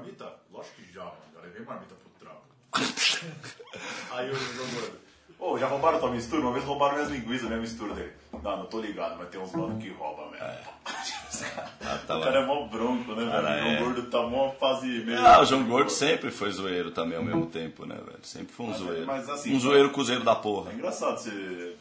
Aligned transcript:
marmita? 0.00 0.32
Lógico 0.50 0.76
que 0.76 0.92
já, 0.92 1.04
mano. 1.04 1.16
Já 1.34 1.40
levei 1.40 1.64
marmita 1.64 1.94
pro 1.94 2.10
trampo. 2.18 2.42
Aí 4.12 4.30
o 4.30 4.34
João 4.34 4.68
Gordo. 4.70 5.00
Ô, 5.38 5.58
já 5.58 5.66
roubaram 5.66 5.98
tua 5.98 6.10
mistura? 6.10 6.42
Uma 6.42 6.52
vez 6.52 6.64
roubaram 6.64 6.94
minhas 6.96 7.10
linguiças, 7.10 7.48
minha 7.48 7.60
mistura 7.60 7.94
dele. 7.94 8.12
Não, 8.42 8.58
não 8.58 8.66
tô 8.66 8.78
ligado, 8.78 9.16
mas 9.18 9.28
tem 9.30 9.40
uns 9.40 9.52
manos 9.52 9.82
que 9.82 9.88
roubam 9.90 10.30
mesmo. 10.30 10.46
tá 12.06 12.18
o 12.18 12.20
cara 12.20 12.40
é 12.40 12.46
mó 12.46 12.66
bronco, 12.66 13.14
né, 13.14 13.24
velho? 13.24 13.30
Cara, 13.30 13.54
o 13.54 13.58
João 13.58 13.70
é. 13.70 13.78
Gordo 13.78 14.02
tá 14.10 14.22
mó 14.22 14.50
fase 14.52 14.86
meio. 14.86 15.18
Ah, 15.18 15.40
o 15.40 15.44
João 15.46 15.64
Gordo 15.64 15.90
sempre 15.90 16.30
foi 16.30 16.50
zoeiro 16.50 16.90
também 16.90 17.16
ao 17.16 17.24
mesmo 17.24 17.46
tempo, 17.46 17.86
né, 17.86 17.94
velho? 17.94 18.18
Sempre 18.22 18.52
foi 18.52 18.66
um 18.66 18.74
zoeiro. 18.74 19.06
mas 19.06 19.28
assim, 19.30 19.54
um 19.54 19.60
zoeiro 19.60 19.90
cozeiro 19.90 20.22
da 20.22 20.34
porra. 20.34 20.72
É 20.72 20.74
engraçado 20.74 21.18
você. 21.18 21.74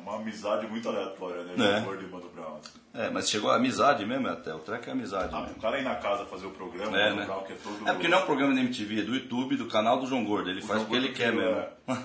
É 0.00 0.08
uma 0.10 0.16
amizade 0.16 0.66
muito 0.66 0.88
aleatória, 0.88 1.42
né? 1.44 1.52
É. 1.54 1.56
João 1.56 1.82
Gordo 1.84 2.04
e 2.04 2.06
Mano 2.08 2.28
Brown. 2.34 2.56
É, 2.94 3.10
mas 3.10 3.28
chegou 3.28 3.50
a 3.50 3.56
amizade 3.56 4.04
mesmo 4.06 4.28
até. 4.28 4.54
O 4.54 4.58
treco 4.58 4.88
é 4.88 4.92
amizade 4.92 5.28
Ah, 5.32 5.40
mesmo. 5.42 5.56
o 5.56 5.60
cara 5.60 5.78
ir 5.78 5.84
na 5.84 5.96
casa 5.96 6.24
fazer 6.24 6.46
o 6.46 6.50
programa, 6.50 6.98
É, 6.98 7.12
o 7.12 7.16
né? 7.16 7.24
Brown, 7.26 7.42
que 7.44 7.52
é 7.52 7.56
todo. 7.62 7.88
É 7.88 7.92
porque 7.92 8.08
não 8.08 8.18
é 8.18 8.22
um 8.22 8.26
programa 8.26 8.54
da 8.54 8.60
MTV, 8.60 9.00
é 9.00 9.02
do 9.02 9.14
YouTube, 9.14 9.56
do 9.56 9.66
canal 9.66 9.98
do 10.00 10.06
João 10.06 10.24
Gordo. 10.24 10.48
Ele 10.50 10.62
faz 10.62 10.82
o 10.82 10.86
que 10.86 10.96
ele 10.96 11.10
quer 11.10 11.32
que 11.32 11.38
mesmo. 11.38 11.64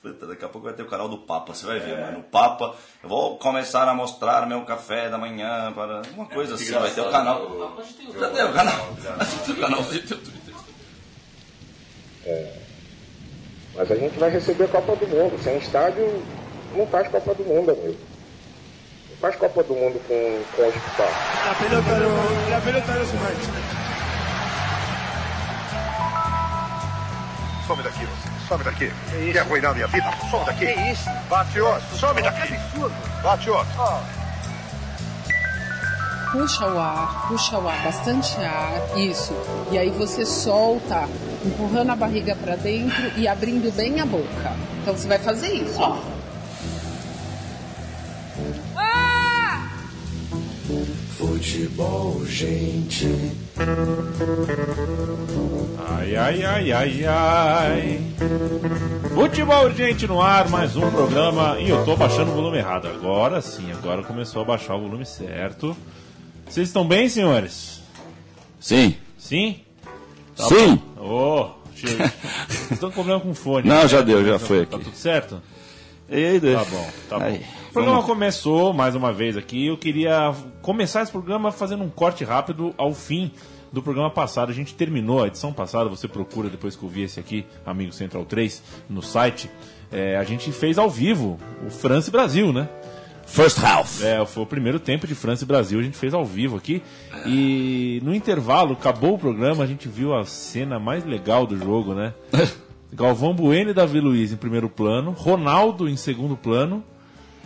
Puta, 0.00 0.26
Daqui 0.26 0.44
a 0.44 0.48
pouco 0.50 0.66
vai 0.66 0.74
ter 0.76 0.82
o 0.82 0.86
canal 0.86 1.08
do 1.08 1.16
Papa, 1.18 1.54
você 1.54 1.64
vai 1.66 1.80
ver, 1.80 1.98
mano. 1.98 2.18
O 2.18 2.22
Papa, 2.24 2.76
eu 3.02 3.08
vou 3.08 3.38
começar 3.38 3.88
a 3.88 3.94
mostrar 3.94 4.46
meu 4.46 4.62
café 4.64 5.08
da 5.08 5.16
manhã 5.16 5.72
para. 5.72 6.02
Uma 6.14 6.26
coisa 6.26 6.54
muito 6.56 6.62
assim, 6.62 6.78
vai 6.78 6.90
ter 6.90 7.00
o 7.00 7.10
canal. 7.10 7.82
Já 8.20 8.30
tem 8.30 8.44
o 8.44 8.52
canal. 8.52 8.92
O 8.92 9.54
canal 9.60 9.82
tem 9.84 9.98
o 9.98 10.02
Twitter. 10.06 10.54
Mas 13.74 13.90
a 13.90 13.96
gente 13.96 14.18
vai 14.18 14.30
receber 14.30 14.64
a 14.64 14.68
Copa 14.68 14.94
do 14.94 15.06
Mundo. 15.08 15.42
Sem 15.42 15.56
estádio, 15.56 16.22
não 16.76 16.86
faz 16.86 17.08
Copa 17.08 17.34
do 17.34 17.44
Mundo, 17.44 17.70
amigo. 17.70 17.96
Não 19.10 19.16
faz 19.20 19.36
Copa 19.36 19.62
do 19.62 19.74
Mundo 19.74 20.00
com, 20.06 20.42
com 20.56 20.68
hospital. 20.68 21.08
La 21.46 21.54
pelota 21.54 21.98
no, 22.00 22.50
la 22.50 22.60
pelota 22.60 22.92
no 22.92 23.06
se 23.06 23.16
mancha. 23.16 23.84
Some 27.66 27.82
daqui, 27.82 28.04
você. 28.04 28.48
Some 28.48 28.64
daqui. 28.64 28.92
Quer 29.32 29.38
arruinar 29.38 29.74
minha 29.74 29.86
vida? 29.86 30.10
Some 30.30 30.44
daqui. 30.44 30.66
Que 30.66 30.90
isso? 30.90 31.10
Bate 31.30 31.60
outro. 31.60 31.96
Some 31.96 32.22
daqui. 32.22 32.54
Bate 33.22 33.50
outro. 33.50 33.72
Puxa 36.32 36.66
o 36.66 36.78
ar, 36.78 37.28
puxa 37.28 37.58
o 37.58 37.68
ar, 37.68 37.80
bastante 37.84 38.36
ar, 38.40 38.98
isso. 38.98 39.32
E 39.70 39.78
aí 39.78 39.88
você 39.90 40.26
solta, 40.26 41.08
empurrando 41.44 41.90
a 41.90 41.96
barriga 41.96 42.34
pra 42.34 42.56
dentro 42.56 43.12
e 43.16 43.28
abrindo 43.28 43.72
bem 43.72 44.00
a 44.00 44.04
boca. 44.04 44.52
Então 44.82 44.96
você 44.96 45.06
vai 45.06 45.18
fazer 45.20 45.54
isso, 45.54 45.80
ó. 45.80 45.96
Futebol, 51.18 52.24
gente. 52.26 53.06
Ai, 55.88 56.16
ai, 56.16 56.42
ai, 56.44 56.72
ai, 56.72 57.04
ai. 57.06 58.00
Futebol 59.14 59.64
urgente 59.64 60.06
no 60.08 60.20
ar, 60.20 60.48
mais 60.48 60.76
um 60.76 60.90
programa. 60.90 61.56
E 61.60 61.68
eu 61.70 61.84
tô 61.84 61.96
baixando 61.96 62.32
o 62.32 62.34
volume 62.34 62.58
errado. 62.58 62.88
Agora 62.88 63.40
sim, 63.40 63.70
agora 63.72 64.02
começou 64.02 64.42
a 64.42 64.44
baixar 64.44 64.74
o 64.74 64.80
volume 64.82 65.06
certo. 65.06 65.76
Vocês 66.48 66.68
estão 66.68 66.86
bem, 66.86 67.08
senhores? 67.08 67.80
Sim. 68.58 68.96
Sim? 69.16 69.60
Tá 70.36 70.44
Sim. 70.48 70.80
Ô, 70.98 71.50
vocês 71.74 72.70
estão 72.72 72.90
com 72.90 72.94
problema 72.96 73.20
com 73.20 73.30
o 73.30 73.34
fone. 73.34 73.66
Não, 73.68 73.82
né? 73.82 73.88
já 73.88 74.00
deu, 74.00 74.24
já 74.24 74.38
foi 74.38 74.66
Tá 74.66 74.76
aqui. 74.76 74.86
tudo 74.86 74.96
certo? 74.96 75.40
E 76.10 76.16
aí, 76.16 76.40
Deus? 76.40 76.62
Tá 76.62 76.70
bom, 76.70 76.90
tá 77.08 77.24
Aí, 77.24 77.38
bom. 77.38 77.44
O 77.74 77.82
programa 77.82 78.02
vamos. 78.02 78.14
começou 78.14 78.72
mais 78.72 78.94
uma 78.94 79.12
vez 79.12 79.36
aqui. 79.36 79.66
Eu 79.66 79.76
queria 79.76 80.32
começar 80.62 81.02
esse 81.02 81.10
programa 81.10 81.50
fazendo 81.50 81.82
um 81.82 81.90
corte 81.90 82.22
rápido 82.22 82.72
ao 82.78 82.94
fim 82.94 83.32
do 83.72 83.82
programa 83.82 84.08
passado. 84.08 84.50
A 84.50 84.54
gente 84.54 84.76
terminou 84.76 85.24
a 85.24 85.26
edição 85.26 85.52
passada. 85.52 85.90
Você 85.90 86.06
procura 86.06 86.48
depois 86.48 86.76
que 86.76 86.84
eu 86.84 86.88
vi 86.88 87.02
esse 87.02 87.18
aqui, 87.18 87.44
Amigo 87.66 87.92
Central 87.92 88.24
3, 88.26 88.62
no 88.88 89.02
site. 89.02 89.50
É, 89.90 90.16
a 90.16 90.22
gente 90.22 90.52
fez 90.52 90.78
ao 90.78 90.88
vivo 90.88 91.36
o 91.66 91.68
França 91.68 92.10
e 92.10 92.12
Brasil, 92.12 92.52
né? 92.52 92.68
First 93.26 93.58
half. 93.58 94.04
É, 94.04 94.24
foi 94.24 94.44
o 94.44 94.46
primeiro 94.46 94.78
tempo 94.78 95.04
de 95.04 95.14
França 95.16 95.42
e 95.42 95.46
Brasil, 95.48 95.80
a 95.80 95.82
gente 95.82 95.96
fez 95.96 96.14
ao 96.14 96.24
vivo 96.24 96.56
aqui. 96.56 96.80
E 97.26 98.00
no 98.04 98.14
intervalo, 98.14 98.74
acabou 98.74 99.14
o 99.14 99.18
programa, 99.18 99.64
a 99.64 99.66
gente 99.66 99.88
viu 99.88 100.14
a 100.14 100.24
cena 100.24 100.78
mais 100.78 101.04
legal 101.04 101.44
do 101.44 101.58
jogo, 101.58 101.92
né? 101.92 102.14
Galvão 102.92 103.34
Bueno 103.34 103.70
e 103.70 103.74
Davi 103.74 103.98
Luiz 103.98 104.30
em 104.30 104.36
primeiro 104.36 104.68
plano, 104.68 105.10
Ronaldo 105.10 105.88
em 105.88 105.96
segundo 105.96 106.36
plano 106.36 106.84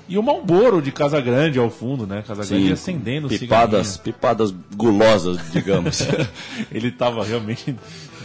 e 0.08 0.16
o 0.16 0.22
Malboro 0.22 0.80
de 0.80 0.90
Casa 0.90 1.20
Grande 1.20 1.58
ao 1.58 1.68
fundo, 1.68 2.06
né? 2.06 2.22
Casa 2.26 2.44
Grande 2.44 2.66
Sim, 2.66 2.72
acendendo 2.72 3.26
o 3.26 3.30
pipadas, 3.30 3.96
pipadas 3.96 4.54
gulosas, 4.74 5.38
digamos. 5.52 6.00
Ele 6.72 6.90
tava 6.90 7.22
realmente 7.24 7.76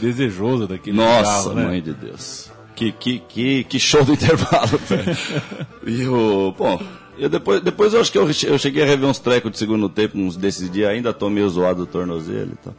desejoso 0.02 0.68
daquele 0.68 0.96
Nossa, 0.96 1.42
cigarro, 1.42 1.56
né? 1.56 1.66
mãe 1.66 1.82
de 1.82 1.94
Deus. 1.94 2.52
Que, 2.76 2.92
que, 2.92 3.20
que, 3.20 3.64
que 3.66 3.80
show 3.80 4.04
do 4.04 4.14
intervalo, 4.14 4.78
velho. 4.88 5.18
e 5.86 6.08
o. 6.08 6.56
Bom, 6.58 6.82
eu 7.18 7.30
depois, 7.30 7.62
depois 7.62 7.94
eu 7.94 8.02
acho 8.02 8.12
que 8.12 8.18
eu, 8.18 8.28
eu 8.28 8.58
cheguei 8.58 8.84
a 8.84 8.86
rever 8.86 9.08
uns 9.08 9.20
trecos 9.20 9.52
de 9.52 9.58
segundo 9.58 9.88
tempo, 9.90 10.18
uns 10.18 10.36
desses 10.36 10.72
dias, 10.72 10.90
ainda 10.90 11.14
tô 11.14 11.30
meio 11.30 11.48
zoado 11.50 11.86
do 11.86 11.86
tornozelo 11.86 12.54
e 12.54 12.64
tal. 12.64 12.74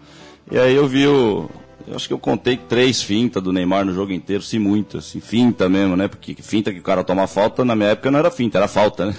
E 0.50 0.58
aí 0.58 0.74
eu 0.74 0.86
vi 0.88 1.06
o. 1.06 1.48
Eu 1.86 1.94
acho 1.96 2.08
que 2.08 2.14
eu 2.14 2.18
contei 2.18 2.56
três 2.56 3.02
fintas 3.02 3.42
do 3.42 3.52
Neymar 3.52 3.84
no 3.84 3.92
jogo 3.92 4.10
inteiro, 4.10 4.42
se 4.42 4.58
muito, 4.58 4.98
assim, 4.98 5.20
finta 5.20 5.68
mesmo, 5.68 5.96
né? 5.96 6.08
Porque 6.08 6.34
finta 6.40 6.72
que 6.72 6.78
o 6.78 6.82
cara 6.82 7.04
toma 7.04 7.26
falta, 7.26 7.62
na 7.64 7.76
minha 7.76 7.90
época 7.90 8.10
não 8.10 8.18
era 8.18 8.30
finta, 8.30 8.56
era 8.56 8.68
falta, 8.68 9.06
né? 9.06 9.14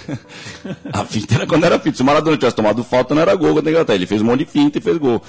a 0.92 1.04
finta 1.04 1.36
era 1.36 1.46
quando 1.46 1.64
era 1.64 1.78
finta. 1.78 1.96
Se 1.96 2.02
o 2.02 2.04
Maradona 2.04 2.36
tivesse 2.36 2.56
tomado 2.56 2.82
falta, 2.82 3.14
não 3.14 3.22
era 3.22 3.34
gol 3.36 3.54
contra 3.54 3.70
a 3.70 3.72
Inglaterra. 3.72 3.96
Ele 3.96 4.06
fez 4.06 4.20
um 4.20 4.24
monte 4.24 4.40
de 4.40 4.46
finta 4.46 4.78
e 4.78 4.80
fez 4.80 4.98
gol. 4.98 5.22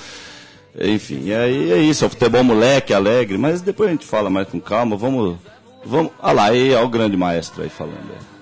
Enfim, 0.80 1.22
e 1.26 1.34
aí 1.34 1.72
é 1.72 1.78
isso, 1.78 2.04
é 2.04 2.08
o 2.08 2.10
futebol 2.10 2.44
moleque, 2.44 2.94
alegre, 2.94 3.38
mas 3.38 3.62
depois 3.62 3.90
a 3.90 3.92
gente 3.92 4.06
fala 4.06 4.30
mais 4.30 4.48
com 4.48 4.60
calma, 4.60 4.96
vamos. 4.96 5.38
Vamos. 5.86 6.12
Ah 6.20 6.32
lá, 6.32 6.46
aí 6.50 6.74
é 6.74 6.80
o 6.80 6.90
grande 6.90 7.16
maestro 7.16 7.64
aí 7.64 7.70
falando. 7.70 8.12
é. 8.14 8.38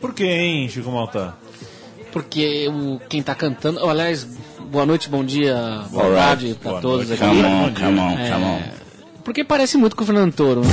Por 0.00 0.12
que, 0.12 0.24
hein, 0.24 0.68
Chico 0.68 0.90
Malta? 0.90 1.34
Porque 2.12 2.68
o, 2.68 3.00
quem 3.08 3.22
tá 3.22 3.34
cantando. 3.34 3.80
oh, 3.82 3.88
aliás, 3.88 4.26
boa 4.72 4.86
noite, 4.86 5.08
bom 5.08 5.22
dia, 5.24 5.82
boa 5.90 6.14
tarde 6.14 6.56
pra 6.60 6.70
Boa 6.72 6.80
todos 6.82 7.08
noite. 7.08 7.22
aqui. 7.22 7.36
Come 7.36 7.44
on, 7.46 7.74
come 7.74 8.00
on, 8.00 8.18
É, 8.18 8.30
come 8.30 8.44
on. 8.44 8.60
Porque 9.22 9.44
parece 9.44 9.76
muito 9.76 9.94
com 9.94 10.02
o 10.02 10.06
Fernando 10.06 10.32
Toro. 10.32 10.62
né? 10.62 10.68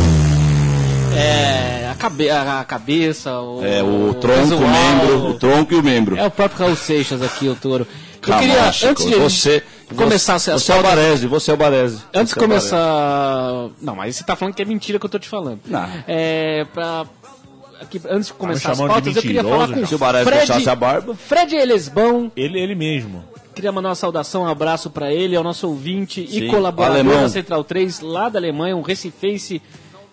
É, 1.16 1.90
a, 1.92 1.96
cabe, 1.96 2.30
a, 2.30 2.64
cabeça, 2.64 3.40
o, 3.40 3.64
É, 3.64 3.84
o 3.84 4.14
tronco, 4.14 4.42
visual, 4.42 4.62
o 4.62 4.68
membro, 4.70 5.28
o 5.30 5.34
tronco 5.34 5.74
e 5.74 5.78
o 5.78 5.84
membro. 5.84 6.18
É 6.18 6.26
o 6.26 6.32
próprio 6.32 6.66
Raul 6.66 6.76
Seixas 6.78 7.22
aqui, 7.22 7.50
o 7.50 7.56
Toro. 7.56 7.86
Eu 8.26 8.38
queria, 8.38 8.72
Chico, 8.72 8.92
antes 8.92 9.06
de 9.06 9.16
você, 9.16 9.64
começar 9.96 10.40
você, 10.40 10.52
a 10.52 10.58
você 10.58 10.72
é 10.72 10.76
o 10.80 10.84
Baresi, 10.84 11.28
você 11.28 11.52
é 11.52 11.54
o 11.54 11.58
Baresi. 11.58 12.02
Antes 12.14 12.34
de 12.34 12.40
é 12.40 12.44
o 12.44 12.48
começar. 12.48 13.70
Não, 13.82 13.96
mas 13.96 14.16
você 14.16 14.24
tá 14.24 14.36
falando 14.36 14.54
que 14.54 14.62
é 14.62 14.66
mentira 14.66 14.98
que 15.00 15.06
eu 15.06 15.10
tô 15.10 15.20
te 15.20 15.28
falando. 15.28 15.60
Não. 15.66 15.88
É, 16.08 16.66
pra. 16.74 17.06
Aqui, 17.82 18.02
antes 18.10 18.28
de 18.28 18.34
começar 18.34 18.72
as 18.72 18.78
chamando 18.78 18.96
de 18.96 19.02
pautas, 19.02 19.16
eu 19.16 19.22
queria 19.22 19.44
falar 19.44 19.68
com 19.70 19.86
Se 19.86 19.96
o 19.96 19.98
Baresi 19.98 20.26
Fred, 20.26 20.70
a 20.70 20.76
barba. 20.76 21.16
Fred 21.16 21.56
Elesbão. 21.56 22.30
Ele, 22.36 22.60
ele 22.60 22.76
mesmo. 22.76 23.24
Queria 23.56 23.72
mandar 23.72 23.90
uma 23.90 23.96
saudação, 23.96 24.44
um 24.44 24.48
abraço 24.48 24.90
pra 24.90 25.12
ele, 25.14 25.36
ao 25.36 25.44
nosso 25.44 25.68
ouvinte 25.68 26.26
Sim, 26.28 26.46
e 26.46 26.48
colaborador 26.50 26.96
alemão. 27.00 27.22
da 27.24 27.30
Central 27.30 27.64
3, 27.64 28.00
lá 28.02 28.30
da 28.30 28.40
Alemanha, 28.40 28.76
um 28.78 28.82
recifense 28.82 29.62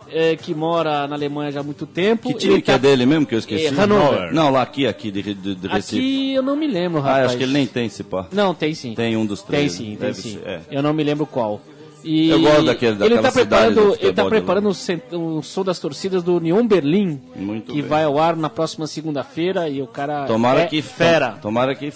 é, 0.08 0.34
que 0.36 0.54
mora 0.54 1.06
na 1.06 1.14
Alemanha 1.14 1.52
já 1.52 1.60
há 1.60 1.62
muito 1.62 1.86
tempo. 1.86 2.28
Que 2.32 2.34
time 2.38 2.62
que 2.62 2.70
é 2.70 2.74
tá- 2.74 2.78
dele 2.78 3.06
mesmo 3.06 3.24
que 3.26 3.34
eu 3.34 3.38
esqueci? 3.38 3.66
É, 3.66 3.68
Hannover. 3.70 4.32
Não, 4.32 4.50
lá 4.50 4.62
aqui, 4.62 4.86
aqui 4.86 5.10
de, 5.10 5.22
de, 5.34 5.54
de 5.54 5.68
Recife. 5.68 5.96
Aqui 5.98 6.34
eu 6.34 6.42
não 6.42 6.56
me 6.56 6.66
lembro, 6.66 6.98
Ah, 7.00 7.02
rapaz. 7.02 7.26
acho 7.26 7.36
que 7.36 7.42
ele 7.44 7.52
nem 7.52 7.66
tem 7.66 7.86
esse 7.86 8.02
pá. 8.02 8.26
Não, 8.32 8.54
tem 8.54 8.74
sim. 8.74 8.94
Tem 8.94 9.16
um 9.16 9.26
dos 9.26 9.42
Tem 9.42 9.48
três. 9.58 9.72
sim, 9.72 9.96
tem 10.00 10.12
sim. 10.14 10.38
é. 10.44 10.60
Eu 10.70 10.82
não 10.82 10.92
me 10.92 11.04
lembro 11.04 11.26
qual. 11.26 11.60
E 12.04 12.28
Eu 12.30 12.40
gosto 12.40 12.64
daquele- 12.66 12.92
ele 12.92 12.98
daquela 13.00 13.22
tá 13.22 13.30
cidade 13.32 13.74
preparando, 13.74 13.96
do 13.96 14.04
ele 14.04 14.12
tá 14.12 14.22
de 14.22 14.28
preparando 14.28 14.68
o, 14.68 15.42
som 15.42 15.64
das 15.64 15.78
torcidas 15.80 16.22
do 16.22 16.36
Union 16.36 16.64
Berlim, 16.66 17.20
Muito 17.34 17.72
que 17.72 17.80
bem. 17.82 17.88
vai 17.90 18.04
ao 18.04 18.16
ar 18.18 18.36
na 18.36 18.48
próxima 18.48 18.86
segunda-feira 18.86 19.68
e 19.68 19.82
o 19.82 19.88
cara 19.88 20.24
Tomara 20.26 20.60
é 20.62 20.66
que 20.66 20.80
fera. 20.82 21.32
Tomara 21.42 21.74
que 21.74 21.92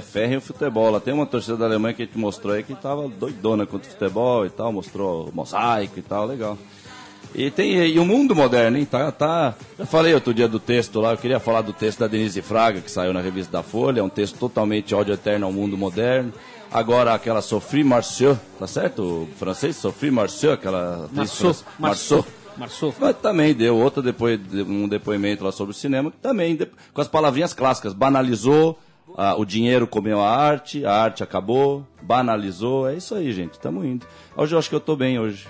ferrem 0.00 0.36
o 0.36 0.40
futebol. 0.40 0.90
Lá 0.90 1.00
tem 1.00 1.14
uma 1.14 1.26
torcida 1.26 1.56
da 1.56 1.64
Alemanha 1.64 1.94
que 1.94 2.02
a 2.02 2.06
gente 2.06 2.18
mostrou 2.18 2.54
aí 2.54 2.62
que 2.62 2.74
tava 2.74 3.08
doidona 3.08 3.66
contra 3.66 3.88
o 3.88 3.92
futebol 3.92 4.46
e 4.46 4.50
tal, 4.50 4.72
mostrou 4.72 5.30
mosaico 5.32 5.98
e 5.98 6.02
tal, 6.02 6.26
legal. 6.26 6.58
E 7.34 7.50
tem 7.50 7.74
e 7.86 7.98
o 7.98 8.04
mundo 8.04 8.34
moderno, 8.34 8.78
hein? 8.78 8.86
Tá, 8.86 9.12
tá. 9.12 9.54
Eu 9.78 9.86
falei 9.86 10.14
outro 10.14 10.32
dia 10.32 10.48
do 10.48 10.58
texto 10.58 11.00
lá, 11.00 11.12
eu 11.12 11.18
queria 11.18 11.38
falar 11.38 11.60
do 11.60 11.72
texto 11.72 11.98
da 11.98 12.06
Denise 12.06 12.40
Fraga, 12.40 12.80
que 12.80 12.90
saiu 12.90 13.12
na 13.12 13.20
revista 13.20 13.52
da 13.52 13.62
Folha, 13.62 14.00
é 14.00 14.02
um 14.02 14.08
texto 14.08 14.38
totalmente 14.38 14.94
ódio 14.94 15.12
eterno 15.12 15.44
ao 15.44 15.52
mundo 15.52 15.76
moderno. 15.76 16.32
Agora 16.72 17.14
aquela 17.14 17.42
Sophie 17.42 17.84
Marceau, 17.84 18.38
tá 18.58 18.66
certo? 18.66 19.02
O 19.02 19.28
francês, 19.36 19.76
Sophie 19.76 20.10
Marceau, 20.10 20.52
aquela 20.52 21.08
Marceau, 21.12 21.54
Marceau, 21.78 22.26
Marceau. 22.56 22.94
mas 22.98 23.16
também 23.16 23.54
deu 23.54 23.76
outro 23.76 24.02
depois, 24.02 24.40
um 24.66 24.88
depoimento 24.88 25.44
lá 25.44 25.52
sobre 25.52 25.72
o 25.72 25.76
cinema, 25.76 26.10
que 26.10 26.16
também, 26.16 26.58
com 26.92 27.00
as 27.00 27.08
palavrinhas 27.08 27.52
clássicas, 27.52 27.92
banalizou, 27.92 28.78
ah, 29.14 29.34
o 29.36 29.44
dinheiro 29.44 29.86
comeu 29.86 30.20
a 30.20 30.30
arte, 30.30 30.84
a 30.84 30.92
arte 30.92 31.22
acabou, 31.22 31.86
banalizou, 32.02 32.88
é 32.88 32.96
isso 32.96 33.14
aí, 33.14 33.32
gente, 33.32 33.52
estamos 33.52 33.84
indo. 33.84 34.06
Hoje 34.36 34.54
eu 34.54 34.58
acho 34.58 34.68
que 34.68 34.74
eu 34.74 34.78
estou 34.78 34.96
bem 34.96 35.18
hoje. 35.18 35.46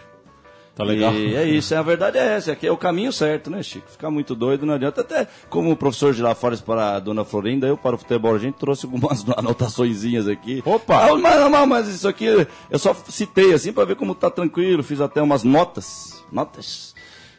Tá 0.77 0.85
legal. 0.85 1.15
E 1.15 1.35
é 1.35 1.49
isso, 1.49 1.75
a 1.75 1.81
verdade 1.81 2.19
é 2.19 2.37
essa, 2.37 2.53
aqui 2.53 2.67
é 2.67 2.71
o 2.71 2.77
caminho 2.77 3.11
certo, 3.11 3.51
né, 3.51 3.63
Chico? 3.63 3.89
Ficar 3.91 4.11
muito 4.11 4.35
doido 4.35 4.67
não 4.67 4.75
adianta. 4.75 5.01
Até 5.01 5.27
como 5.49 5.71
o 5.71 5.77
professor 5.77 6.13
de 6.13 6.21
lá 6.21 6.35
fora 6.35 6.55
para 6.59 6.97
a 6.97 7.01
dona 7.01 7.25
Florinda, 7.25 7.67
eu 7.67 7.79
para 7.79 7.95
o 7.95 7.99
futebol, 7.99 8.35
a 8.35 8.39
gente 8.39 8.57
trouxe 8.57 8.85
algumas 8.85 9.25
anotaçõezinhas 9.39 10.29
aqui. 10.29 10.63
Opa! 10.67 11.07
Ah, 11.07 11.17
mas, 11.17 11.51
mas, 11.51 11.69
mas 11.69 11.89
isso 11.89 12.07
aqui 12.07 12.27
eu 12.27 12.79
só 12.79 12.93
citei 13.09 13.55
assim 13.55 13.73
para 13.73 13.87
ver 13.87 13.97
como 13.97 14.15
tá 14.15 14.29
tranquilo, 14.29 14.83
fiz 14.83 15.01
até 15.01 15.23
umas 15.23 15.43
notas. 15.43 16.23
Notas. 16.31 16.95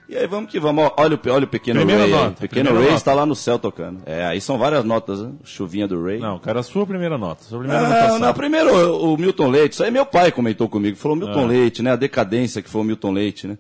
E 0.10 0.16
aí 0.16 0.26
vamos 0.26 0.50
que 0.50 0.60
vamos. 0.60 0.90
Olha, 0.98 1.16
o, 1.22 1.30
olha 1.32 1.44
o 1.44 1.48
pequeno 1.48 1.80
Primeira 1.80 2.04
Ray. 2.04 2.12
nota, 2.12 2.30
O 2.30 2.36
pequeno 2.42 2.70
Ray 2.74 2.84
nota. 2.84 2.96
está 2.96 3.14
lá 3.14 3.26
no 3.26 3.36
céu 3.36 3.60
tocando. 3.60 4.02
É, 4.06 4.26
aí 4.26 4.40
são 4.40 4.58
várias 4.58 4.86
notas, 4.86 5.22
né? 5.22 5.32
Chuvinha 5.44 5.86
do 5.88 6.02
Ray. 6.02 6.20
Não, 6.20 6.40
cara, 6.40 6.62
a 6.62 6.64
sua 6.64 6.86
primeira 6.86 7.18
nota. 7.18 7.44
Sua 7.44 7.60
primeira 7.60 7.82
Não, 7.84 7.92
anotação. 7.92 8.20
não, 8.20 8.34
primeiro 8.34 8.74
o, 8.74 9.14
o 9.14 9.18
Milton 9.18 9.50
Leite, 9.50 9.74
isso 9.74 9.84
aí 9.84 9.92
meu 9.92 10.06
pai 10.06 10.32
comentou 10.32 10.70
comigo, 10.70 10.96
falou 10.96 11.18
Milton 11.18 11.44
Ah. 11.44 11.48
Leite, 11.48 11.82
né, 11.84 11.92
a 11.92 11.96
decadência 11.98 12.62
que 12.62 12.70
foi 12.70 12.82
o 12.82 12.84
Milton 12.86 13.12
Leite, 13.12 13.48
né, 13.48 13.58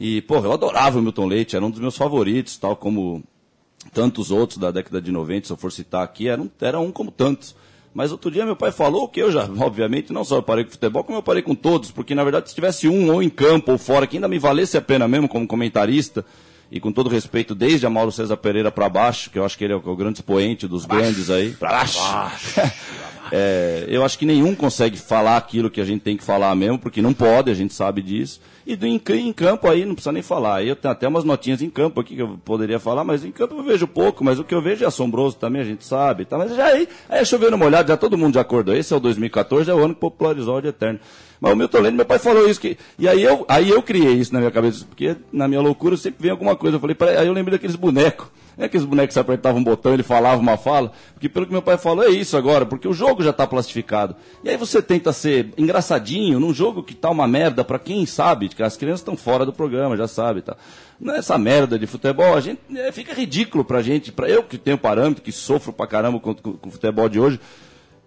e, 0.00 0.20
porra, 0.22 0.46
eu 0.48 0.52
adorava 0.52 0.98
o 0.98 1.02
Milton 1.02 1.26
Leite, 1.26 1.54
era 1.54 1.64
um 1.64 1.70
dos 1.70 1.78
meus 1.78 1.96
favoritos, 1.96 2.56
tal 2.58 2.74
como 2.74 3.22
tantos 3.92 4.32
outros 4.32 4.58
da 4.58 4.72
década 4.72 5.00
de 5.00 5.12
90, 5.12 5.46
se 5.46 5.52
eu 5.52 5.56
for 5.56 5.70
citar 5.70 6.02
aqui, 6.02 6.26
era 6.26 6.42
um, 6.42 6.50
era 6.60 6.80
um 6.80 6.90
como 6.90 7.12
tantos. 7.12 7.54
Mas 7.94 8.10
outro 8.10 8.28
dia 8.28 8.44
meu 8.44 8.56
pai 8.56 8.72
falou 8.72 9.08
que 9.08 9.20
eu 9.20 9.30
já, 9.30 9.48
obviamente, 9.58 10.12
não 10.12 10.24
só 10.24 10.36
eu 10.36 10.42
parei 10.42 10.64
com 10.64 10.72
futebol, 10.72 11.04
como 11.04 11.18
eu 11.18 11.22
parei 11.22 11.42
com 11.42 11.54
todos, 11.54 11.92
porque 11.92 12.14
na 12.14 12.24
verdade 12.24 12.48
se 12.48 12.54
tivesse 12.54 12.88
um 12.88 13.12
ou 13.12 13.22
em 13.22 13.30
campo 13.30 13.70
ou 13.70 13.78
fora 13.78 14.04
que 14.04 14.16
ainda 14.16 14.26
me 14.26 14.38
valesse 14.38 14.76
a 14.76 14.82
pena 14.82 15.06
mesmo 15.06 15.28
como 15.28 15.46
comentarista, 15.46 16.24
e 16.72 16.80
com 16.80 16.90
todo 16.90 17.08
respeito, 17.08 17.54
desde 17.54 17.86
a 17.86 17.90
Mauro 17.90 18.10
César 18.10 18.36
Pereira 18.36 18.72
para 18.72 18.88
baixo, 18.88 19.30
que 19.30 19.38
eu 19.38 19.44
acho 19.44 19.56
que 19.56 19.62
ele 19.62 19.74
é 19.74 19.76
o, 19.76 19.78
o 19.78 19.94
grande 19.94 20.18
expoente 20.18 20.66
dos 20.66 20.84
grandes 20.84 21.30
aí, 21.30 21.52
para 21.52 21.70
baixo. 21.70 22.00
É, 23.36 23.86
eu 23.88 24.04
acho 24.04 24.16
que 24.16 24.24
nenhum 24.24 24.54
consegue 24.54 24.96
falar 24.96 25.36
aquilo 25.36 25.68
que 25.68 25.80
a 25.80 25.84
gente 25.84 26.02
tem 26.02 26.16
que 26.16 26.22
falar 26.22 26.54
mesmo, 26.54 26.78
porque 26.78 27.02
não 27.02 27.12
pode, 27.12 27.50
a 27.50 27.54
gente 27.54 27.74
sabe 27.74 28.00
disso. 28.00 28.40
E 28.64 28.76
do, 28.76 28.86
em, 28.86 29.02
em 29.08 29.32
campo 29.32 29.68
aí 29.68 29.84
não 29.84 29.96
precisa 29.96 30.12
nem 30.12 30.22
falar. 30.22 30.62
Eu 30.62 30.76
tenho 30.76 30.92
até 30.92 31.08
umas 31.08 31.24
notinhas 31.24 31.60
em 31.60 31.68
campo 31.68 32.00
aqui 32.00 32.14
que 32.14 32.22
eu 32.22 32.38
poderia 32.44 32.78
falar, 32.78 33.02
mas 33.02 33.24
em 33.24 33.32
campo 33.32 33.56
eu 33.56 33.64
vejo 33.64 33.88
pouco, 33.88 34.22
mas 34.22 34.38
o 34.38 34.44
que 34.44 34.54
eu 34.54 34.62
vejo 34.62 34.84
é 34.84 34.86
assombroso 34.86 35.36
também, 35.36 35.60
a 35.60 35.64
gente 35.64 35.84
sabe. 35.84 36.24
Tá? 36.24 36.38
Mas 36.38 36.54
já 36.54 36.66
aí, 36.66 36.88
aí 37.08 37.22
é 37.22 37.24
chovendo 37.24 37.58
molhado, 37.58 37.88
já 37.88 37.96
todo 37.96 38.16
mundo 38.16 38.34
já 38.34 38.42
acordou. 38.42 38.72
Esse 38.72 38.94
é 38.94 38.96
o 38.96 39.00
2014, 39.00 39.68
é 39.68 39.74
o 39.74 39.84
ano 39.84 39.94
que 39.94 40.00
popularizou 40.00 40.54
o 40.54 40.64
eterno. 40.68 41.00
Mas 41.40 41.52
o 41.52 41.56
Milton 41.56 41.80
Lendo, 41.80 41.96
meu 41.96 42.06
pai 42.06 42.20
falou 42.20 42.48
isso, 42.48 42.60
que, 42.60 42.78
e 42.96 43.08
aí 43.08 43.20
eu, 43.20 43.44
aí 43.48 43.68
eu 43.68 43.82
criei 43.82 44.14
isso 44.14 44.32
na 44.32 44.38
minha 44.38 44.52
cabeça, 44.52 44.84
porque 44.84 45.16
na 45.32 45.48
minha 45.48 45.60
loucura 45.60 45.96
sempre 45.96 46.22
vem 46.22 46.30
alguma 46.30 46.54
coisa. 46.54 46.76
Eu 46.76 46.80
falei, 46.80 46.96
aí 47.18 47.26
eu 47.26 47.32
lembrei 47.32 47.58
daqueles 47.58 47.74
bonecos. 47.74 48.28
É 48.56 48.68
bonecos 48.68 49.08
que 49.08 49.14
você 49.14 49.20
apertava 49.20 49.58
um 49.58 49.64
botão, 49.64 49.92
ele 49.92 50.02
falava 50.02 50.40
uma 50.40 50.56
fala, 50.56 50.92
porque 51.12 51.28
pelo 51.28 51.46
que 51.46 51.52
meu 51.52 51.62
pai 51.62 51.76
falou 51.76 52.04
é 52.04 52.10
isso 52.10 52.36
agora, 52.36 52.64
porque 52.64 52.86
o 52.86 52.92
jogo 52.92 53.22
já 53.22 53.30
está 53.30 53.46
plastificado. 53.46 54.14
E 54.44 54.48
aí 54.48 54.56
você 54.56 54.80
tenta 54.80 55.12
ser 55.12 55.52
engraçadinho 55.58 56.38
num 56.38 56.54
jogo 56.54 56.82
que 56.82 56.94
tá 56.94 57.10
uma 57.10 57.26
merda 57.26 57.64
para 57.64 57.78
quem 57.78 58.06
sabe, 58.06 58.48
que 58.48 58.62
as 58.62 58.76
crianças 58.76 59.00
estão 59.00 59.16
fora 59.16 59.44
do 59.44 59.52
programa, 59.52 59.96
já 59.96 60.06
sabe, 60.06 60.42
tá? 60.42 60.56
É 61.04 61.18
essa 61.18 61.36
merda 61.36 61.78
de 61.78 61.86
futebol, 61.86 62.34
a 62.34 62.40
gente 62.40 62.60
é, 62.76 62.92
fica 62.92 63.12
ridículo 63.12 63.64
pra 63.64 63.82
gente, 63.82 64.12
para 64.12 64.28
eu 64.28 64.42
que 64.42 64.56
tenho 64.56 64.78
parâmetro, 64.78 65.22
que 65.22 65.32
sofro 65.32 65.72
pra 65.72 65.86
caramba 65.86 66.20
com 66.20 66.30
o 66.30 66.70
futebol 66.70 67.08
de 67.08 67.18
hoje. 67.18 67.40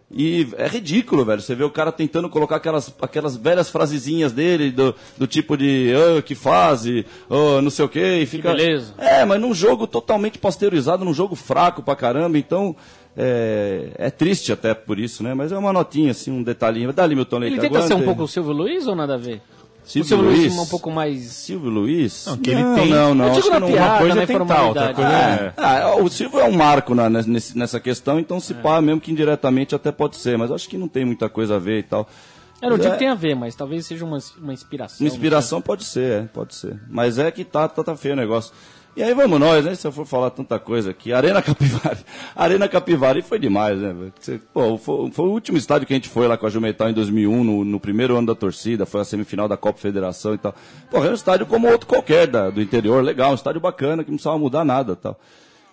E 0.09 0.47
é 0.57 0.67
ridículo, 0.67 1.25
velho. 1.25 1.41
Você 1.41 1.53
vê 1.53 1.65
o 1.65 1.69
cara 1.69 1.91
tentando 1.91 2.29
colocar 2.29 2.55
aquelas, 2.55 2.93
aquelas 3.01 3.35
velhas 3.35 3.69
frasezinhas 3.69 4.31
dele, 4.31 4.71
do, 4.71 4.95
do 5.17 5.27
tipo 5.27 5.57
de 5.57 5.91
"Ah, 6.17 6.21
que 6.21 6.33
fase, 6.33 7.05
oh, 7.29 7.61
não 7.61 7.69
sei 7.69 7.83
o 7.83 7.89
quê, 7.89 8.19
e 8.21 8.25
fica. 8.25 8.51
beleza. 8.53 8.93
É, 8.97 9.25
mas 9.25 9.39
num 9.41 9.53
jogo 9.53 9.85
totalmente 9.85 10.37
pasteurizado, 10.37 11.03
num 11.03 11.13
jogo 11.13 11.35
fraco 11.35 11.83
pra 11.83 11.95
caramba, 11.95 12.37
então. 12.37 12.75
É, 13.19 13.89
é 13.95 14.09
triste 14.11 14.51
até 14.53 14.75
por 14.75 14.99
isso, 14.99 15.23
né? 15.23 15.33
Mas 15.33 15.51
é 15.51 15.57
uma 15.57 15.73
notinha, 15.73 16.11
assim, 16.11 16.29
um 16.29 16.43
detalhinho. 16.43 16.93
Dá 16.93 17.01
ali, 17.03 17.15
Milton 17.15 17.39
Leite. 17.39 17.57
Ele 17.57 17.67
tenta 17.67 17.81
ser 17.81 17.95
um 17.95 18.03
pouco 18.03 18.21
o 18.21 18.27
Silvio 18.27 18.53
Luiz 18.53 18.85
ou 18.85 18.95
nada 18.95 19.15
a 19.15 19.17
ver? 19.17 19.41
Silvio 19.87 20.01
o 20.03 20.07
Silvio 20.07 20.25
Luiz, 20.25 20.39
Luiz? 20.53 20.57
um 20.67 20.69
pouco 20.69 20.91
mais. 20.91 21.23
Silvio 21.23 21.69
Luiz? 21.69 22.25
Não, 22.27 22.37
que 22.37 22.49
ele 22.51 22.63
tem- 22.75 22.89
Não, 22.89 23.15
não. 23.15 23.25
Eu 23.27 23.31
digo 23.33 23.47
acho 23.51 23.59
na 23.59 23.67
piada, 23.67 23.89
uma 23.93 23.97
coisa 23.99 24.15
na 24.15 24.21
é 24.21 24.25
tentar, 24.25 24.63
outra 24.63 24.93
coisa 24.93 25.11
é... 25.11 25.53
Ah, 25.57 25.95
o 25.95 26.09
Silvio 26.09 26.39
é 26.39 26.43
um 26.43 26.51
marco 26.51 26.93
na- 26.93 27.09
nesse- 27.09 27.57
nessa 27.57 27.79
questão, 27.79 28.19
então 28.19 28.39
se 28.39 28.53
pá, 28.53 28.81
mesmo 28.81 28.99
que 29.01 29.11
indiretamente 29.11 29.73
até 29.73 29.91
pode 29.91 30.17
ser, 30.17 30.37
mas 30.37 30.51
acho 30.51 30.67
que 30.69 30.77
não 30.77 30.87
tem 30.87 31.05
muita 31.05 31.29
coisa 31.29 31.55
a 31.55 31.59
ver 31.59 31.79
e 31.79 31.83
tal. 31.83 32.07
Eu 32.61 32.71
não 32.71 32.77
digo 32.77 32.89
É. 32.89 32.91
que 32.93 32.99
tem 32.99 33.07
a 33.07 33.15
ver, 33.15 33.35
mas 33.35 33.53
talvez 33.55 33.85
seja 33.85 34.03
uma, 34.03 34.17
uma 34.41 34.51
inspiração. 34.53 35.05
Uma 35.05 35.07
inspiração 35.13 35.61
pode 35.61 35.83
ser, 35.83 36.23
é, 36.23 36.25
pode 36.25 36.55
ser. 36.55 36.79
Mas 36.89 37.19
é 37.19 37.29
que 37.31 37.43
tá, 37.43 37.67
tá, 37.67 37.83
tá 37.83 37.95
feio 37.95 38.15
o 38.15 38.17
negócio. 38.17 38.51
E 38.97 39.03
aí 39.03 39.13
vamos 39.13 39.39
nós, 39.39 39.63
né? 39.63 39.75
Se 39.75 39.85
eu 39.85 39.91
for 39.91 40.07
falar 40.07 40.31
tanta 40.31 40.57
coisa 40.57 40.89
aqui. 40.89 41.13
Arena 41.13 41.39
Capivari. 41.39 41.99
Arena 42.35 42.67
Capivari 42.67 43.21
foi 43.21 43.37
demais, 43.37 43.77
né? 43.77 43.95
Pô, 44.51 44.75
foi, 44.75 45.11
foi 45.11 45.25
o 45.27 45.29
último 45.29 45.55
estádio 45.55 45.85
que 45.85 45.93
a 45.93 45.95
gente 45.95 46.09
foi 46.09 46.27
lá 46.27 46.35
com 46.35 46.47
a 46.47 46.49
Jumental 46.49 46.89
em 46.89 46.93
2001, 46.93 47.43
no, 47.43 47.63
no 47.63 47.79
primeiro 47.79 48.17
ano 48.17 48.25
da 48.25 48.33
torcida. 48.33 48.87
Foi 48.87 48.99
a 48.99 49.03
semifinal 49.03 49.47
da 49.47 49.55
Copa 49.55 49.77
Federação 49.77 50.33
e 50.33 50.39
tal. 50.39 50.55
Pô, 50.89 51.05
é 51.05 51.11
um 51.11 51.13
estádio 51.13 51.45
como 51.45 51.69
outro 51.69 51.85
qualquer 51.85 52.25
da, 52.25 52.49
do 52.49 52.59
interior, 52.59 53.03
legal. 53.03 53.33
Um 53.33 53.35
estádio 53.35 53.61
bacana, 53.61 54.03
que 54.03 54.09
não 54.09 54.17
precisava 54.17 54.39
mudar 54.39 54.65
nada 54.65 54.95
tal. 54.95 55.19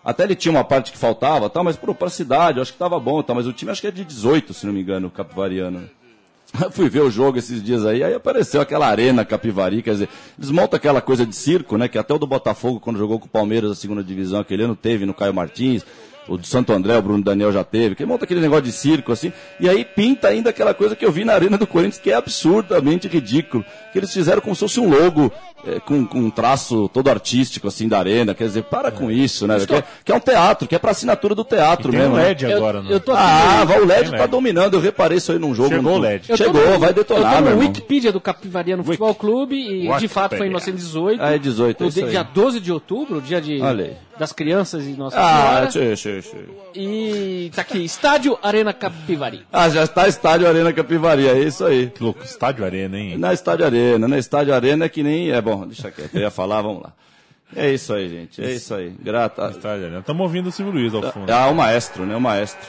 Até 0.04 0.24
ele 0.24 0.34
tinha 0.34 0.52
uma 0.52 0.62
parte 0.62 0.92
que 0.92 0.98
faltava, 0.98 1.48
tal, 1.48 1.64
mas 1.64 1.76
pô, 1.76 1.94
pra 1.94 2.10
cidade, 2.10 2.58
eu 2.58 2.62
acho 2.62 2.74
que 2.74 2.78
tava 2.78 3.00
bom, 3.00 3.22
tal, 3.22 3.36
mas 3.36 3.46
o 3.46 3.54
time 3.54 3.70
acho 3.70 3.80
que 3.80 3.86
é 3.86 3.90
de 3.90 4.04
18, 4.04 4.52
se 4.52 4.66
não 4.66 4.74
me 4.74 4.82
engano, 4.82 5.06
o 5.06 5.10
Capivariano. 5.10 5.88
Eu 6.62 6.70
fui 6.72 6.88
ver 6.88 7.00
o 7.00 7.10
jogo 7.10 7.38
esses 7.38 7.62
dias 7.62 7.84
aí, 7.84 8.02
aí 8.02 8.14
apareceu 8.14 8.60
aquela 8.60 8.86
arena 8.86 9.24
Capivari, 9.24 9.82
quer 9.82 9.92
dizer, 9.92 10.08
desmonta 10.38 10.76
aquela 10.76 11.00
coisa 11.00 11.26
de 11.26 11.34
circo, 11.34 11.76
né? 11.76 11.88
Que 11.88 11.98
até 11.98 12.14
o 12.14 12.18
do 12.18 12.26
Botafogo, 12.26 12.78
quando 12.78 12.98
jogou 12.98 13.18
com 13.18 13.26
o 13.26 13.28
Palmeiras 13.30 13.72
a 13.72 13.74
segunda 13.74 14.04
divisão 14.04 14.40
aquele 14.40 14.62
ano, 14.62 14.76
teve 14.76 15.04
no 15.04 15.14
Caio 15.14 15.34
Martins, 15.34 15.84
o 16.28 16.36
do 16.36 16.46
Santo 16.46 16.72
André, 16.72 16.96
o 16.96 17.02
Bruno 17.02 17.22
Daniel 17.22 17.52
já 17.52 17.62
teve, 17.64 17.94
que 17.94 18.04
monta 18.06 18.24
aquele 18.24 18.40
negócio 18.40 18.64
de 18.64 18.72
circo, 18.72 19.12
assim, 19.12 19.32
e 19.60 19.68
aí 19.68 19.84
pinta 19.84 20.28
ainda 20.28 20.50
aquela 20.50 20.72
coisa 20.74 20.96
que 20.96 21.04
eu 21.04 21.12
vi 21.12 21.24
na 21.24 21.34
arena 21.34 21.58
do 21.58 21.66
Corinthians, 21.66 21.98
que 21.98 22.10
é 22.10 22.14
absurdamente 22.14 23.08
ridículo, 23.08 23.64
que 23.92 23.98
eles 23.98 24.12
fizeram 24.12 24.40
como 24.40 24.54
se 24.54 24.60
fosse 24.60 24.80
um 24.80 24.88
logo 24.88 25.30
eh, 25.66 25.80
com, 25.80 26.06
com 26.06 26.18
um 26.18 26.30
traço 26.30 26.88
todo 26.92 27.08
artístico, 27.08 27.68
assim, 27.68 27.88
da 27.88 27.98
arena, 27.98 28.34
quer 28.34 28.44
dizer, 28.44 28.64
para 28.64 28.90
com 28.90 29.10
isso, 29.10 29.46
né? 29.46 29.64
Que 29.66 29.74
é, 29.74 29.84
que 30.04 30.12
é 30.12 30.14
um 30.14 30.20
teatro, 30.20 30.66
que 30.68 30.74
é 30.74 30.78
pra 30.78 30.90
assinatura 30.92 31.34
do 31.34 31.44
teatro 31.44 31.90
Tem 31.90 32.00
mesmo. 32.00 32.14
um 32.14 32.16
né? 32.16 32.24
LED 32.28 32.46
agora, 32.46 32.82
né? 32.82 32.88
eu 32.90 33.00
tô 33.00 33.12
aqui 33.12 33.20
Ah, 33.22 33.64
no- 33.66 33.82
o 33.82 33.86
LED 33.86 34.02
Tem 34.02 34.10
tá 34.12 34.16
LED. 34.18 34.30
dominando, 34.30 34.74
eu 34.74 34.80
reparei 34.80 35.18
isso 35.18 35.30
aí 35.32 35.38
num 35.38 35.54
jogo. 35.54 35.68
Chegou 35.70 35.82
no- 35.92 35.98
o 35.98 36.02
LED. 36.02 36.30
Eu 36.30 36.36
Chegou, 36.36 36.70
no- 36.70 36.78
vai 36.78 36.92
detonar, 36.92 37.38
Eu 37.38 37.44
tô 37.44 37.50
no. 37.50 37.58
Wikipedia 37.60 38.12
do 38.12 38.20
Capivariano 38.20 38.82
Futebol 38.84 39.14
Clube 39.14 39.56
e 39.56 39.96
de 39.98 40.08
fato 40.08 40.36
foi 40.36 40.46
em 40.46 40.50
1918. 40.50 41.22
Ah, 41.22 41.34
é 41.34 41.38
18, 41.38 41.82
é 41.82 41.86
o 41.86 41.88
isso 41.88 41.96
dia- 41.98 42.04
aí. 42.06 42.10
dia 42.10 42.22
12 42.22 42.60
de 42.60 42.72
outubro, 42.72 43.20
dia 43.20 43.40
de, 43.40 43.60
Olha 43.60 43.84
aí. 43.84 43.96
Das 44.18 44.32
crianças 44.32 44.84
e 44.84 44.90
Nossa 44.90 45.16
Ah, 45.18 45.68
Senhora. 45.70 45.96
tchê. 45.96 46.22
E 46.74 47.50
tá 47.54 47.62
aqui, 47.62 47.84
Estádio 47.84 48.38
Arena 48.42 48.72
Capivari. 48.72 49.46
Ah, 49.52 49.68
já 49.68 49.84
está 49.84 50.06
Estádio 50.08 50.46
Arena 50.48 50.72
Capivari, 50.72 51.26
é 51.28 51.38
isso 51.38 51.64
aí. 51.64 51.88
Que 51.90 52.02
louco, 52.02 52.22
estádio 52.24 52.64
Arena, 52.64 52.98
hein? 52.98 53.16
Na 53.18 53.32
Estádio 53.32 53.66
Arena, 53.66 54.06
na 54.08 54.18
Estádio 54.18 54.54
Arena 54.54 54.84
é 54.84 54.88
que 54.88 55.02
nem. 55.02 55.30
É 55.30 55.40
bom, 55.40 55.66
deixa 55.66 55.90
quieto, 55.90 56.14
eu 56.14 56.20
ia 56.22 56.30
falar, 56.30 56.62
vamos 56.62 56.82
lá. 56.82 56.92
É 57.56 57.70
isso 57.72 57.92
aí, 57.92 58.08
gente, 58.08 58.42
é 58.44 58.50
isso 58.52 58.74
aí. 58.74 58.90
Grata. 59.00 59.48
Estádio 59.50 59.84
Arena. 59.86 60.00
Estamos 60.00 60.22
ouvindo 60.22 60.48
o 60.48 60.52
Silvio 60.52 60.72
Luiz 60.72 60.92
ao 60.94 61.02
fundo. 61.12 61.30
Ah, 61.30 61.46
o 61.48 61.54
maestro, 61.54 62.04
né? 62.04 62.16
O 62.16 62.20
maestro. 62.20 62.66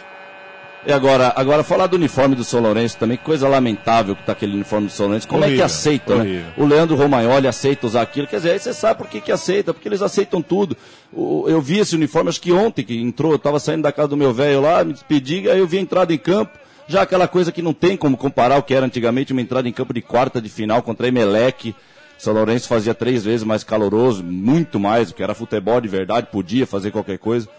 E 0.88 0.94
agora, 0.94 1.34
agora 1.36 1.64
falar 1.64 1.88
do 1.88 1.96
uniforme 1.96 2.36
do 2.36 2.44
São 2.44 2.60
Lourenço 2.62 2.96
também, 2.98 3.18
que 3.18 3.24
coisa 3.24 3.48
lamentável 3.48 4.16
que 4.16 4.22
tá 4.24 4.34
aquele 4.34 4.54
uniforme 4.54 4.86
do 4.86 4.94
São 4.94 5.08
Lourenço. 5.08 5.28
Como 5.28 5.39
é 5.44 5.48
que 5.48 5.50
Horrível, 5.54 5.65
aceita, 5.65 6.15
né? 6.15 6.22
horrível. 6.22 6.46
O 6.58 6.65
Leandro 6.68 6.96
Romagnoli 6.96 7.48
aceita 7.48 7.88
usar 7.88 8.04
aquilo. 8.04 8.27
Quer 8.27 8.36
dizer, 8.36 8.51
aí 8.51 8.60
você 8.60 8.72
sabe 8.72 9.00
por 9.00 9.08
que, 9.08 9.20
que 9.20 9.32
aceita, 9.32 9.74
porque 9.74 9.88
eles 9.88 10.04
aceitam 10.04 10.44
tudo. 10.44 10.77
O- 11.12 11.46
eu 11.48 11.60
vi 11.60 11.80
esse 11.80 11.96
uniforme, 11.96 12.30
acho 12.30 12.39
que 12.39 12.51
ontem 12.51 12.84
que 12.84 12.96
entrou, 13.01 13.32
eu 13.32 13.39
tava 13.39 13.60
saindo 13.60 13.82
da 13.82 13.92
casa 13.92 14.10
do 14.10 14.18
meu 14.18 14.32
velho 14.32 14.62
lá, 14.62 14.84
me 14.84 14.94
despedi, 14.94 15.50
aí 15.50 15.58
eu 15.58 15.65
vi 15.68 15.80
a 15.80 15.82
entrada 15.82 16.13
em 16.13 16.20
campo. 16.20 16.56
Já 16.88 17.01
aquela 17.01 17.27
coisa 17.27 17.51
que 17.51 17.63
não 17.63 17.74
tem 17.74 17.98
como 17.98 18.15
comparar 18.15 18.58
o 18.60 18.62
que 18.63 18.72
era 18.75 18.86
antigamente, 18.86 19.32
uma 19.34 19.42
entrada 19.42 19.68
em 19.68 19.72
campo 19.72 19.92
de 19.92 20.04
quarta 20.04 20.39
de 20.39 20.50
final 20.50 20.84
contra 20.84 21.08
Emelec. 21.08 21.74
São 22.15 22.32
Lourenço 22.32 22.68
fazia 22.68 22.94
três 22.94 23.25
vezes 23.25 23.44
mais 23.44 23.63
caloroso, 23.63 24.24
muito 24.24 24.80
mais, 24.80 25.10
porque 25.10 25.24
era 25.24 25.34
futebol 25.34 25.82
de 25.82 25.88
verdade, 25.88 26.27
podia 26.32 26.68
fazer 26.68 26.92
qualquer 26.92 27.18
coisa. 27.18 27.50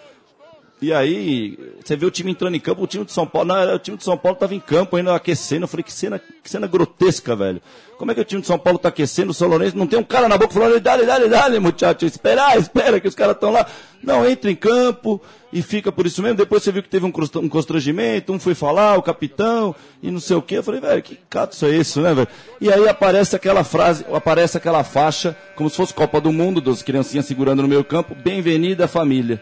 E 0.81 0.93
aí, 0.93 1.59
você 1.83 1.97
vê 1.97 2.05
o 2.05 2.11
time 2.11 2.31
entrando 2.31 2.55
em 2.55 2.61
campo, 2.61 2.83
o 2.83 2.87
time 2.87 3.03
de 3.03 3.11
São 3.11 3.27
Paulo, 3.27 3.49
não, 3.49 3.75
o 3.75 3.79
time 3.79 3.97
de 3.97 4.05
São 4.05 4.17
Paulo 4.17 4.37
tava 4.37 4.55
em 4.55 4.61
campo 4.61 4.97
ainda 4.97 5.15
aquecendo. 5.15 5.65
Eu 5.65 5.69
falei, 5.69 5.83
que 5.83 5.93
cena, 5.93 6.19
que 6.19 6.51
cena 6.51 6.67
grotesca, 6.67 7.35
velho. 7.35 7.63
Como 7.97 8.11
é 8.11 8.15
que 8.15 8.21
o 8.21 8.25
time 8.25 8.43
de 8.43 8.47
São 8.47 8.59
Paulo 8.59 8.79
tá 8.79 8.91
aquecendo, 8.91 9.31
o 9.31 9.35
São 9.35 9.49
Lourenço 9.49 9.75
não 9.75 9.87
tem 9.87 9.99
um 9.99 10.05
cara 10.05 10.29
na 10.29 10.37
boca 10.37 10.53
falando, 10.53 10.79
dale, 10.79 11.07
dale, 11.07 11.31
dale, 11.31 11.59
muchacho, 11.59 12.05
espera, 12.05 12.55
espera, 12.61 13.01
que 13.01 13.09
os 13.09 13.15
caras 13.15 13.37
estão 13.37 13.51
lá. 13.53 13.67
Não, 14.03 14.29
entra 14.29 14.51
em 14.51 14.55
campo 14.55 15.19
e 15.51 15.63
fica 15.63 15.91
por 15.91 16.05
isso 16.05 16.23
mesmo. 16.23 16.37
Depois 16.37 16.63
você 16.63 16.71
viu 16.71 16.83
que 16.83 16.91
teve 16.91 17.07
um, 17.07 17.11
constr- 17.11 17.49
constrangimento, 17.49 18.35
um 18.35 18.39
foi 18.39 18.55
falar, 18.55 18.99
o 18.99 19.03
capitão, 19.03 19.75
e 20.03 20.11
não 20.11 20.21
sei 20.21 20.37
o 20.37 20.43
quê. 20.43 20.59
Eu 20.59 20.63
falei, 20.63 20.83
velho, 20.83 21.03
que 21.03 21.19
cato 21.31 21.57
é 21.65 21.71
isso, 21.71 22.03
né, 22.03 22.13
velho? 22.13 22.29
E 22.61 22.71
aí 22.71 22.87
aparece 22.87 23.35
aquela 23.35 23.65
frase, 23.65 24.05
aparece 24.13 24.59
aquela 24.59 24.85
faixa, 24.85 25.35
como 25.57 25.71
se 25.71 25.77
fosse 25.77 25.95
Copa 25.95 26.21
do 26.21 26.31
Mundo, 26.31 26.61
dos 26.61 26.83
criancinhas 26.83 27.25
segurando 27.25 27.63
no 27.63 27.69
meio 27.69 27.83
campo, 27.83 28.15
bem-vinda 28.15 28.87
família 28.87 29.41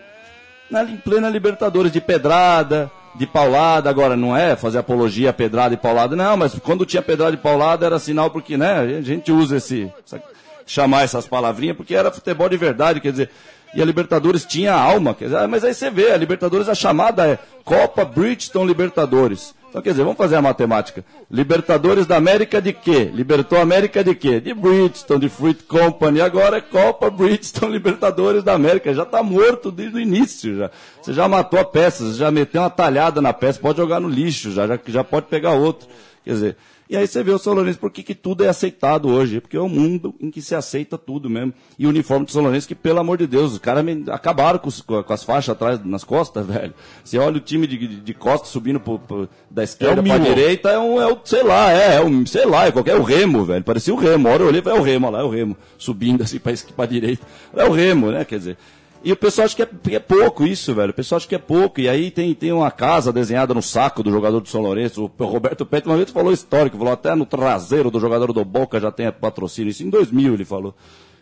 na, 0.75 0.83
em 0.91 0.97
plena 0.97 1.29
Libertadores, 1.31 1.91
de 1.93 2.01
pedrada, 2.01 2.91
de 3.15 3.27
paulada, 3.27 3.89
agora 3.89 4.17
não 4.17 4.37
é 4.37 4.57
fazer 4.57 4.79
apologia 4.79 5.33
pedrada 5.33 5.73
e 5.73 5.77
paulada, 5.77 6.17
não, 6.17 6.37
mas 6.37 6.59
quando 6.59 6.85
tinha 6.85 7.01
pedrada 7.01 7.33
e 7.35 7.39
paulada 7.39 7.87
era 7.87 7.99
sinal 7.99 8.29
porque, 8.31 8.57
né, 8.57 8.81
a 8.99 9.01
gente 9.01 9.31
usa 9.31 9.57
esse, 9.59 9.91
essa- 10.05 10.21
chamar 10.67 11.03
essas 11.05 11.27
palavrinhas 11.27 11.77
porque 11.77 11.95
era 11.95 12.11
futebol 12.11 12.49
de 12.49 12.57
verdade, 12.57 13.01
quer 13.01 13.13
dizer, 13.13 13.31
e 13.75 13.81
a 13.83 13.85
Libertadores 13.85 14.45
tinha 14.45 14.73
alma, 14.75 15.15
quer 15.15 15.27
dizer, 15.27 15.37
ah, 15.39 15.49
mas 15.49 15.63
aí 15.65 15.73
você 15.75 15.91
vê, 15.91 16.11
a 16.13 16.17
Libertadores, 16.17 16.69
a 16.69 16.75
chamada 16.75 17.27
é 17.27 17.39
Copa 17.65 18.05
Bridgestone 18.05 18.67
Libertadores. 18.67 19.55
Então, 19.75 19.83
quer 19.83 19.91
dizer, 19.91 20.05
vamos 20.05 20.17
fazer 20.17 20.37
a 20.37 20.41
matemática. 20.41 21.05
Libertadores 21.29 22.07
da 22.07 22.17
América 22.17 22.63
de 22.63 22.73
quê? 22.73 23.11
Libertou 23.13 23.59
a 23.59 23.63
América 23.63 24.05
de 24.05 24.15
quê? 24.15 24.39
De 24.39 24.55
Bridgestone, 24.55 25.23
de 25.23 25.29
Fruit 25.29 25.65
Company. 25.65 26.21
Agora 26.21 26.59
é 26.59 26.61
Copa 26.61 27.11
Bridgestone 27.11 27.73
Libertadores 27.73 28.45
da 28.45 28.53
América. 28.53 28.95
Já 28.95 29.03
está 29.03 29.21
morto 29.21 29.73
desde 29.73 29.97
o 29.97 30.01
início. 30.01 30.57
Já. 30.59 30.71
Você 31.03 31.13
já 31.13 31.27
matou 31.27 31.59
a 31.59 31.65
peça, 31.65 32.05
você 32.05 32.17
já 32.17 32.31
meteu 32.31 32.63
uma 32.63 32.71
talhada 32.71 33.21
na 33.21 33.33
peça, 33.33 33.59
pode 33.59 33.79
jogar 33.79 33.99
no 33.99 34.09
lixo, 34.09 34.53
já, 34.53 34.65
já, 34.69 34.79
já 34.87 35.03
pode 35.03 35.27
pegar 35.27 35.55
outro. 35.55 35.89
Quer 36.25 36.35
dizer, 36.35 36.57
e 36.89 36.97
aí 36.97 37.07
você 37.07 37.23
vê 37.23 37.31
o 37.33 37.39
São 37.39 37.55
Lourenço, 37.55 37.79
por 37.79 37.91
que, 37.91 38.03
que 38.03 38.15
tudo 38.15 38.45
é 38.45 38.49
aceitado 38.49 39.09
hoje? 39.09 39.41
Porque 39.41 39.57
é 39.57 39.61
um 39.61 39.69
mundo 39.69 40.15
em 40.21 40.31
que 40.31 40.43
se 40.43 40.55
aceita 40.55 40.99
tudo 40.99 41.31
mesmo. 41.31 41.53
E 41.79 41.87
o 41.87 41.89
uniforme 41.89 42.27
do 42.27 42.31
São 42.33 42.43
Lourenço, 42.43 42.69
que 42.69 42.75
pelo 42.75 43.01
amor 43.01 43.17
de 43.19 43.27
Deus, 43.27 43.53
os 43.53 43.59
caras 43.59 43.85
acabaram 44.11 44.59
com, 44.59 44.69
os- 44.69 44.81
com 44.83 45.13
as 45.13 45.25
faixas 45.25 45.51
atrás, 45.55 45.85
nas 45.85 46.05
costas, 46.05 46.45
velho. 46.47 46.75
Você 47.03 47.17
olha 47.19 47.37
o 47.39 47.41
time 47.41 47.67
de, 47.67 47.79
de, 47.79 47.97
de 48.01 48.15
costas 48.15 48.51
subindo 48.51 48.79
pro- 48.79 48.99
pro- 48.99 49.29
da 49.51 49.65
esquerda 49.65 50.01
É 50.01 50.05
pra 50.05 50.19
direita, 50.19 50.69
é 50.71 50.79
um, 50.79 51.01
é 51.01 51.07
o, 51.13 51.19
sei 51.25 51.43
lá, 51.43 51.73
é, 51.73 51.97
é 51.97 52.01
um, 52.05 52.25
sei 52.27 52.45
lá, 52.47 52.67
é 52.67 52.73
qualquer, 52.73 52.93
é 52.97 52.99
o 52.99 53.03
Remo, 53.03 53.45
velho. 53.45 53.65
Parecia 53.65 53.93
o 53.95 53.97
Remo. 53.97 54.29
Hora 54.29 54.43
eu 54.43 54.49
olhei 54.49 54.63
é 54.65 54.73
o 54.75 54.83
Remo, 54.83 55.07
olha 55.07 55.17
lá, 55.17 55.23
é 55.23 55.25
o 55.27 55.31
Remo. 55.31 55.57
Subindo 55.79 56.23
assim 56.23 56.39
pra, 56.39 56.53
pra 56.77 56.87
direita. 56.87 57.27
É 57.55 57.65
o 57.65 57.73
Remo, 57.73 58.11
né? 58.11 58.25
Quer 58.25 58.39
dizer. 58.39 58.57
E 59.05 59.13
o 59.13 59.17
pessoal 59.17 59.45
acha 59.45 59.55
que 59.55 59.63
é, 59.63 59.95
é 59.95 59.99
pouco 59.99 60.47
isso, 60.47 60.75
velho. 60.75 60.91
O 60.91 60.95
pessoal 60.95 61.19
acha 61.19 61.29
que 61.29 61.35
é 61.35 61.39
pouco. 61.39 61.79
E 61.79 61.89
aí 61.91 62.11
tem, 62.11 62.33
tem 62.33 62.53
uma 62.53 62.71
casa 62.71 63.13
desenhada 63.13 63.53
no 63.53 63.61
saco 63.61 64.03
do 64.03 64.11
jogador 64.11 64.41
do 64.41 64.49
São 64.49 64.63
Lourenço. 64.63 65.13
O 65.19 65.25
Roberto 65.27 65.67
Pet 65.67 65.87
uma 65.87 65.97
vez 65.97 66.11
falou 66.11 66.33
histórico, 66.33 66.79
falou 66.79 66.93
até 66.95 67.15
no 67.15 67.27
traseiro 67.27 67.91
do 67.91 68.01
jogador 68.01 68.33
do 68.33 68.43
Boca 68.45 68.81
já 68.81 68.91
tem 68.91 69.13
patrocínio. 69.13 69.71
Isso 69.71 69.83
em 69.85 69.91
2000 69.91 70.33
ele 70.33 70.45
falou. 70.47 70.75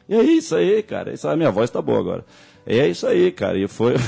E 0.08 0.14
é 0.14 0.22
isso 0.22 0.54
aí, 0.54 0.80
cara. 0.80 1.12
Isso 1.12 1.26
a 1.26 1.36
minha 1.36 1.50
voz 1.50 1.70
tá 1.70 1.82
boa 1.82 1.98
agora. 1.98 2.24
E 2.64 2.78
é 2.78 2.86
isso 2.86 3.04
aí, 3.04 3.32
cara. 3.32 3.58
E 3.58 3.66
foi. 3.66 3.94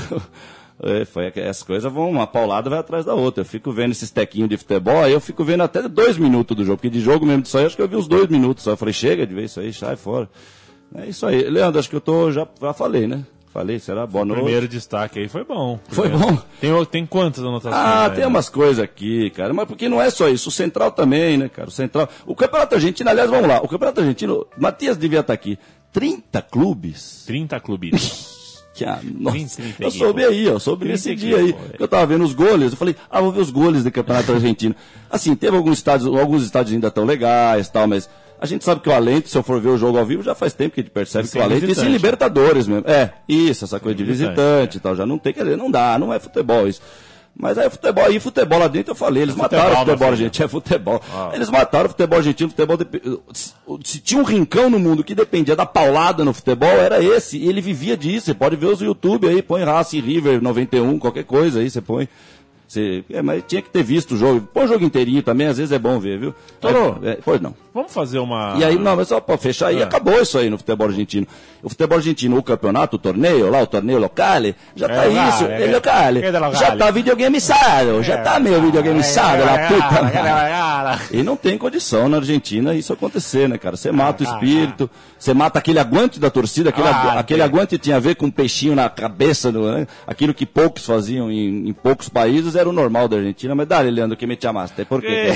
É, 0.83 1.05
foi 1.05 1.27
as 1.27 1.63
coisas 1.63 1.89
vão, 1.89 2.09
uma 2.09 2.27
paulada 2.27 2.69
vai 2.69 2.79
atrás 2.79 3.05
da 3.05 3.13
outra. 3.13 3.41
Eu 3.41 3.45
fico 3.45 3.71
vendo 3.71 3.91
esses 3.91 4.11
tequinhos 4.11 4.49
de 4.49 4.57
futebol, 4.57 5.01
aí 5.01 5.13
eu 5.13 5.21
fico 5.21 5.41
vendo 5.41 5.63
até 5.63 5.87
dois 5.87 6.17
minutos 6.17 6.55
do 6.55 6.65
jogo, 6.65 6.75
porque 6.75 6.89
de 6.89 6.99
jogo 6.99 7.25
mesmo 7.25 7.43
disso 7.43 7.57
aí, 7.57 7.65
acho 7.65 7.77
que 7.77 7.81
eu 7.81 7.87
vi 7.87 7.95
uns 7.95 8.09
dois 8.09 8.27
minutos 8.27 8.65
só. 8.65 8.71
Eu 8.71 8.77
falei, 8.77 8.93
chega 8.93 9.25
de 9.25 9.33
ver 9.33 9.45
isso 9.45 9.61
aí, 9.61 9.71
sai 9.71 9.95
fora. 9.95 10.29
É 10.93 11.05
isso 11.05 11.25
aí. 11.25 11.49
Leandro, 11.49 11.79
acho 11.79 11.89
que 11.89 11.95
eu 11.95 12.01
tô, 12.01 12.29
já, 12.29 12.45
já 12.61 12.73
falei, 12.73 13.07
né? 13.07 13.23
Falei, 13.55 13.79
será? 13.79 14.05
Boa 14.05 14.23
O 14.23 14.25
noite. 14.25 14.41
primeiro 14.41 14.67
destaque 14.67 15.17
aí 15.17 15.29
foi 15.29 15.45
bom. 15.45 15.79
Foi 15.87 16.09
bom? 16.09 16.37
Tem, 16.59 16.85
tem 16.91 17.05
quantas 17.05 17.41
anotações? 17.41 17.73
Ah, 17.73 18.03
aí? 18.07 18.17
tem 18.17 18.25
umas 18.25 18.49
coisas 18.49 18.83
aqui, 18.83 19.29
cara. 19.29 19.53
Mas 19.53 19.65
porque 19.65 19.87
não 19.87 20.01
é 20.01 20.09
só 20.09 20.27
isso. 20.27 20.49
O 20.49 20.51
Central 20.51 20.91
também, 20.91 21.37
né, 21.37 21.47
cara? 21.47 21.69
O 21.69 21.71
Central. 21.71 22.09
O 22.25 22.35
Campeonato 22.35 22.75
Argentino, 22.75 23.09
aliás, 23.09 23.29
vamos 23.29 23.47
lá. 23.47 23.61
O 23.61 23.67
Campeonato 23.69 24.01
Argentino, 24.01 24.45
Matias 24.57 24.97
devia 24.97 25.21
estar 25.21 25.31
aqui. 25.31 25.57
30 25.93 26.41
clubes. 26.41 27.23
30 27.27 27.57
clubes. 27.61 28.35
Que, 28.75 28.83
ah, 28.83 28.99
nossa, 29.01 29.61
30 29.61 29.75
e 29.79 29.85
eu 29.85 29.89
soube 29.89 30.25
aí, 30.25 30.49
ó, 30.49 30.59
soube 30.59 30.81
30 30.83 30.91
nesse 30.91 31.15
dia 31.15 31.37
aí. 31.37 31.53
pouco, 31.53 31.69
é. 31.71 31.75
Eu 31.81 31.87
tava 31.87 32.05
vendo 32.07 32.25
os 32.25 32.33
goles, 32.33 32.73
eu 32.73 32.77
falei, 32.77 32.93
ah, 33.09 33.21
vou 33.21 33.31
ver 33.31 33.39
os 33.39 33.49
goles 33.49 33.85
do 33.85 33.89
Campeonato 33.89 34.33
Argentino. 34.33 34.75
Assim, 35.09 35.33
teve 35.33 35.55
alguns 35.55 35.77
estádios, 35.77 36.13
alguns 36.13 36.43
estádios 36.43 36.73
ainda 36.73 36.91
tão 36.91 37.05
legais 37.05 37.69
tal, 37.69 37.87
mas 37.87 38.09
a 38.39 38.45
gente 38.45 38.63
sabe 38.63 38.81
que 38.81 38.89
o 38.89 38.93
Alento, 38.93 39.29
se 39.29 39.37
eu 39.37 39.43
for 39.43 39.59
ver 39.61 39.69
o 39.69 39.77
jogo 39.77 39.97
ao 39.97 40.05
vivo, 40.05 40.21
já 40.23 40.35
faz 40.35 40.53
tempo 40.53 40.75
que 40.75 40.81
a 40.81 40.83
gente 40.83 40.91
percebe 40.91 41.27
que 41.27 41.37
o 41.37 41.41
é 41.41 41.43
Alento, 41.43 41.57
isso 41.57 41.65
em 41.65 41.67
visitante. 41.69 41.91
Libertadores 41.93 42.67
mesmo. 42.67 42.87
É, 42.87 43.11
isso, 43.27 43.65
essa 43.65 43.79
coisa 43.79 43.95
de 43.97 44.03
visitante, 44.03 44.35
visitante 44.35 44.77
e 44.77 44.79
tal, 44.79 44.95
já 44.95 45.05
não 45.05 45.17
tem, 45.17 45.33
quer 45.33 45.43
dizer, 45.43 45.57
não 45.57 45.69
dá, 45.71 45.97
não 45.97 46.13
é 46.13 46.19
futebol 46.19 46.67
isso. 46.67 46.81
Mas 47.37 47.57
aí 47.57 47.69
futebol, 47.69 48.05
aí 48.05 48.17
futebol 48.17 48.59
lá 48.59 48.67
dentro 48.69 48.91
eu 48.91 48.95
falei, 48.95 49.23
eles 49.23 49.35
mataram 49.35 49.63
futebol, 49.63 49.83
o 49.83 49.87
futebol 49.87 50.07
argentino, 50.09 50.45
é 50.45 50.47
futebol. 50.47 51.01
Ah. 51.13 51.31
Eles 51.33 51.49
mataram 51.49 51.85
o 51.87 51.89
futebol 51.89 52.17
argentino, 52.17 52.49
futebol 52.49 52.77
se- 53.33 53.53
se 53.83 53.99
tinha 53.99 54.21
um 54.21 54.23
rincão 54.23 54.69
no 54.69 54.79
mundo 54.79 55.03
que 55.03 55.13
dependia 55.13 55.53
da 55.53 55.65
paulada 55.65 56.23
no 56.23 56.33
futebol, 56.33 56.69
era 56.69 57.03
esse, 57.03 57.37
e 57.37 57.49
ele 57.49 57.59
vivia 57.59 57.97
disso. 57.97 58.27
Você 58.27 58.33
pode 58.33 58.55
ver 58.55 58.67
os 58.67 58.79
YouTube 58.79 59.27
aí, 59.27 59.41
põe 59.41 59.65
Racing 59.65 59.99
River 59.99 60.41
91, 60.41 60.97
qualquer 60.97 61.25
coisa 61.25 61.59
aí, 61.59 61.69
você 61.69 61.81
põe. 61.81 62.07
Você, 62.67 63.03
é, 63.11 63.21
mas 63.21 63.43
tinha 63.47 63.61
que 63.61 63.69
ter 63.69 63.83
visto 63.83 64.15
o 64.15 64.17
jogo. 64.17 64.47
Põe 64.53 64.65
o 64.65 64.67
jogo 64.67 64.83
inteirinho 64.83 65.21
também, 65.21 65.47
às 65.47 65.57
vezes 65.57 65.71
é 65.71 65.77
bom 65.79 65.99
ver, 65.99 66.17
viu? 66.19 66.33
Toro. 66.59 66.99
É, 67.03 67.11
é, 67.11 67.17
pois 67.23 67.39
não. 67.39 67.53
Vamos 67.73 67.93
fazer 67.93 68.19
uma. 68.19 68.55
E 68.57 68.63
aí, 68.63 68.79
não, 68.79 68.95
mas 68.95 69.09
só 69.09 69.19
pra 69.19 69.37
fechar 69.37 69.67
aí, 69.67 69.81
Ah. 69.81 69.85
acabou 69.85 70.19
isso 70.21 70.37
aí 70.37 70.49
no 70.49 70.57
futebol 70.57 70.87
argentino. 70.87 71.27
O 71.61 71.69
futebol 71.69 71.97
argentino, 71.97 72.37
o 72.37 72.43
campeonato, 72.43 72.95
o 72.95 72.99
torneio, 72.99 73.49
lá, 73.51 73.61
o 73.61 73.67
torneio 73.67 73.99
locale, 73.99 74.55
já 74.75 74.87
tá 74.87 75.05
É 75.05 75.09
isso, 75.09 75.45
é. 75.45 75.61
é 75.63 75.67
é 75.67 75.71
locale? 75.73 76.21
Já 76.53 76.75
tá 76.75 76.89
videogameizado, 76.91 78.01
já 78.03 78.17
tá 78.19 78.39
meio 78.39 78.61
videogameizado, 78.61 79.41
É, 79.41 79.45
lá, 79.45 79.59
é, 79.59 79.67
puta. 79.67 79.83
é, 79.85 80.17
é, 80.17 80.19
é, 80.51 81.15
é. 81.15 81.19
E 81.19 81.23
não 81.23 81.35
tem 81.35 81.57
condição 81.57 82.07
na 82.07 82.17
Argentina 82.17 82.73
isso 82.73 82.93
acontecer, 82.93 83.49
né, 83.49 83.57
cara? 83.57 83.75
Você 83.75 83.91
mata 83.91 84.23
Ah, 84.23 84.27
o 84.27 84.33
espírito, 84.33 84.89
você 85.19 85.33
mata 85.33 85.59
aquele 85.59 85.79
aguante 85.79 86.19
da 86.19 86.29
torcida, 86.29 86.69
aquele, 86.69 86.87
Ah, 86.87 86.95
agu- 86.95 87.19
aquele 87.19 87.41
aguante 87.41 87.77
tinha 87.77 87.97
a 87.97 87.99
ver 87.99 88.15
com 88.15 88.27
um 88.27 88.31
peixinho 88.31 88.75
na 88.75 88.87
cabeça, 88.89 89.51
do, 89.51 89.69
né? 89.71 89.87
aquilo 90.07 90.33
que 90.33 90.45
poucos 90.45 90.85
faziam 90.85 91.29
em, 91.31 91.67
em 91.69 91.73
poucos 91.73 92.07
países 92.09 92.54
era 92.55 92.67
o 92.69 92.73
normal 92.73 93.07
da 93.07 93.17
Argentina. 93.17 93.53
Mas 93.55 93.67
dale, 93.67 93.91
Leandro, 93.91 94.17
que 94.17 94.25
me 94.25 94.37
chamaste? 94.41 94.85
Por 94.85 95.01
quê? 95.01 95.33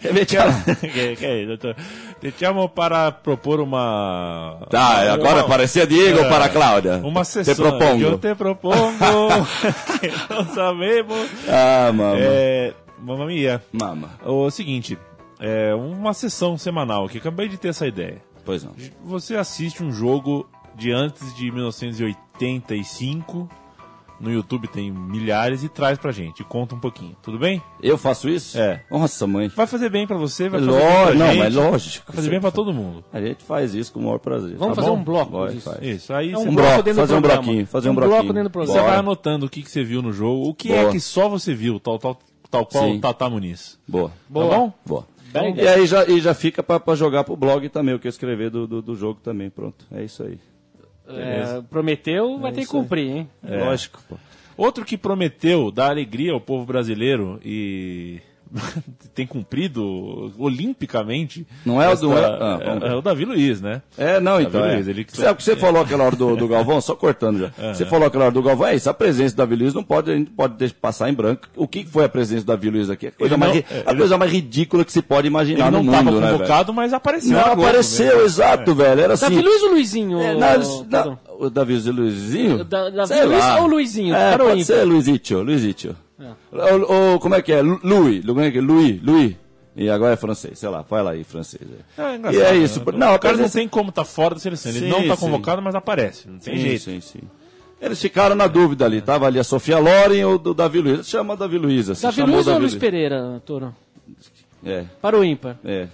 Que 0.00 0.12
me 0.12 0.26
chamaste? 0.26 0.76
que, 0.86 1.16
que 1.16 1.26
é, 1.26 1.46
doutor? 1.46 1.76
Te 2.20 2.32
chamo 2.38 2.68
para 2.68 3.12
propor 3.12 3.60
uma. 3.60 4.58
Tá, 4.70 5.12
agora 5.12 5.40
uma, 5.40 5.48
parecia 5.48 5.86
Diego 5.86 6.20
É, 6.20 6.28
para 6.28 6.48
Cláudia. 6.48 6.96
Uma 7.04 7.24
sessão. 7.24 7.54
Te 7.54 7.60
propongo. 7.60 8.02
Eu 8.02 8.18
te 8.18 8.34
propongo. 8.34 8.76
que 10.00 10.10
não 10.32 10.44
sabemos. 10.54 11.30
Ah, 11.48 11.92
mama. 11.92 12.18
É, 12.18 12.74
mamma 12.98 13.26
mia. 13.26 13.62
Mama. 13.72 14.10
O 14.24 14.50
seguinte, 14.50 14.98
é 15.38 15.74
uma 15.74 16.14
sessão 16.14 16.56
semanal 16.58 17.04
aqui. 17.04 17.18
Acabei 17.18 17.48
de 17.48 17.56
ter 17.56 17.68
essa 17.68 17.86
ideia. 17.86 18.20
Pois 18.44 18.64
não. 18.64 18.72
Você 19.04 19.36
assiste 19.36 19.82
um 19.82 19.92
jogo 19.92 20.48
de 20.74 20.92
antes 20.92 21.34
de 21.34 21.50
1985. 21.50 23.48
No 24.18 24.32
YouTube 24.32 24.66
tem 24.68 24.90
milhares 24.90 25.62
e 25.62 25.68
traz 25.68 25.98
pra 25.98 26.10
gente. 26.12 26.42
Conta 26.44 26.74
um 26.74 26.80
pouquinho. 26.80 27.14
Tudo 27.22 27.38
bem? 27.38 27.62
Eu 27.82 27.98
faço 27.98 28.28
isso? 28.28 28.58
É. 28.58 28.82
Nossa, 28.90 29.26
mãe. 29.26 29.48
Vai 29.48 29.66
fazer 29.66 29.90
bem 29.90 30.06
pra 30.06 30.16
você, 30.16 30.48
vai 30.48 30.60
É 30.60 30.64
fazer 30.64 30.78
bem 30.78 30.86
pra 30.88 30.98
lógico, 31.00 31.18
não, 31.18 31.26
gente. 31.28 31.38
mas 31.38 31.54
lógico. 31.54 32.04
Vai 32.06 32.16
fazer 32.16 32.30
bem 32.30 32.40
pra 32.40 32.50
todo 32.50 32.72
mundo. 32.72 33.04
A 33.12 33.20
gente 33.20 33.44
faz 33.44 33.74
isso 33.74 33.92
com 33.92 34.00
o 34.00 34.02
maior 34.04 34.18
prazer. 34.18 34.56
Vamos 34.56 34.74
tá 34.74 34.82
fazer 34.82 34.94
bom? 34.94 35.00
um 35.00 35.04
bloco 35.04 35.30
Bora, 35.32 35.52
disso. 35.52 35.70
faz. 35.70 35.82
Isso, 35.82 36.12
aí 36.14 36.30
É 36.30 36.32
você 36.32 36.36
um 36.48 36.50
Um 36.50 36.54
bloco 36.54 36.68
bloco, 36.70 36.82
dentro 36.82 36.94
do 36.94 37.00
fazer 37.02 37.14
um 37.14 37.20
programa. 37.20 37.42
bloquinho, 37.42 37.66
fazer 37.66 37.88
um, 37.88 37.92
Um 37.92 37.94
bloco 37.94 38.10
bloquinho. 38.10 38.32
dentro 38.32 38.48
do 38.48 38.52
programa. 38.52 38.72
Você 38.72 38.78
Bora. 38.80 38.90
vai 38.92 39.00
anotando 39.00 39.46
o 39.46 39.48
que, 39.50 39.62
que 39.62 39.70
você 39.70 39.84
viu 39.84 40.00
no 40.02 40.12
jogo, 40.12 40.48
o 40.48 40.54
que 40.54 40.72
é 40.72 40.80
Boa. 40.80 40.92
que 40.92 41.00
só 41.00 41.28
você 41.28 41.54
viu, 41.54 41.78
tal, 41.78 41.98
tal, 41.98 42.18
tal 42.50 42.64
qual 42.66 42.84
Sim. 42.84 42.96
o 42.96 43.00
Tata 43.00 43.28
Muniz. 43.28 43.78
Boa. 43.86 44.10
Boa. 44.28 44.48
Tá 44.48 44.56
bom? 44.56 44.72
Boa. 44.86 45.06
Bem, 45.32 45.54
E 45.56 45.68
aí 45.68 45.86
já, 45.86 46.06
e 46.06 46.20
já 46.20 46.32
fica 46.32 46.62
pra, 46.62 46.80
pra 46.80 46.94
jogar 46.94 47.22
pro 47.24 47.36
blog 47.36 47.68
também, 47.68 47.94
o 47.94 47.98
que 47.98 48.06
eu 48.06 48.10
escrever 48.10 48.48
do, 48.48 48.66
do, 48.66 48.80
do 48.80 48.94
jogo 48.96 49.20
também. 49.22 49.50
Pronto. 49.50 49.84
É 49.92 50.02
isso 50.02 50.22
aí. 50.22 50.38
É, 51.08 51.62
prometeu, 51.68 52.38
vai 52.38 52.52
ter 52.52 52.62
que 52.62 52.66
cumprir, 52.68 53.08
hein? 53.10 53.30
É. 53.44 53.64
Lógico, 53.64 54.02
pô. 54.08 54.16
Outro 54.56 54.84
que 54.84 54.96
prometeu 54.96 55.70
dar 55.70 55.90
alegria 55.90 56.32
ao 56.32 56.40
povo 56.40 56.64
brasileiro 56.64 57.38
e 57.44 58.20
tem 59.14 59.26
cumprido 59.26 60.32
olimpicamente. 60.38 61.46
Não 61.64 61.80
é 61.80 61.88
o 61.88 61.92
esta- 61.92 62.06
do- 62.06 62.12
ah, 62.16 62.58
é, 62.82 62.88
é 62.88 62.94
o 62.94 63.02
Davi 63.02 63.24
Luiz, 63.24 63.60
né? 63.60 63.82
É, 63.96 64.20
não, 64.20 64.40
então. 64.40 64.60
Davi 64.60 64.72
É. 64.72 64.76
Luiz, 64.76 64.88
ele 64.88 65.04
que- 65.04 65.16
Sabe 65.16 65.32
o 65.32 65.36
que 65.36 65.42
você 65.42 65.56
falou 65.56 65.82
aquela 65.82 66.04
hora 66.04 66.16
do, 66.16 66.36
do 66.36 66.46
Galvão? 66.48 66.80
Só 66.80 66.94
cortando 66.94 67.38
já. 67.38 67.74
Você 67.74 67.84
falou 67.84 68.06
aquela 68.06 68.24
hora 68.26 68.32
do 68.34 68.42
Galvão, 68.42 68.66
é 68.68 68.74
isso, 68.76 68.88
a 68.88 68.94
presença 68.94 69.34
do 69.34 69.38
Davi 69.38 69.56
Luiz 69.56 69.74
não 69.74 69.82
pode, 69.82 70.10
a 70.10 70.14
gente 70.16 70.30
pode 70.30 70.54
deixar 70.54 70.74
passar 70.80 71.10
em 71.10 71.14
branco. 71.14 71.48
O 71.56 71.66
que 71.66 71.84
foi 71.84 72.04
a 72.04 72.08
presença 72.08 72.42
do 72.44 72.46
Davi 72.48 72.70
Luiz 72.70 72.90
aqui? 72.90 73.08
A 73.08 73.12
coisa, 73.12 73.36
mais, 73.36 73.52
não- 73.52 73.58
é, 73.58 73.64
a 73.86 73.90
ele- 73.90 73.98
coisa 73.98 74.18
mais 74.18 74.32
ridícula 74.32 74.84
que 74.84 74.92
se 74.92 75.02
pode 75.02 75.26
imaginar 75.26 75.66
Ele 75.68 75.76
não 75.76 75.82
no 75.82 75.92
mundo, 75.92 76.12
né, 76.20 76.26
velho? 76.26 76.38
convocado, 76.38 76.72
mas 76.72 76.92
apareceu. 76.92 77.32
Não 77.32 77.52
apareceu, 77.52 78.18
né? 78.18 78.24
exato, 78.24 78.74
velho. 78.74 79.00
Era 79.00 79.14
assim. 79.14 79.24
Davi 79.28 79.42
Luiz 79.42 79.62
ou 79.62 79.70
Luizinho? 79.70 80.20
É, 80.20 80.34
não, 80.34 80.54
eles- 80.54 80.68
Ô, 80.68 80.78
não, 80.90 81.02
Pedro? 81.02 81.18
o 81.38 81.50
Davi 81.50 81.90
Luizinho? 81.90 82.64
Da- 82.64 82.90
Davi 82.90 83.08
Sei 83.08 83.24
Luiz 83.24 83.38
lá. 83.38 83.60
ou 83.60 83.66
Luizinho? 83.66 84.14
É, 84.14 84.32
Para 84.32 84.44
o 84.44 84.48
pode 84.48 84.64
ser 84.64 84.84
Luizito, 84.84 85.40
Luizito. 85.42 85.96
O, 86.52 87.14
o- 87.14 87.20
como 87.20 87.34
é 87.34 87.42
que 87.42 87.52
é? 87.52 87.60
Louis, 87.62 88.24
como 88.24 88.40
é 88.40 88.50
que 88.50 88.58
é? 88.58 88.60
Louis, 88.60 89.02
Louis. 89.02 89.36
E 89.78 89.90
agora 89.90 90.14
é 90.14 90.16
francês, 90.16 90.58
sei 90.58 90.68
lá, 90.70 90.80
vai 90.88 91.02
lá 91.02 91.10
aí, 91.10 91.22
francês. 91.22 91.60
é. 91.98 92.02
É, 92.02 92.12
e 92.14 92.16
engraçado, 92.16 92.42
é 92.44 92.56
isso. 92.56 92.78
né? 92.80 92.92
Não, 92.96 93.14
o 93.14 93.18
cara 93.18 93.36
não 93.36 93.48
tem 93.50 93.68
como 93.68 93.90
estar 93.90 94.04
fora 94.06 94.34
da 94.34 94.40
seleção. 94.40 94.72
Ele 94.72 94.80
Sim, 94.80 94.88
não 94.88 95.00
está 95.02 95.16
sim. 95.16 95.20
convocado, 95.20 95.60
mas 95.60 95.74
aparece. 95.74 96.26
Não 96.28 96.38
tem 96.38 96.54
sim, 96.56 96.60
jeito. 96.62 96.82
Sim, 96.82 97.00
sim. 97.02 97.20
Eles 97.78 98.00
ficaram 98.00 98.34
na 98.34 98.46
dúvida 98.46 98.86
ali. 98.86 99.02
Tava 99.02 99.26
ali 99.26 99.38
a 99.38 99.44
Sofia 99.44 99.78
Loren 99.78 100.24
ou 100.24 100.38
do 100.38 100.54
Davi 100.54 100.80
Luiz. 100.80 101.06
Chama 101.06 101.36
Davi 101.36 101.58
Luiz, 101.58 101.90
assim. 101.90 102.02
Davi 102.06 102.22
Luiz 102.22 102.46
ou 102.46 102.54
Davi 102.54 102.60
Luiz 102.60 102.74
Pereira, 102.74 103.42
Toro? 103.44 103.74
É, 104.64 104.84
Para 105.02 105.18
o 105.18 105.22
ímpar. 105.22 105.58
é. 105.62 105.88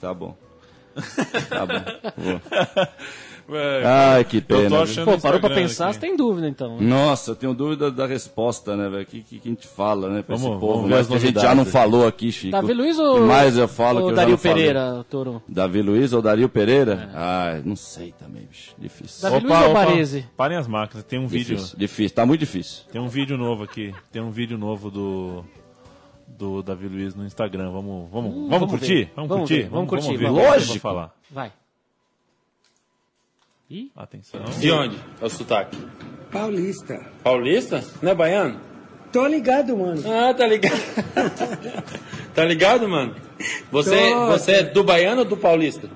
Tá 0.00 0.14
bom. 0.14 0.36
Tá 1.50 1.66
bom. 1.66 2.40
É, 3.50 3.82
Ai, 3.84 4.24
que 4.24 4.38
eu 4.38 4.42
tô 4.42 4.56
pena. 4.56 4.82
achando 4.82 5.04
Pô, 5.04 5.14
o 5.14 5.20
parou 5.20 5.38
pra 5.38 5.50
pensar, 5.50 5.86
aqui. 5.86 5.94
você 5.94 6.00
tem 6.00 6.16
dúvida 6.16 6.48
então. 6.48 6.76
né? 6.78 6.86
Nossa, 6.86 7.32
eu 7.32 7.36
tenho 7.36 7.52
dúvida 7.52 7.90
da 7.90 8.06
resposta, 8.06 8.74
né, 8.76 8.88
velho? 8.88 9.02
O 9.02 9.06
que, 9.06 9.20
que, 9.22 9.38
que 9.38 9.48
a 9.48 9.50
gente 9.50 9.66
fala, 9.68 10.08
né, 10.08 10.22
pra 10.22 10.36
Vamos- 10.36 10.50
esse 10.52 10.60
povo? 10.60 10.74
vamos 10.76 10.90
Mas 10.90 11.00
as 11.00 11.06
que 11.08 11.14
a 11.14 11.18
gente 11.18 11.40
já 11.40 11.54
não 11.54 11.64
falou 11.66 12.06
aqui, 12.06 12.32
Chico. 12.32 12.52
Davi 12.52 12.72
Luiz 12.72 12.98
ou, 12.98 13.20
mais 13.26 13.58
eu 13.58 13.68
falo 13.68 14.00
ou 14.00 14.06
que 14.06 14.12
eu 14.12 14.16
Dario. 14.16 14.38
Pereira, 14.38 15.04
Toro? 15.10 15.42
Davi 15.46 15.82
Luiz 15.82 16.12
ou 16.12 16.22
Dario 16.22 16.48
Pereira? 16.48 17.10
É. 17.12 17.16
Ah, 17.16 17.60
não 17.64 17.76
sei 17.76 18.14
também, 18.18 18.42
bicho. 18.50 18.74
Difícil. 18.78 19.30
Davi 19.30 19.46
Luiz 19.46 19.60
ou 19.62 19.72
Baresi? 19.74 20.26
Parem 20.36 20.56
as 20.56 20.66
máquinas, 20.66 21.04
tem 21.04 21.18
um 21.18 21.26
vídeo. 21.26 21.56
Difícil, 21.56 21.78
difícil. 21.78 22.14
Tá 22.16 22.24
muito 22.24 22.40
difícil. 22.40 22.84
Tem 22.90 23.00
um 23.00 23.08
vídeo 23.08 23.36
novo 23.36 23.62
aqui. 23.64 23.94
Tem 24.10 24.22
um 24.22 24.30
vídeo 24.30 24.56
novo 24.56 24.90
do 24.90 25.44
do 26.26 26.62
Davi 26.62 26.88
Luiz 26.88 27.14
no 27.14 27.24
Instagram. 27.24 27.70
Vamos, 27.70 28.10
vamos, 28.10 28.32
vamos, 28.34 28.50
vamos 28.50 28.70
curtir? 28.70 29.10
Vamos, 29.14 29.28
Vamos 29.28 29.48
curtir? 29.48 29.62
ver, 29.64 29.68
vamos 29.70 29.88
curtir, 29.88 30.16
vamos. 30.16 30.22
eu 30.22 30.34
vou 30.34 30.44
Lógico. 30.44 30.78
falar. 30.80 31.14
Vai. 31.30 31.52
Ih, 33.70 33.90
Atenção. 33.96 34.42
De 34.60 34.70
onde 34.70 34.96
é 35.20 35.24
o 35.24 35.28
sotaque? 35.30 35.76
Paulista. 36.30 37.00
Paulista? 37.22 37.82
Não 38.02 38.12
é 38.12 38.14
baiano? 38.14 38.60
Tô 39.12 39.26
ligado, 39.26 39.76
mano. 39.76 40.02
Ah, 40.10 40.34
tá 40.34 40.46
ligado. 40.46 40.80
tá 42.34 42.44
ligado, 42.44 42.88
mano? 42.88 43.14
Você, 43.70 44.10
Tô. 44.10 44.26
você 44.26 44.52
é 44.52 44.62
do 44.64 44.82
baiano 44.84 45.20
ou 45.20 45.24
do 45.24 45.36
paulista? 45.36 45.88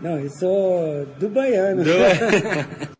Não, 0.00 0.18
eu 0.18 0.28
sou 0.30 1.06
do 1.18 1.28
baiano. 1.28 1.82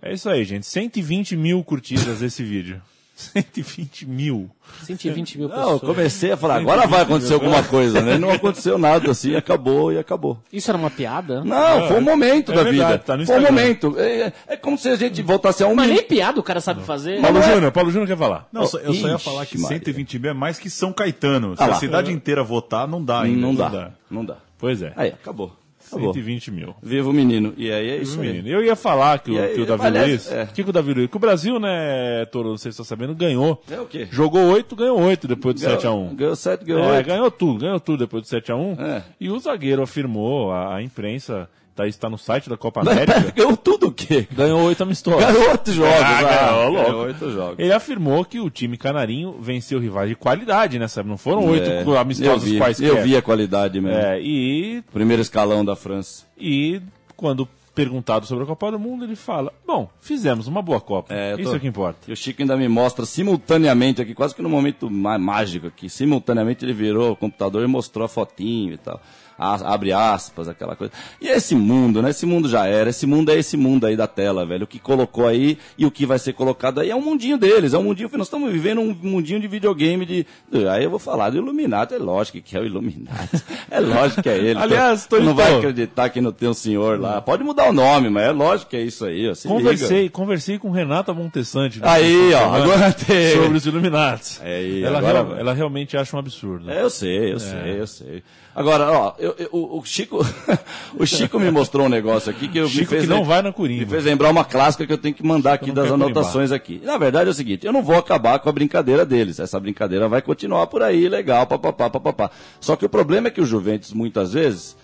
É 0.00 0.12
isso 0.12 0.28
aí, 0.30 0.44
gente. 0.44 0.64
120 0.66 1.36
mil 1.36 1.62
curtidas 1.64 2.22
esse 2.22 2.42
vídeo. 2.42 2.80
120 3.16 4.06
mil. 4.06 4.50
120 4.82 5.38
mil 5.38 5.48
Não, 5.48 5.56
eu 5.56 5.62
pessoas. 5.62 5.80
comecei 5.80 6.32
a 6.32 6.36
falar, 6.36 6.56
agora 6.56 6.86
vai 6.86 7.00
acontecer 7.00 7.32
alguma 7.32 7.62
coisa, 7.62 8.02
né? 8.02 8.18
Não 8.18 8.30
aconteceu 8.30 8.76
nada 8.76 9.10
assim, 9.10 9.34
acabou 9.34 9.90
e 9.90 9.98
acabou. 9.98 10.38
Isso 10.52 10.70
era 10.70 10.76
uma 10.76 10.90
piada? 10.90 11.42
Não, 11.42 11.88
foi 11.88 11.96
um 11.96 12.02
momento 12.02 12.52
é 12.52 12.54
da 12.54 12.62
verdade, 12.62 12.92
vida. 12.92 12.98
tá 12.98 13.26
foi 13.26 13.38
um 13.38 13.42
momento. 13.42 13.94
É, 13.98 14.32
é 14.46 14.56
como 14.56 14.76
se 14.76 14.90
a 14.90 14.96
gente 14.96 15.22
voltasse 15.22 15.64
a 15.64 15.66
um 15.66 15.74
Mas 15.74 15.88
nem 15.88 16.02
piada 16.02 16.38
o 16.38 16.42
cara 16.42 16.60
sabe 16.60 16.82
fazer. 16.82 17.22
Paulo 17.22 17.38
não 17.38 17.46
é- 17.46 17.54
Júnior, 17.54 17.72
Paulo 17.72 17.90
Júnior 17.90 18.06
quer 18.06 18.18
falar. 18.18 18.46
Não, 18.52 18.62
eu 18.62 18.66
só 18.94 19.08
ia 19.08 19.18
falar 19.18 19.46
que 19.46 19.56
Maria. 19.58 19.78
120 19.78 20.18
mil 20.18 20.30
é 20.32 20.34
mais 20.34 20.58
que 20.58 20.68
São 20.68 20.92
Caetano. 20.92 21.56
Se 21.56 21.62
Ah 21.62 21.66
a 21.68 21.74
cidade 21.74 22.12
inteira 22.12 22.44
votar, 22.44 22.86
não 22.86 23.02
dá 23.02 23.22
ainda. 23.22 23.40
Não 23.40 23.54
dá, 23.54 23.68
dá. 23.70 23.90
não 24.10 24.24
dá. 24.24 24.36
Pois 24.58 24.82
é. 24.82 24.92
Aí, 24.94 25.08
acabou. 25.08 25.52
Acabou. 25.86 26.12
120 26.12 26.50
mil. 26.50 26.74
Viva 26.82 27.08
o 27.08 27.12
menino. 27.12 27.54
E 27.56 27.70
aí 27.70 27.90
é 27.90 27.96
isso 27.98 28.20
aí. 28.20 28.26
Menino, 28.28 28.48
Eu 28.48 28.62
ia 28.64 28.74
falar 28.76 29.18
que 29.20 29.30
o, 29.30 29.40
aí, 29.42 29.54
que 29.54 29.60
o 29.60 29.66
Davi 29.66 29.86
aliás, 29.86 30.08
Luiz. 30.08 30.32
é. 30.32 30.46
Que, 30.46 30.62
que 30.64 30.70
o 30.70 30.72
Davi 30.72 30.94
Luiz. 30.94 31.10
Que 31.10 31.16
o 31.16 31.20
Brasil, 31.20 31.58
né, 31.60 32.24
Toro, 32.26 32.50
não 32.50 32.58
sei 32.58 32.72
se 32.72 32.76
você 32.76 32.82
está 32.82 32.94
sabendo, 32.96 33.14
ganhou. 33.14 33.62
É 33.70 33.80
o 33.80 33.86
quê? 33.86 34.08
Jogou 34.10 34.42
8, 34.52 34.74
ganhou 34.76 35.00
8 35.00 35.28
depois 35.28 35.54
do 35.54 35.60
Ganhou- 35.60 35.78
7x1. 35.80 36.14
Ganhou 36.16 36.36
7, 36.36 36.64
ganhou 36.64 36.84
É, 36.84 36.96
8. 36.98 37.06
ganhou 37.06 37.30
tudo, 37.30 37.60
ganhou 37.60 37.80
tudo 37.80 37.98
depois 37.98 38.22
do 38.22 38.28
7x1. 38.28 38.78
É. 38.80 39.02
E 39.20 39.30
o 39.30 39.38
zagueiro 39.38 39.82
afirmou, 39.82 40.50
a, 40.52 40.76
a 40.76 40.82
imprensa, 40.82 41.48
tá, 41.76 41.86
está 41.86 42.10
no 42.10 42.18
site 42.18 42.48
da 42.48 42.56
Copa 42.56 42.80
América, 42.88 43.32
Ganhou 43.36 43.56
tudo 43.56 43.88
o 43.88 43.92
quê? 43.92 44.26
ganhou 44.32 44.62
8 44.62 44.82
amistosos. 44.82 45.24
Ganhou 45.24 45.50
8 45.50 45.72
jogos. 45.72 45.92
Ah, 45.92 46.22
ganhou, 46.22 46.70
louco. 46.72 46.90
Ganhou 46.90 47.04
8 47.04 47.30
jogos. 47.32 47.58
Ele 47.58 47.72
afirmou 47.72 48.24
que 48.24 48.40
o 48.40 48.50
time 48.50 48.76
canarinho 48.76 49.36
venceu 49.40 49.78
rivais 49.78 50.08
de 50.08 50.16
qualidade 50.16 50.78
nessa. 50.78 51.02
Não 51.02 51.16
foram 51.18 51.44
oito 51.46 51.68
É, 51.70 51.82
eu 51.82 51.96
amistosos 51.98 52.48
vi, 52.50 52.58
quaisquer. 52.58 52.88
Eu 52.88 53.02
vi 53.02 53.16
a 53.16 53.22
qualidade 53.22 53.80
mesmo. 53.80 53.98
É, 53.98 54.20
e, 54.20 54.82
Primeiro 54.92 55.20
escalão 55.22 55.64
da 55.64 55.76
França. 55.76 56.24
e 56.38 56.80
quando 57.16 57.48
perguntado 57.76 58.26
sobre 58.26 58.42
a 58.42 58.46
Copa 58.46 58.72
do 58.72 58.78
Mundo, 58.78 59.04
ele 59.04 59.14
fala: 59.14 59.52
Bom, 59.64 59.88
fizemos 60.00 60.48
uma 60.48 60.60
boa 60.62 60.80
Copa. 60.80 61.14
É, 61.14 61.36
tô- 61.36 61.42
Isso 61.42 61.52
é 61.54 61.56
o 61.56 61.60
que 61.60 61.68
importa. 61.68 61.98
E 62.08 62.12
o 62.12 62.16
Chico 62.16 62.42
ainda 62.42 62.56
me 62.56 62.66
mostra 62.66 63.04
simultaneamente 63.06 64.00
aqui, 64.02 64.14
quase 64.14 64.34
que 64.34 64.42
no 64.42 64.48
momento 64.48 64.90
má- 64.90 65.18
mágico 65.18 65.66
aqui, 65.68 65.88
simultaneamente 65.88 66.64
ele 66.64 66.72
virou 66.72 67.12
o 67.12 67.16
computador 67.16 67.62
e 67.62 67.66
mostrou 67.68 68.04
a 68.04 68.08
fotinho 68.08 68.72
e 68.74 68.78
tal. 68.78 69.00
A- 69.38 69.74
abre 69.74 69.92
aspas, 69.92 70.48
aquela 70.48 70.74
coisa. 70.74 70.94
E 71.20 71.28
esse 71.28 71.54
mundo, 71.54 72.00
né? 72.00 72.08
Esse 72.08 72.24
mundo 72.24 72.48
já 72.48 72.64
era. 72.66 72.88
Esse 72.88 73.06
mundo 73.06 73.30
é 73.30 73.36
esse 73.38 73.54
mundo 73.54 73.84
aí 73.84 73.94
da 73.94 74.06
tela, 74.06 74.46
velho. 74.46 74.64
O 74.64 74.66
que 74.66 74.78
colocou 74.78 75.26
aí 75.28 75.58
e 75.76 75.84
o 75.84 75.90
que 75.90 76.06
vai 76.06 76.18
ser 76.18 76.32
colocado 76.32 76.80
aí 76.80 76.88
é 76.88 76.96
um 76.96 77.02
mundinho 77.02 77.36
deles. 77.36 77.74
É 77.74 77.78
um 77.78 77.82
mundinho 77.82 78.08
que 78.08 78.16
nós 78.16 78.28
estamos 78.28 78.50
vivendo 78.50 78.80
um 78.80 78.96
mundinho 79.02 79.38
de 79.38 79.46
videogame 79.46 80.06
de. 80.06 80.26
Aí 80.72 80.84
eu 80.84 80.88
vou 80.88 80.98
falar 80.98 81.28
do 81.28 81.36
Illuminati, 81.36 81.92
é 81.92 81.98
lógico 81.98 82.40
que 82.40 82.56
é 82.56 82.60
o 82.60 82.64
Illuminati. 82.64 83.42
É 83.70 83.80
lógico 83.80 84.22
que 84.22 84.28
é 84.30 84.38
ele. 84.38 84.58
Aliás, 84.58 85.06
tu 85.06 85.16
não 85.16 85.34
Tonito, 85.34 85.42
vai 85.42 85.56
acreditar 85.58 86.08
que 86.08 86.20
não 86.20 86.32
tem 86.32 86.48
um 86.48 86.54
senhor 86.54 86.98
lá. 86.98 87.20
Pode 87.20 87.42
mudar 87.44 87.65
o 87.68 87.72
nome, 87.72 88.08
mas 88.10 88.24
é 88.26 88.32
lógico 88.32 88.70
que 88.70 88.76
é 88.76 88.82
isso 88.82 89.04
aí. 89.04 89.28
ó. 89.28 89.34
Se 89.34 89.46
liga. 89.48 89.60
Conversei, 89.60 90.08
conversei 90.08 90.58
com 90.58 90.70
Renata 90.70 91.12
Montessante. 91.12 91.78
Aí, 91.82 92.32
ó, 92.34 92.54
agora 92.54 92.92
tem. 92.94 93.34
Sobre 93.34 93.56
os 93.58 93.66
Illuminati. 93.66 94.40
É, 94.42 94.62
e 94.62 94.82
ela, 94.84 94.98
agora 94.98 95.22
real- 95.24 95.36
ela 95.38 95.52
realmente 95.54 95.96
acha 95.96 96.16
um 96.16 96.18
absurdo. 96.18 96.70
É, 96.70 96.82
eu 96.82 96.90
sei, 96.90 97.32
eu 97.32 97.40
sei, 97.40 97.80
eu 97.80 97.86
sei. 97.86 98.22
Agora, 98.54 98.90
ó, 98.90 99.14
eu- 99.18 99.34
eu- 99.38 99.48
o 99.52 99.82
Chico, 99.84 100.24
o 100.98 101.04
Chico 101.06 101.38
me 101.38 101.50
mostrou 101.50 101.86
um 101.86 101.88
negócio 101.90 102.30
aqui 102.30 102.48
que 102.48 102.58
eu 102.58 102.64
me 102.64 102.70
Chico 102.70 102.86
fez 102.90 103.02
que 103.02 103.08
não 103.08 103.22
vai 103.22 103.42
na 103.42 103.52
Corimba. 103.52 103.80
Me 103.84 103.86
fez 103.86 104.04
lembrar 104.04 104.30
uma 104.30 104.44
clássica 104.44 104.86
que 104.86 104.92
eu 104.92 104.96
tenho 104.98 105.14
que 105.14 105.22
mandar 105.22 105.52
aqui 105.54 105.70
das 105.70 105.90
anotações 105.92 106.50
aqui. 106.52 106.80
Na 106.82 106.96
verdade 106.96 107.28
é 107.28 107.30
o 107.30 107.34
seguinte, 107.34 107.66
eu 107.66 107.72
não 107.72 107.82
vou 107.82 107.96
acabar 107.96 108.38
com 108.38 108.48
a 108.48 108.52
brincadeira 108.52 109.04
deles. 109.04 109.38
Essa 109.38 109.60
brincadeira 109.60 110.08
vai 110.08 110.22
continuar 110.22 110.66
por 110.68 110.82
aí, 110.82 111.06
legal, 111.08 111.46
papapá, 111.46 111.90
papapá. 111.90 112.30
Só 112.60 112.76
que 112.76 112.84
o 112.86 112.88
problema 112.88 113.28
é 113.28 113.30
que 113.30 113.40
o 113.42 113.46
Juventus 113.46 113.92
muitas 113.92 114.32
vezes 114.32 114.74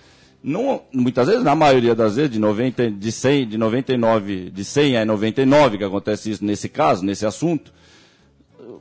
não, 0.42 0.82
muitas 0.92 1.28
vezes, 1.28 1.44
na 1.44 1.54
maioria 1.54 1.94
das 1.94 2.16
vezes, 2.16 2.32
de 2.32 2.38
90, 2.38 2.90
de 2.90 3.12
100, 3.12 3.48
de 3.48 3.58
99, 3.58 4.50
de 4.50 4.64
100 4.64 4.98
a 4.98 5.04
99 5.04 5.78
que 5.78 5.84
acontece 5.84 6.30
isso 6.30 6.44
nesse 6.44 6.68
caso, 6.68 7.04
nesse 7.04 7.24
assunto, 7.24 7.72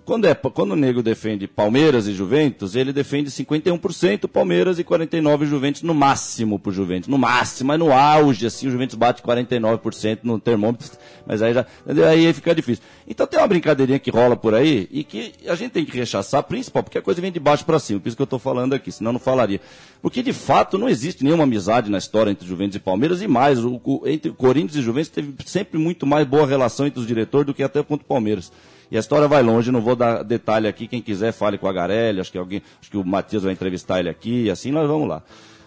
quando, 0.05 0.25
é, 0.25 0.33
quando 0.33 0.71
o 0.71 0.75
nego 0.75 1.01
defende 1.03 1.47
Palmeiras 1.47 2.07
e 2.07 2.13
Juventus, 2.13 2.75
ele 2.75 2.91
defende 2.91 3.29
51% 3.29 4.27
Palmeiras 4.27 4.79
e 4.79 4.83
49% 4.83 5.45
Juventus, 5.45 5.81
no 5.81 5.93
máximo 5.93 6.57
pro 6.59 6.71
Juventus. 6.71 7.07
No 7.07 7.17
máximo, 7.17 7.67
mas 7.67 7.79
no 7.79 7.91
auge, 7.91 8.45
assim, 8.45 8.67
o 8.67 8.71
Juventus 8.71 8.95
bate 8.95 9.21
49% 9.21 10.19
no 10.23 10.39
termômetro, 10.39 10.89
mas 11.25 11.41
aí 11.41 11.53
já. 11.53 11.65
Aí 12.09 12.33
fica 12.33 12.53
difícil. 12.55 12.83
Então 13.07 13.27
tem 13.27 13.39
uma 13.39 13.47
brincadeirinha 13.47 13.99
que 13.99 14.09
rola 14.09 14.35
por 14.35 14.53
aí 14.53 14.87
e 14.91 15.03
que 15.03 15.33
a 15.47 15.55
gente 15.55 15.71
tem 15.71 15.85
que 15.85 15.95
rechaçar, 15.97 16.43
principal, 16.43 16.83
porque 16.83 16.97
a 16.97 17.01
coisa 17.01 17.21
vem 17.21 17.31
de 17.31 17.39
baixo 17.39 17.65
para 17.65 17.77
cima, 17.79 17.99
por 17.99 18.07
isso 18.07 18.15
que 18.15 18.21
eu 18.21 18.25
estou 18.25 18.39
falando 18.39 18.73
aqui, 18.73 18.91
senão 18.91 19.13
não 19.13 19.19
falaria. 19.19 19.59
Porque 20.01 20.23
de 20.23 20.33
fato 20.33 20.77
não 20.77 20.89
existe 20.89 21.23
nenhuma 21.23 21.43
amizade 21.43 21.89
na 21.91 21.97
história 21.97 22.31
entre 22.31 22.47
Juventus 22.47 22.75
e 22.75 22.79
Palmeiras, 22.79 23.21
e 23.21 23.27
mais, 23.27 23.59
o- 23.63 23.79
entre 24.05 24.31
Corinthians 24.31 24.75
e 24.77 24.81
Juventus 24.81 25.09
teve 25.09 25.33
sempre 25.45 25.77
muito 25.77 26.05
mais 26.07 26.25
boa 26.27 26.47
relação 26.47 26.87
entre 26.87 26.99
os 26.99 27.05
diretores 27.07 27.45
do 27.45 27.53
que 27.53 27.61
até 27.63 27.83
contra 27.83 28.03
o 28.03 28.07
Palmeiras. 28.07 28.51
E 28.91 28.97
a 28.97 28.99
história 28.99 29.27
vai 29.27 29.41
longe, 29.41 29.71
não 29.71 29.79
vou 29.79 29.95
dar 29.95 30.21
detalhe 30.21 30.67
aqui. 30.67 30.85
Quem 30.85 31.01
quiser, 31.01 31.31
fale 31.31 31.57
com 31.57 31.65
a 31.65 31.71
Garelli. 31.71 32.19
Acho 32.19 32.31
que 32.31 32.37
alguém, 32.37 32.61
acho 32.81 32.91
que 32.91 32.97
o 32.97 33.05
Matias 33.05 33.43
vai 33.43 33.53
entrevistar 33.53 33.99
ele 33.99 34.09
aqui, 34.09 34.43
e 34.43 34.51
assim 34.51 34.69
nós 34.69 34.87
vamos 34.87 35.07
lá. 35.07 35.23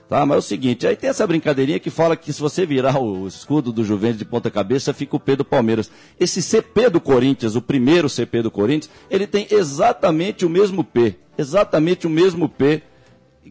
Tá, 0.06 0.26
mas 0.26 0.36
é 0.36 0.38
o 0.38 0.42
seguinte, 0.42 0.86
aí 0.86 0.94
tem 0.94 1.08
essa 1.08 1.26
brincadeirinha 1.26 1.80
que 1.80 1.88
fala 1.88 2.14
que 2.14 2.30
se 2.30 2.40
você 2.40 2.66
virar 2.66 3.00
o 3.00 3.26
escudo 3.26 3.72
do 3.72 3.82
Juventus 3.82 4.18
de 4.18 4.24
ponta 4.26 4.50
cabeça, 4.50 4.92
fica 4.92 5.16
o 5.16 5.20
P 5.20 5.36
do 5.36 5.44
Palmeiras. 5.46 5.90
Esse 6.20 6.42
CP 6.42 6.90
do 6.90 7.00
Corinthians, 7.00 7.56
o 7.56 7.62
primeiro 7.62 8.06
CP 8.06 8.42
do 8.42 8.50
Corinthians, 8.50 8.90
ele 9.10 9.26
tem 9.26 9.46
exatamente 9.50 10.44
o 10.44 10.50
mesmo 10.50 10.84
P. 10.84 11.16
Exatamente 11.38 12.06
o 12.06 12.10
mesmo 12.10 12.50
P 12.50 12.82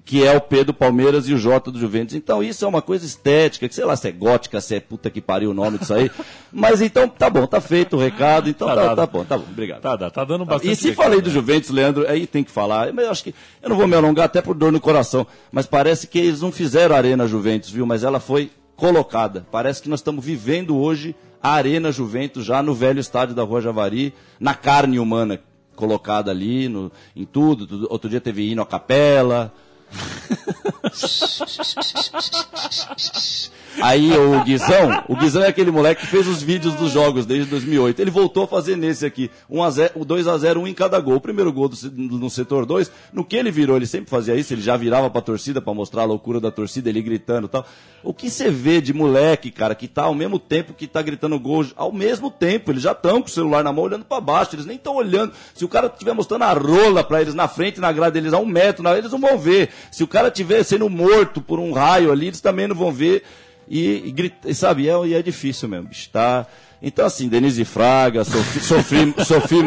que 0.05 0.25
é 0.25 0.35
o 0.35 0.41
P 0.41 0.63
do 0.63 0.73
Palmeiras 0.73 1.27
e 1.27 1.33
o 1.33 1.37
J 1.37 1.71
do 1.71 1.79
Juventus. 1.79 2.15
Então 2.15 2.43
isso 2.43 2.65
é 2.65 2.67
uma 2.67 2.81
coisa 2.81 3.05
estética, 3.05 3.67
que 3.67 3.75
sei 3.75 3.85
lá 3.85 3.95
se 3.95 4.07
é 4.07 4.11
gótica, 4.11 4.59
se 4.59 4.75
é 4.75 4.79
puta 4.79 5.09
que 5.09 5.21
pariu 5.21 5.51
o 5.51 5.53
nome 5.53 5.77
disso 5.77 5.93
aí. 5.93 6.09
Mas 6.51 6.81
então 6.81 7.07
tá 7.07 7.29
bom, 7.29 7.45
tá 7.45 7.61
feito 7.61 7.95
o 7.95 7.99
recado, 7.99 8.49
então 8.49 8.67
Tá 8.67 8.75
tá, 8.75 8.95
tá 8.95 9.07
bom, 9.07 9.23
tá 9.23 9.37
bom, 9.37 9.45
obrigado. 9.49 9.81
Tá, 9.81 10.09
tá, 10.09 10.25
dando 10.25 10.45
bastante. 10.45 10.71
E 10.71 10.75
se 10.75 10.89
recado, 10.89 11.05
falei 11.05 11.21
do 11.21 11.27
né? 11.27 11.33
Juventus, 11.33 11.69
Leandro, 11.69 12.07
aí 12.07 12.25
tem 12.25 12.43
que 12.43 12.51
falar, 12.51 12.91
mas 12.91 13.05
eu 13.05 13.11
acho 13.11 13.23
que 13.23 13.35
eu 13.61 13.69
não 13.69 13.77
vou 13.77 13.87
me 13.87 13.95
alongar 13.95 14.25
até 14.25 14.41
por 14.41 14.55
dor 14.55 14.71
no 14.71 14.79
coração, 14.79 15.25
mas 15.51 15.65
parece 15.65 16.07
que 16.07 16.19
eles 16.19 16.41
não 16.41 16.51
fizeram 16.51 16.95
a 16.95 16.97
Arena 16.97 17.27
Juventus, 17.27 17.69
viu? 17.69 17.85
Mas 17.85 18.03
ela 18.03 18.19
foi 18.19 18.51
colocada. 18.75 19.45
Parece 19.51 19.81
que 19.81 19.89
nós 19.89 19.99
estamos 19.99 20.23
vivendo 20.23 20.77
hoje 20.77 21.15
a 21.41 21.51
Arena 21.51 21.91
Juventus 21.91 22.45
já 22.45 22.63
no 22.63 22.73
velho 22.73 22.99
estádio 22.99 23.35
da 23.35 23.43
Rua 23.43 23.61
Javari, 23.61 24.13
na 24.39 24.53
carne 24.55 24.97
humana 24.97 25.39
colocada 25.75 26.31
ali, 26.31 26.69
no, 26.69 26.91
em 27.15 27.25
tudo. 27.25 27.67
tudo. 27.67 27.87
Outro 27.89 28.09
dia 28.09 28.21
teve 28.21 28.49
hino 28.49 28.61
à 28.61 28.65
capela. 28.65 29.53
Aí 33.81 34.15
o 34.15 34.43
Guizão, 34.43 35.03
o 35.07 35.15
Guizão 35.15 35.43
é 35.43 35.47
aquele 35.47 35.71
moleque 35.71 36.01
que 36.01 36.07
fez 36.07 36.27
os 36.27 36.43
vídeos 36.43 36.75
dos 36.75 36.91
jogos 36.91 37.25
desde 37.25 37.49
2008. 37.49 37.99
Ele 37.99 38.11
voltou 38.11 38.43
a 38.43 38.47
fazer 38.47 38.77
nesse 38.77 39.05
aqui, 39.05 39.31
1 39.49 39.63
a 39.63 39.71
0, 39.71 39.91
o 39.95 40.05
2 40.05 40.27
a 40.27 40.37
0, 40.37 40.61
um 40.61 40.67
em 40.67 40.73
cada 40.73 40.99
gol. 40.99 41.15
O 41.15 41.21
primeiro 41.21 41.51
gol 41.51 41.67
do, 41.67 41.75
no 41.91 42.29
setor 42.29 42.65
2, 42.65 42.91
no 43.11 43.25
que 43.25 43.35
ele 43.35 43.51
virou, 43.51 43.75
ele 43.75 43.87
sempre 43.87 44.09
fazia 44.09 44.35
isso, 44.35 44.53
ele 44.53 44.61
já 44.61 44.77
virava 44.77 45.09
pra 45.09 45.21
torcida 45.21 45.61
pra 45.61 45.73
mostrar 45.73 46.03
a 46.03 46.05
loucura 46.05 46.39
da 46.39 46.51
torcida, 46.51 46.89
ele 46.89 47.01
gritando 47.01 47.47
e 47.47 47.49
tal. 47.49 47.65
O 48.03 48.13
que 48.13 48.29
você 48.29 48.51
vê 48.51 48.79
de 48.79 48.93
moleque, 48.93 49.49
cara, 49.49 49.73
que 49.73 49.87
tá 49.87 50.03
ao 50.03 50.13
mesmo 50.13 50.37
tempo 50.37 50.73
que 50.73 50.85
tá 50.85 51.01
gritando 51.01 51.39
gol, 51.39 51.65
ao 51.75 51.91
mesmo 51.91 52.29
tempo, 52.29 52.71
eles 52.71 52.83
já 52.83 52.91
estão 52.91 53.21
com 53.21 53.27
o 53.27 53.31
celular 53.31 53.63
na 53.63 53.73
mão 53.73 53.85
olhando 53.85 54.05
pra 54.05 54.21
baixo, 54.21 54.55
eles 54.55 54.65
nem 54.65 54.75
estão 54.75 54.95
olhando. 54.95 55.33
Se 55.55 55.65
o 55.65 55.69
cara 55.69 55.87
estiver 55.87 56.13
mostrando 56.13 56.43
a 56.43 56.53
rola 56.53 57.03
pra 57.03 57.21
eles 57.21 57.33
na 57.33 57.47
frente, 57.47 57.79
na 57.79 57.91
grade 57.91 58.13
deles 58.13 58.33
a 58.33 58.39
um 58.39 58.45
metro, 58.45 58.87
eles 58.89 59.11
não 59.11 59.19
vão 59.19 59.37
ver. 59.37 59.69
Se 59.91 60.03
o 60.03 60.07
cara 60.07 60.27
estiver 60.29 60.63
sendo 60.63 60.89
morto 60.89 61.41
por 61.41 61.59
um 61.59 61.71
raio 61.73 62.11
ali, 62.11 62.27
eles 62.27 62.41
também 62.41 62.67
não 62.67 62.75
vão 62.75 62.91
ver. 62.91 63.23
E, 63.67 64.03
e, 64.07 64.11
grita- 64.11 64.53
sabe, 64.53 64.89
é, 64.89 65.05
e 65.07 65.13
é 65.13 65.21
difícil 65.21 65.69
mesmo, 65.69 65.87
bicho, 65.87 66.09
tá? 66.11 66.45
Então, 66.81 67.05
assim, 67.05 67.29
Denise 67.29 67.63
Fraga, 67.63 68.25
Sophie, 68.25 68.59
Sophie, 68.59 69.15
Sophie 69.25 69.63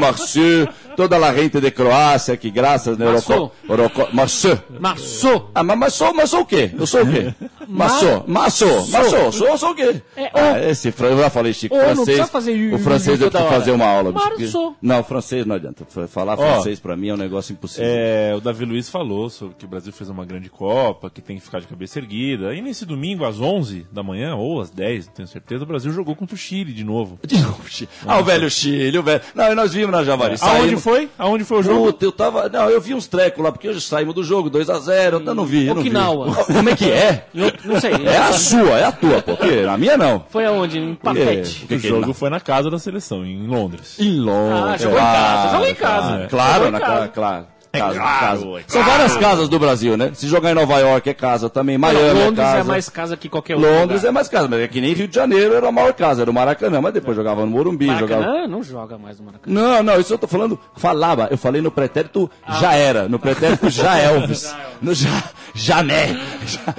toda 0.97 1.17
a 1.17 1.35
gente 1.35 1.61
de 1.61 1.71
Croácia, 1.71 2.37
que 2.37 2.51
graças, 2.51 2.97
né, 2.99 3.05
Marceau. 3.07 3.53
Euroco- 3.69 3.99
Euroco- 3.99 4.17
Marceau. 4.17 4.59
Marçou. 4.81 5.51
Ah, 5.55 5.63
mas, 5.63 5.79
mas 5.79 6.31
sou 6.31 6.41
o 6.41 6.47
quê? 6.47 6.71
Eu 6.79 6.87
sou 6.87 7.03
o 7.03 7.07
quê? 7.07 7.35
Maçô, 7.69 8.23
maçô, 8.27 8.87
maçô, 8.87 9.33
sou, 9.33 9.59
sou 9.59 9.71
o 9.71 9.75
quê? 9.75 10.01
É, 10.17 10.31
ah, 10.33 10.71
esse, 10.71 10.93
fran- 10.93 11.09
eu 11.09 11.19
já 11.19 11.31
falei, 11.31 11.53
Chico, 11.53 11.75
francês. 11.77 12.29
fazer 12.31 12.75
o 12.75 12.79
francês 12.79 13.21
eu 13.21 13.31
preciso 13.31 13.51
fazer 13.51 13.71
uma 13.73 13.87
aula. 13.87 14.13
Maçô. 14.13 14.29
porque- 14.31 14.77
Não, 14.83 15.03
francês 15.03 15.45
não 15.45 15.57
adianta. 15.57 15.85
Falar 16.09 16.37
francês 16.37 16.79
pra 16.79 16.97
mim 16.97 17.09
é 17.09 17.15
um 17.15 17.17
negócio 17.17 17.53
impossível. 17.53 17.87
É, 17.89 18.35
o 18.37 18.41
Davi 18.41 18.65
Luiz 18.65 18.89
falou 18.89 19.29
sobre 19.31 19.55
que 19.57 19.65
o 19.65 19.69
Brasil 19.69 19.93
fez 19.93 20.09
uma 20.09 20.25
grande 20.25 20.49
Copa, 20.49 21.11
que 21.11 21.21
tem 21.21 21.37
que 21.37 21.43
ficar 21.43 21.61
de 21.61 21.67
cabeça 21.67 21.99
erguida. 21.99 22.55
E 22.55 22.63
nesse 22.63 22.85
domingo, 22.87 23.25
às 23.25 23.41
11 23.41 23.87
da 23.93 24.03
manhã, 24.03 24.37
ou 24.37 24.61
às 24.61 24.71
10, 24.71 25.07
não 25.07 25.13
tenho 25.15 25.29
certeza, 25.29 25.65
o 25.65 25.67
Brasil 25.67 25.93
jogou 25.93 26.15
contra 26.15 26.35
o 26.35 26.39
Chile 26.39 26.73
de 26.73 26.85
novo. 26.85 27.19
De 27.27 27.39
novo, 27.39 27.63
Chile. 27.69 27.91
Ah, 28.07 28.19
o 28.21 28.25
velho 28.25 28.49
Chile, 28.51 28.97
o 28.99 29.03
velho. 29.03 29.21
Não, 29.35 29.51
e 29.53 29.55
nós 29.55 29.73
vimos 29.75 29.91
na 29.91 30.05
Javari. 30.05 30.37
Aonde 30.41 30.61
saímos- 30.61 30.83
foi? 30.87 31.09
Aonde 31.19 31.43
foi 31.43 31.59
o 31.59 31.63
jogo? 31.65 31.87
Puta, 31.87 32.05
eu 32.05 32.13
tava. 32.13 32.49
Não, 32.49 32.71
eu 32.71 32.81
vi 32.81 32.95
uns 32.95 33.09
trecos 33.09 33.43
lá, 33.43 33.51
porque 33.51 33.69
hoje 33.69 33.81
saímos 33.81 34.15
do 34.15 34.23
jogo, 34.23 34.49
2x0, 34.49 35.27
eu 35.27 35.35
não 35.35 35.45
vi. 35.45 35.67
Eu 35.67 35.75
não 35.75 35.83
vi. 35.83 35.91
Como 35.91 36.69
é 36.69 36.77
que 36.77 36.89
é? 36.89 37.27
Não, 37.35 37.53
não 37.65 37.81
sei. 37.81 37.93
É 38.07 38.19
a 38.19 38.33
sua, 38.33 38.79
é 38.79 38.85
a 38.85 38.93
tua, 38.93 39.21
porque 39.21 39.67
a 39.69 39.77
minha 39.77 39.97
não. 39.97 40.25
Foi 40.29 40.45
aonde? 40.45 40.79
Em 40.79 40.95
Papete. 40.95 41.67
Porque 41.67 41.75
O 41.75 41.81
jogo 41.81 42.15
foi 42.15 42.31
na 42.31 42.39
casa 42.39 42.71
da 42.71 42.79
seleção, 42.79 43.25
em 43.25 43.47
Londres. 43.49 43.99
Em 43.99 44.21
Londres. 44.21 44.63
Ah, 44.63 44.77
jogou 44.77 44.99
em 44.99 45.03
casa, 45.03 45.51
jogou 45.51 45.67
em 45.67 45.75
casa. 45.75 46.07
Claro, 46.07 46.29
claro, 46.29 46.67
em 46.67 46.71
na 46.71 46.81
casa, 46.81 47.09
claro. 47.09 47.47
Casa, 47.79 47.99
claro, 47.99 48.21
casa. 48.21 48.43
é 48.45 48.63
São 48.67 48.83
claro. 48.83 48.91
várias 48.99 49.17
casas 49.17 49.49
do 49.49 49.59
Brasil, 49.59 49.97
né? 49.97 50.11
Se 50.15 50.27
jogar 50.29 50.51
em 50.51 50.55
Nova 50.55 50.79
York 50.79 51.09
é 51.09 51.15
casa 51.15 51.49
também, 51.51 51.77
Miami 51.79 52.01
é 52.01 52.13
Londres 52.13 52.37
casa. 52.47 52.59
é 52.59 52.63
mais 52.65 52.89
casa 52.89 53.17
que 53.17 53.29
qualquer 53.29 53.57
outro. 53.57 53.71
Londres 53.71 54.01
lugar. 54.01 54.09
é 54.09 54.13
mais 54.13 54.29
casa, 54.29 54.49
mas 54.49 54.61
é 54.61 54.69
que 54.69 54.81
nem 54.81 54.93
Rio 54.93 55.09
de 55.09 55.15
Janeiro 55.15 55.55
era 55.55 55.69
a 55.69 55.73
maior 55.73 55.93
casa, 55.93 56.23
era 56.23 56.31
o 56.31 56.35
Maracanã, 56.35 56.81
mas 56.81 56.93
depois 56.95 57.17
jogava 57.17 57.43
no 57.43 57.49
Morumbi, 57.49 57.87
jogava... 57.99 58.23
Maracanã 58.23 58.47
não 58.47 58.63
joga 58.63 58.99
mais 58.99 59.19
no 59.19 59.27
Maracanã. 59.27 59.61
Não, 59.61 59.83
não, 59.83 60.01
isso 60.01 60.13
eu 60.15 60.19
tô 60.19 60.27
falando, 60.27 60.59
falava, 60.77 61.29
eu 61.31 61.39
falei 61.39 61.61
no 61.63 61.71
pretérito 61.71 62.31
já 62.61 62.75
era, 62.75 63.09
no 63.09 63.19
pretérito 63.19 63.69
já 63.71 63.97
Elvis, 64.01 64.55
no 64.83 64.95
já, 64.95 65.23
Jané. 65.55 66.17
Já- 66.47 66.75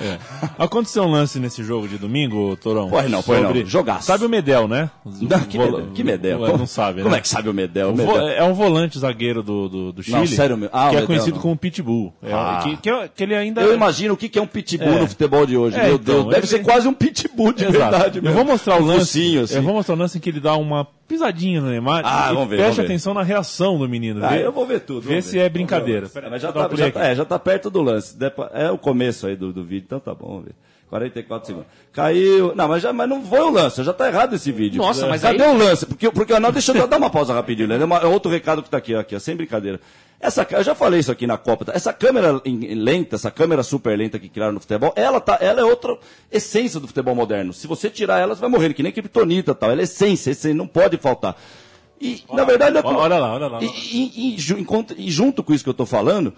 Aconteceu 0.58 1.04
um 1.04 1.12
lance 1.12 1.40
nesse 1.40 1.64
jogo 1.64 1.88
de 1.88 1.98
domingo, 1.98 2.56
Torão? 2.58 2.90
Pois 2.90 3.10
não, 3.10 3.22
pois 3.24 3.42
não. 3.42 3.66
Jogaço. 3.66 4.06
Sabe 4.08 4.26
o 4.26 4.30
Medel, 4.30 4.68
né? 4.68 4.90
Não, 5.06 5.40
que, 5.42 5.58
Vola- 5.58 5.80
Medel, 5.80 5.94
que 5.94 6.04
Medel? 6.04 6.58
Não 6.58 6.66
sabe, 6.68 7.02
Como 7.02 7.12
né? 7.14 7.20
é 7.20 7.22
que 7.22 7.28
sabe 7.28 7.50
o 7.50 7.54
Medel? 7.54 7.90
O 7.92 7.96
Medel. 7.96 8.28
É 8.30 8.44
um 8.44 8.54
volante 8.54 8.98
zagueiro 9.00 9.42
do, 9.44 9.68
do, 9.70 9.92
do 9.94 10.04
Chile. 10.04 10.18
Não, 10.18 10.28
sério 10.28 10.58
mesmo? 10.58 10.72
Ah, 10.74 10.87
que 10.90 10.96
é 10.98 11.06
conhecido 11.06 11.36
não. 11.36 11.42
como 11.42 11.58
Pitbull. 11.58 12.14
É, 12.24 12.34
Ah. 12.34 12.60
que, 12.64 12.78
que, 12.78 12.90
é- 12.90 13.08
que 13.08 13.24
ele 13.24 13.36
ainda. 13.36 13.62
Eu 13.62 13.74
imagino 13.74 14.14
o 14.14 14.18
que 14.18 14.28
que 14.30 14.38
é 14.40 14.42
um 14.42 14.48
pitbull 14.48 14.88
É. 14.94 15.00
no 15.02 15.08
futebol 15.08 15.46
de 15.46 15.58
hoje. 15.58 15.78
É, 15.78 15.84
Meu 15.86 15.96
então, 15.96 16.16
Deus, 16.16 16.26
deve 16.26 16.38
ele- 16.40 16.48
ser 16.48 16.60
quase 16.64 16.88
um 16.88 16.94
pitbull 16.94 17.54
de 17.54 17.64
Exato. 17.66 17.78
verdade 17.78 18.18
Eu 18.20 18.24
mesmo. 18.24 18.36
vou 18.38 18.46
mostrar 18.46 18.82
o 18.82 18.86
lance. 18.86 19.00
focinho, 19.00 19.44
assim. 19.44 19.56
Eu 19.56 19.62
vou 19.64 19.74
mostrar 19.74 19.96
o 19.96 19.98
lance 19.98 20.18
em 20.18 20.22
que 20.22 20.30
ele 20.30 20.40
dá 20.40 20.56
uma 20.56 20.86
pisadinha 21.08 21.62
no 21.62 21.70
Neymar. 21.70 22.02
Ah, 22.06 22.30
e 22.32 22.34
vamos 22.34 22.50
ver, 22.50 22.56
Preste 22.58 22.62
vamos 22.64 22.78
ver. 22.78 22.84
atenção 22.86 23.14
na 23.14 23.24
reação 23.24 23.78
do 23.78 23.88
menino. 23.88 24.24
Ah, 24.26 24.30
Vê- 24.30 24.46
eu 24.46 24.52
vou 24.52 24.66
ver 24.66 24.82
tudo. 24.82 25.02
Vê 25.08 25.22
se 25.22 25.34
ver. 25.34 25.40
é 25.46 25.50
brincadeira. 25.50 26.10
Mas 26.30 26.42
já 26.42 26.50
eu 26.50 26.54
tá, 26.54 26.70
já, 26.76 26.92
tá, 26.92 27.06
é, 27.06 27.16
já 27.16 27.26
tá 27.26 27.40
perto 27.40 27.70
do 27.70 27.82
lance. 27.82 28.16
É 28.54 28.70
o 28.72 28.78
começo 28.78 29.28
aí 29.28 29.36
do, 29.36 29.54
do 29.54 29.64
vídeo, 29.64 29.86
então 29.86 30.00
tá 30.00 30.14
bom, 30.14 30.28
vamos 30.28 30.46
ver. 30.46 30.56
44 30.90 31.48
segundos. 31.48 31.68
Caiu. 31.92 32.54
Não, 32.56 32.68
mas, 32.68 32.82
já, 32.82 32.94
mas 32.94 33.10
não 33.10 33.22
foi 33.24 33.40
o 33.42 33.50
lance, 33.50 33.84
já 33.84 33.92
tá 33.94 34.08
errado 34.08 34.36
esse 34.36 34.52
vídeo. 34.52 34.78
Nossa, 34.82 35.08
mas 35.08 35.22
Cadê 35.22 35.44
aí- 35.44 35.50
o 35.50 35.58
lance? 35.58 35.86
Porque, 35.86 36.10
porque 36.10 36.40
não, 36.40 36.52
deixa 36.52 36.72
eu 36.78 36.88
dar 36.88 36.98
uma 36.98 37.10
pausa 37.10 37.34
rapidinho, 37.34 37.68
né? 37.68 37.76
É 37.78 38.04
é 38.04 38.08
outro 38.08 38.32
recado 38.32 38.64
que 38.64 38.70
tá 38.70 38.78
aqui, 38.78 38.96
aqui, 38.96 39.16
ó, 39.16 39.20
sem 39.20 39.36
brincadeira. 39.36 39.80
Essa, 40.20 40.48
eu 40.50 40.64
já 40.64 40.74
falei 40.74 41.00
isso 41.00 41.12
aqui 41.12 41.28
na 41.28 41.38
Copa. 41.38 41.66
tá? 41.66 41.74
Essa 41.76 41.94
câmera 41.94 42.42
lenta, 42.46 43.16
essa 43.16 43.30
câmera 43.30 43.62
super 43.62 43.96
lenta 43.98 44.18
que 44.18 44.28
criaram 44.30 44.54
no 44.54 44.60
futebol, 44.60 44.92
ela, 44.96 45.20
tá, 45.20 45.38
ela 45.42 45.60
é 45.62 45.64
outra 45.64 45.96
essência 46.32 46.80
do 46.80 46.88
futebol 46.88 47.14
moderno. 47.14 47.54
Se 47.54 47.68
você 47.68 47.90
tirar 47.90 48.20
ela, 48.20 48.34
você 48.34 48.42
vai 48.42 48.50
morrer, 48.50 48.74
que 48.74 48.82
nem 48.82 48.92
kryptonita 48.92 49.52
e 49.52 49.56
tal. 49.56 49.70
Ela 49.72 49.82
é 49.82 49.84
essência, 49.84 50.32
essência, 50.32 50.56
não 50.56 50.66
pode 50.68 50.98
faltar. 50.98 51.36
E, 52.02 52.24
na 52.32 52.44
verdade, 52.46 52.78
é 52.78 52.82
Olha 52.84 52.98
olha 52.98 53.18
lá, 53.20 53.34
olha 53.34 53.48
lá. 53.48 53.60
e, 53.62 53.66
e- 53.66 54.36
e 54.36 55.06
e 55.08 55.12
junto 55.12 55.44
com 55.44 55.54
isso 55.54 55.64
que 55.64 55.70
eu 55.70 55.74
tô 55.74 55.86
falando, 55.86 56.34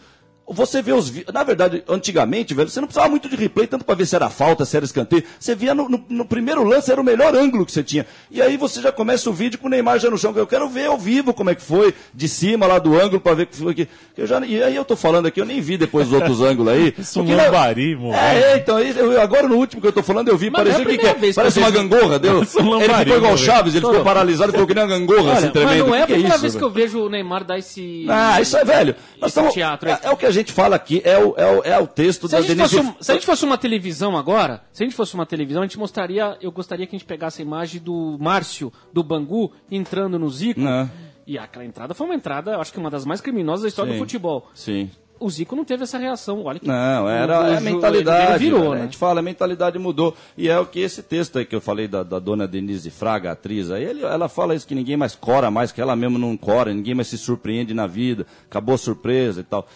você 0.49 0.81
vê 0.81 0.91
os 0.93 1.09
vídeos. 1.09 1.33
Na 1.33 1.43
verdade, 1.43 1.83
antigamente, 1.87 2.53
velho, 2.53 2.69
você 2.69 2.79
não 2.81 2.87
precisava 2.87 3.09
muito 3.09 3.29
de 3.29 3.35
replay, 3.35 3.67
tanto 3.67 3.85
para 3.85 3.95
ver 3.95 4.05
se 4.05 4.15
era 4.15 4.29
falta, 4.29 4.65
se 4.65 4.75
era 4.75 4.85
escanteio. 4.85 5.23
Você 5.39 5.55
via 5.55 5.73
no, 5.75 5.87
no- 5.87 6.03
no 6.09 6.25
primeiro 6.25 6.63
lance, 6.63 6.91
era 6.91 6.99
o 6.99 7.03
melhor 7.03 7.35
ângulo 7.35 7.65
que 7.65 7.71
você 7.71 7.83
tinha. 7.83 8.05
E 8.31 8.41
aí 8.41 8.57
você 8.57 8.81
já 8.81 8.91
começa 8.91 9.29
o 9.29 9.33
vídeo 9.33 9.59
com 9.59 9.67
o 9.67 9.69
Neymar 9.69 9.99
já 9.99 10.09
no 10.09 10.17
chão. 10.17 10.33
que 10.33 10.39
Eu 10.39 10.47
quero 10.47 10.67
ver 10.69 10.87
ao 10.87 10.97
vivo 10.97 11.33
como 11.33 11.49
é 11.49 11.55
que 11.55 11.61
foi, 11.61 11.93
de 12.13 12.27
cima 12.27 12.65
lá 12.67 12.79
do 12.79 12.99
ângulo, 12.99 13.19
para 13.19 13.33
ver 13.35 13.45
que 13.47 13.55
foi 13.55 13.71
aqui. 13.71 13.87
Eu 14.17 14.27
já, 14.27 14.39
e 14.45 14.61
aí 14.61 14.75
eu 14.75 14.83
tô 14.85 14.95
falando 14.95 15.27
aqui, 15.27 15.39
eu 15.39 15.45
nem 15.45 15.61
vi 15.61 15.77
depois 15.77 16.07
os 16.07 16.13
outros 16.13 16.41
ângulos 16.41 16.73
aí. 16.73 16.93
Isso 16.99 17.19
é 17.19 17.23
porque 17.23 17.35
lambari, 17.35 17.95
moleque. 17.95 18.23
É, 18.23 18.57
então, 18.57 18.77
aí 18.77 18.93
eu- 18.97 19.21
agora 19.21 19.47
no 19.47 19.55
último 19.55 19.81
que 19.81 19.87
eu 19.87 19.93
tô 19.93 20.03
falando, 20.03 20.27
eu 20.29 20.37
vi, 20.37 20.49
Mas 20.49 20.61
parecia 20.63 20.83
não 20.83 20.91
é 20.91 20.93
a 20.93 20.97
que, 20.97 21.03
que 21.19 21.27
é? 21.29 21.33
Parece 21.33 21.59
uma 21.59 21.69
gangorra, 21.71 22.19
deu. 22.19 22.43
Isso 22.43 22.57
é 22.57 22.61
Ele 22.61 22.69
lambari, 22.69 23.03
ficou 23.05 23.17
igual 23.17 23.33
o. 23.33 23.37
Chaves, 23.37 23.73
ele 23.75 23.85
ficou 23.85 24.03
paralisado, 24.03 24.51
ficou 24.51 24.67
que 24.67 24.73
nem 24.73 24.83
uma 24.83 24.89
gangorra, 24.89 25.33
assim, 25.33 25.43
Olha, 25.43 25.51
tremendo. 25.51 25.77
mas 25.79 25.87
não 25.87 25.95
é 25.95 26.01
a 26.03 26.05
primeira 26.07 26.29
isso, 26.29 26.41
vez 26.41 26.55
que 26.55 26.63
eu 26.63 26.69
vejo 26.69 26.99
o 27.05 27.09
Neymar 27.09 27.43
dar 27.43 27.57
esse. 27.57 28.05
Ah, 28.09 28.41
isso 28.41 28.57
é 28.57 28.65
velho. 28.65 28.95
Nós 29.21 29.35
é, 29.37 30.07
é 30.07 30.09
o 30.11 30.17
que 30.17 30.25
a 30.25 30.31
gente 30.31 30.38
fala 30.51 30.75
aqui, 30.75 31.01
é 31.03 31.17
o, 31.17 31.33
é 31.37 31.51
o, 31.51 31.63
é 31.63 31.79
o 31.79 31.85
texto 31.87 32.27
Se 32.27 32.31
da 32.33 32.41
gente 32.41 32.55
Denise... 32.55 32.75
fosse, 32.77 32.95
se 33.01 33.11
a 33.11 33.13
gente 33.15 33.25
fosse 33.25 33.45
uma 33.45 33.57
televisão 33.57 34.17
agora, 34.17 34.63
se 34.71 34.83
a 34.83 34.85
gente 34.85 34.95
fosse 34.95 35.13
uma 35.13 35.25
televisão, 35.25 35.61
a 35.61 35.65
gente 35.65 35.77
mostraria. 35.79 36.37
Eu 36.41 36.51
gostaria 36.51 36.85
que 36.87 36.95
a 36.95 36.99
gente 36.99 37.07
pegasse 37.07 37.41
a 37.41 37.45
imagem 37.45 37.81
do 37.81 38.17
Márcio, 38.19 38.71
do 38.93 39.03
Bangu, 39.03 39.51
entrando 39.69 40.17
no 40.17 40.29
Zico. 40.29 40.59
Não. 40.59 40.89
E 41.27 41.37
aquela 41.37 41.63
entrada 41.65 41.93
foi 41.93 42.07
uma 42.07 42.15
entrada, 42.15 42.51
eu 42.53 42.61
acho 42.61 42.71
que 42.73 42.79
uma 42.79 42.89
das 42.89 43.05
mais 43.05 43.21
criminosas 43.21 43.61
da 43.63 43.67
história 43.67 43.91
Sim. 43.91 43.97
do 43.97 44.01
futebol. 44.01 44.47
Sim. 44.55 44.89
O 45.21 45.29
Zico 45.29 45.53
não 45.53 45.65
teve 45.65 45.83
essa 45.83 45.97
reação. 45.97 46.45
Olha 46.45 46.59
que. 46.61 46.65
Não, 46.67 47.09
era 47.09 47.41
o- 47.51 47.57
a 47.57 47.59
mentalidade. 47.59 48.41
Virou, 48.41 48.61
velho. 48.61 48.73
né? 48.75 48.79
A 48.79 48.83
gente 48.85 48.95
fala, 48.97 49.19
a 49.19 49.21
mentalidade 49.21 49.77
mudou. 49.77 50.15
E 50.37 50.47
é 50.47 50.57
o 50.57 50.65
que 50.65 50.79
esse 50.79 51.03
texto 51.03 51.37
aí 51.37 51.43
que 51.45 51.53
eu 51.53 51.59
falei 51.59 51.89
da, 51.89 52.03
da 52.03 52.19
dona 52.19 52.47
Denise 52.47 52.89
Fraga, 52.89 53.31
atriz, 53.33 53.69
aí 53.69 53.83
ele- 53.83 54.01
ela 54.01 54.29
fala 54.29 54.55
isso, 54.55 54.65
que 54.65 54.73
ninguém 54.73 54.95
mais 54.95 55.15
cora 55.15 55.51
mais, 55.51 55.73
que 55.73 55.81
ela 55.81 55.93
mesmo 55.93 56.17
não 56.17 56.37
cora, 56.37 56.73
ninguém 56.73 56.95
mais 56.95 57.09
se 57.09 57.17
surpreende 57.17 57.73
na 57.73 57.85
vida, 57.85 58.25
acabou 58.49 58.75
a 58.75 58.77
surpresa 58.77 59.41
e 59.41 59.43
tal. 59.43 59.67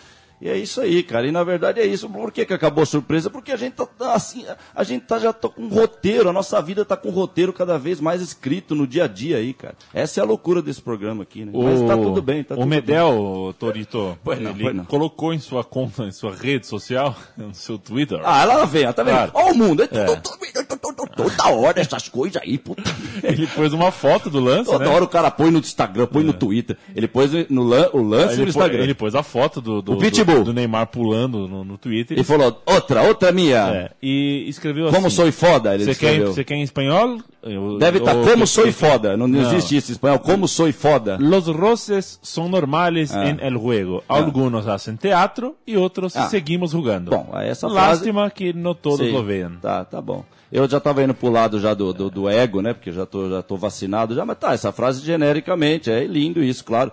E 0.44 0.50
é 0.50 0.58
isso 0.58 0.82
aí, 0.82 1.02
cara. 1.04 1.26
E 1.26 1.32
na 1.32 1.42
verdade 1.42 1.80
é 1.80 1.86
isso. 1.86 2.10
Por 2.10 2.30
que, 2.30 2.46
que 2.46 2.54
acabou 2.54 2.84
a 2.84 2.86
surpresa? 2.86 3.30
Porque 3.30 3.50
a 3.50 3.56
gente 3.56 3.76
tá 3.76 3.86
tá 3.86 4.14
assim, 4.14 4.44
a 4.76 4.84
gente 4.84 5.06
tá, 5.06 5.18
já 5.18 5.32
tá 5.32 5.48
com 5.48 5.62
um 5.62 5.70
roteiro, 5.70 6.28
a 6.28 6.34
nossa 6.34 6.62
vida 6.62 6.84
tá 6.84 6.98
com 6.98 7.08
um 7.08 7.12
roteiro 7.14 7.54
cada 7.54 7.80
vez 7.80 8.02
mais 8.02 8.22
escrito 8.22 8.76
no 8.76 8.86
dia 8.86 9.06
a 9.06 9.08
dia 9.08 9.38
aí, 9.38 9.54
cara. 9.54 9.76
Essa 9.94 10.20
é 10.20 10.22
a 10.22 10.26
loucura 10.26 10.62
desse 10.62 10.82
programa 10.82 11.24
aqui, 11.24 11.46
né? 11.46 11.54
Mas 11.56 11.82
tá 11.82 11.96
tudo 11.96 12.22
bem, 12.22 12.44
tá 12.44 12.56
o 12.56 12.58
tudo 12.58 12.68
Medel, 12.68 13.56
Torito, 13.58 14.20
Pois 14.22 14.42
não, 14.42 14.52
ele 14.52 14.74
não. 14.74 14.84
colocou 14.84 15.34
em 15.34 15.40
sua 15.40 15.64
conta, 15.64 16.04
em 16.04 16.12
sua 16.12 16.36
rede 16.36 16.68
social, 16.68 17.16
no 17.38 17.54
seu 17.54 17.78
Twitter. 17.78 18.20
Ah, 18.22 18.42
ela 18.42 18.66
vem, 18.66 18.84
ela 18.84 18.92
tá 18.92 19.02
vendo? 19.02 19.14
Claro. 19.16 19.32
Olha 19.36 19.54
o 19.54 19.58
mundo, 19.58 19.84
é 19.84 19.88
É. 21.14 21.16
to- 21.16 21.24
to- 21.24 21.30
to- 21.30 21.36
to- 21.36 21.38
to- 21.38 21.38
toda 21.38 21.56
hora 21.56 21.80
essas 21.82 22.10
coisas 22.10 22.42
aí, 22.42 22.58
puta. 22.58 22.84
Ele 23.24 23.48
pôs 23.48 23.72
uma 23.74 23.92
foto 23.92 24.30
do 24.30 24.40
lance, 24.40 24.70
Toda 24.70 24.86
né? 24.86 24.92
hora 24.92 25.04
o 25.04 25.08
cara 25.08 25.30
põe 25.32 25.52
no 25.52 25.60
Instagram, 25.60 26.08
põe 26.08 26.24
no 26.24 26.34
Twitter. 26.34 26.78
Ele 26.96 27.08
pôs 27.08 27.32
no 27.50 27.64
lan- 27.64 27.90
o 27.94 28.02
lance 28.02 28.34
Ele, 28.34 28.38
no 28.38 28.44
pô- 28.44 28.50
Instagram. 28.60 28.84
ele 28.84 28.94
pôs 28.94 29.16
a 29.16 29.24
foto 29.24 29.62
do, 29.62 29.82
do, 29.82 29.96
do, 29.96 30.44
do 30.44 30.54
Neymar 30.54 30.88
pulando 30.88 31.48
no, 31.48 31.64
no 31.64 31.78
Twitter. 31.78 32.18
Ele 32.18 32.24
falou, 32.24 32.62
outra, 32.66 33.04
outra 33.04 33.32
minha. 33.32 33.58
É, 33.74 33.92
e 34.02 34.46
escreveu 34.48 34.90
Como 34.92 35.08
assim. 35.08 35.16
sou 35.16 35.32
foda, 35.32 35.74
ele 35.74 35.86
Você 35.86 35.96
quer, 35.96 36.06
escreveu. 36.12 36.34
você 36.34 36.44
quer 36.44 36.56
em 36.56 36.62
espanhol? 36.64 37.20
Eu- 37.42 37.78
Deve 37.78 37.98
estar 38.00 38.16
ou- 38.16 38.26
como 38.26 38.48
sou 38.48 38.72
foda. 38.72 39.18
Não, 39.18 39.28
não 39.28 39.42
Não. 39.42 39.52
existe 39.52 39.76
isso 39.78 39.92
em 39.92 39.94
espanhol. 39.94 40.20
Como 40.20 40.48
sou 40.48 40.72
foda. 40.72 41.18
Los 41.20 41.48
roces 41.48 42.20
son 42.22 42.50
normales 42.50 43.14
Ah. 43.14 43.28
en 43.30 43.40
el 43.42 43.58
juego. 43.58 44.04
Algunos 44.08 44.66
hacen 44.68 44.98
teatro 44.98 45.56
y 45.68 45.76
otros 45.76 46.16
Ah. 46.16 46.30
seguimos 46.30 46.72
jugando. 46.74 47.12
Bom, 47.12 47.38
essa 47.40 47.70
frase... 47.70 47.90
Lástima 48.06 48.30
que 48.32 48.54
no 48.54 48.76
todos 48.76 49.00
Sim. 49.06 49.12
lo 49.12 49.24
vean. 49.24 49.60
Tá, 49.62 49.84
tá 49.86 50.00
bom. 50.02 50.24
Eu 50.54 50.70
já 50.70 50.80
tava 50.80 51.04
indo 51.04 51.16
pro 51.16 51.32
lado 51.32 51.60
já 51.60 51.74
do, 51.74 51.92
do, 51.92 52.12
do 52.12 52.30
ego, 52.30 52.62
né? 52.62 52.76
Porque 52.76 52.92
já 52.92 53.08
tô, 53.08 53.28
já 53.28 53.42
tô 53.42 53.58
vacinado 53.58 54.14
já, 54.14 54.24
mas 54.24 54.38
tá, 54.38 54.54
essa 54.54 54.72
frase 54.72 55.04
genericamente, 55.04 55.90
é 55.90 56.06
lindo 56.06 56.44
isso, 56.44 56.64
claro. 56.64 56.92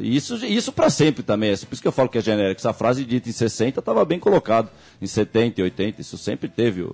Isso, 0.00 0.44
isso 0.44 0.72
para 0.72 0.90
sempre 0.90 1.22
também. 1.22 1.52
é 1.52 1.56
Por 1.56 1.72
isso 1.72 1.80
que 1.80 1.86
eu 1.86 1.92
falo 1.92 2.08
que 2.08 2.18
é 2.18 2.20
genérico. 2.20 2.60
Essa 2.60 2.72
frase 2.72 3.04
dita 3.04 3.28
em 3.28 3.32
60 3.32 3.78
estava 3.78 4.04
bem 4.04 4.18
colocado. 4.18 4.68
Em 5.00 5.06
70 5.06 5.60
e 5.60 5.62
80, 5.62 6.00
isso 6.00 6.18
sempre 6.18 6.48
teve 6.48 6.84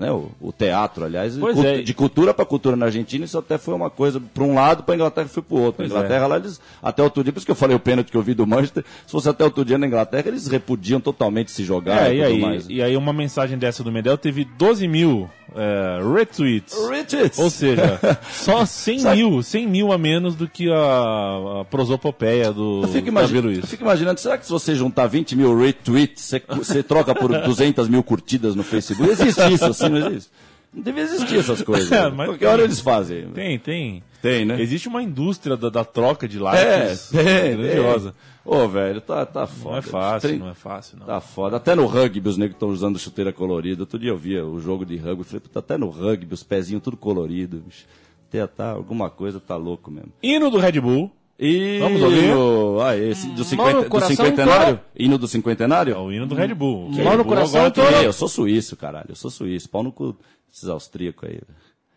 né, 0.00 0.10
o, 0.10 0.30
o 0.40 0.50
teatro, 0.50 1.04
aliás. 1.04 1.36
Cu- 1.36 1.50
é. 1.64 1.82
De 1.82 1.92
cultura 1.92 2.32
para 2.32 2.46
cultura 2.46 2.74
na 2.74 2.86
Argentina, 2.86 3.24
isso 3.24 3.36
até 3.38 3.58
foi 3.58 3.74
uma 3.74 3.90
coisa 3.90 4.18
para 4.18 4.42
um 4.42 4.54
lado, 4.54 4.82
para 4.82 4.94
Inglaterra 4.94 5.28
foi 5.28 5.42
para 5.42 5.54
o 5.56 5.60
outro. 5.60 5.82
Na 5.82 5.88
Pois 5.88 5.98
Inglaterra, 6.00 6.24
é. 6.24 6.26
lá 6.26 6.36
eles, 6.38 6.60
até 6.82 7.02
outro 7.02 7.22
dia, 7.22 7.32
por 7.32 7.38
isso 7.38 7.44
que 7.46 7.52
eu 7.52 7.56
falei 7.56 7.76
o 7.76 7.80
pênalti 7.80 8.10
que 8.10 8.16
eu 8.16 8.22
vi 8.22 8.32
do 8.32 8.46
Manchester, 8.46 8.82
se 9.06 9.12
fosse 9.12 9.28
até 9.28 9.44
outro 9.44 9.62
dia 9.64 9.76
na 9.76 9.86
Inglaterra, 9.86 10.24
eles 10.28 10.46
repudiam 10.46 11.00
totalmente 11.00 11.50
se 11.50 11.62
jogar 11.64 12.10
É, 12.10 12.14
e, 12.14 12.18
e 12.18 12.22
tudo 12.22 12.32
aí, 12.34 12.40
mais. 12.40 12.66
e 12.68 12.82
aí 12.82 12.96
uma 12.96 13.12
mensagem 13.12 13.58
dessa 13.58 13.84
do 13.84 13.92
Medel 13.92 14.16
teve 14.16 14.44
12 14.44 14.88
mil 14.88 15.28
é, 15.56 15.98
retweets. 16.14 16.74
Retweets. 16.88 17.38
Ou 17.38 17.50
seja, 17.50 17.98
só 18.32 18.64
100 18.64 18.98
Sabe- 19.00 19.16
mil, 19.16 19.42
100 19.42 19.66
mil 19.66 19.92
a 19.92 19.98
menos 19.98 20.34
do 20.34 20.48
que 20.48 20.70
a, 20.70 21.60
a 21.60 21.64
prosopopeia 21.64 22.52
do 22.52 22.82
Davi 22.82 23.40
Luiz. 23.40 23.58
eu 23.60 23.66
fico 23.66 23.82
imaginando, 23.82 24.20
será 24.20 24.38
que 24.38 24.44
se 24.46 24.52
você 24.52 24.74
juntar 24.74 25.06
20 25.06 25.36
mil 25.36 25.56
retweets, 25.58 26.22
você, 26.24 26.42
você 26.48 26.82
troca 26.82 27.14
por 27.14 27.30
200 27.42 27.88
mil 27.88 28.02
curtidas 28.02 28.54
no 28.54 28.62
Facebook? 28.62 29.10
Existe 29.10 29.52
isso, 29.52 29.64
assim, 29.64 29.88
não 29.88 30.06
existe? 30.08 30.30
Não 30.72 30.82
deve 30.84 31.00
existir 31.00 31.38
essas 31.38 31.62
coisas. 31.62 31.90
É, 31.90 32.08
mas 32.10 32.28
Qualquer 32.28 32.38
tem. 32.44 32.48
hora 32.48 32.62
eles 32.62 32.78
fazem. 32.80 33.26
Tem, 33.34 33.58
tem. 33.58 34.02
Tem, 34.22 34.44
né? 34.44 34.60
Existe 34.60 34.86
uma 34.86 35.02
indústria 35.02 35.56
da, 35.56 35.68
da 35.70 35.84
troca 35.84 36.28
de 36.28 36.36
É, 36.38 36.40
likes 36.40 37.08
tem, 37.08 37.56
grandiosa. 37.56 38.14
Ô, 38.52 38.66
velho, 38.68 39.00
tá, 39.00 39.24
tá 39.24 39.46
foda. 39.46 39.70
Não 39.70 39.78
é 39.78 39.82
fácil, 39.82 40.28
Tem- 40.30 40.38
não 40.40 40.48
é 40.48 40.54
fácil, 40.54 40.98
não. 40.98 41.06
Tá 41.06 41.20
foda. 41.20 41.56
Até 41.56 41.74
no 41.76 41.86
rugby 41.86 42.28
os 42.28 42.36
negros 42.36 42.56
estão 42.56 42.68
usando 42.70 42.98
chuteira 42.98 43.32
colorida. 43.32 43.82
Outro 43.82 43.96
dia 43.98 44.10
eu 44.10 44.16
via 44.16 44.44
o 44.44 44.58
jogo 44.60 44.84
de 44.84 44.96
rugby. 44.96 45.22
Falei, 45.22 45.40
puta, 45.40 45.60
até 45.60 45.78
no 45.78 45.88
rugby 45.88 46.34
os 46.34 46.42
pezinhos 46.42 46.82
tudo 46.82 46.96
colorido. 46.96 47.58
bicho. 47.64 47.86
Até 48.28 48.44
tá, 48.48 48.70
alguma 48.72 49.08
coisa 49.08 49.38
tá 49.38 49.56
louco 49.56 49.88
mesmo. 49.90 50.10
Hino 50.20 50.50
do 50.50 50.58
Red 50.58 50.80
Bull. 50.80 51.10
E 51.38 51.78
Vamos 51.78 52.02
ouvir? 52.02 52.34
o- 52.34 52.80
Ah, 52.82 52.96
esse 52.96 53.26
do, 53.28 53.36
Mão 53.36 53.44
50, 53.44 53.72
no 53.82 53.88
do 53.88 54.00
cinquentenário? 54.06 54.80
Hino 54.98 55.16
do 55.16 55.28
cinquentenário? 55.28 55.94
É 55.94 55.98
o 55.98 56.12
hino 56.12 56.26
do 56.26 56.34
Red 56.34 56.52
Bull. 56.52 56.90
Mão 56.90 57.04
no 57.04 57.08
Red 57.10 57.16
Bull 57.18 57.24
coração, 57.24 57.64
agora 57.64 58.00
Ei, 58.00 58.06
eu 58.06 58.12
sou 58.12 58.28
suíço, 58.28 58.76
caralho. 58.76 59.06
Eu 59.10 59.16
sou 59.16 59.30
suíço. 59.30 59.68
Pau 59.70 59.82
no 59.84 59.92
cu 59.92 60.16
desses 60.50 60.68
austríacos 60.68 61.24
aí. 61.28 61.34
velho. 61.36 61.46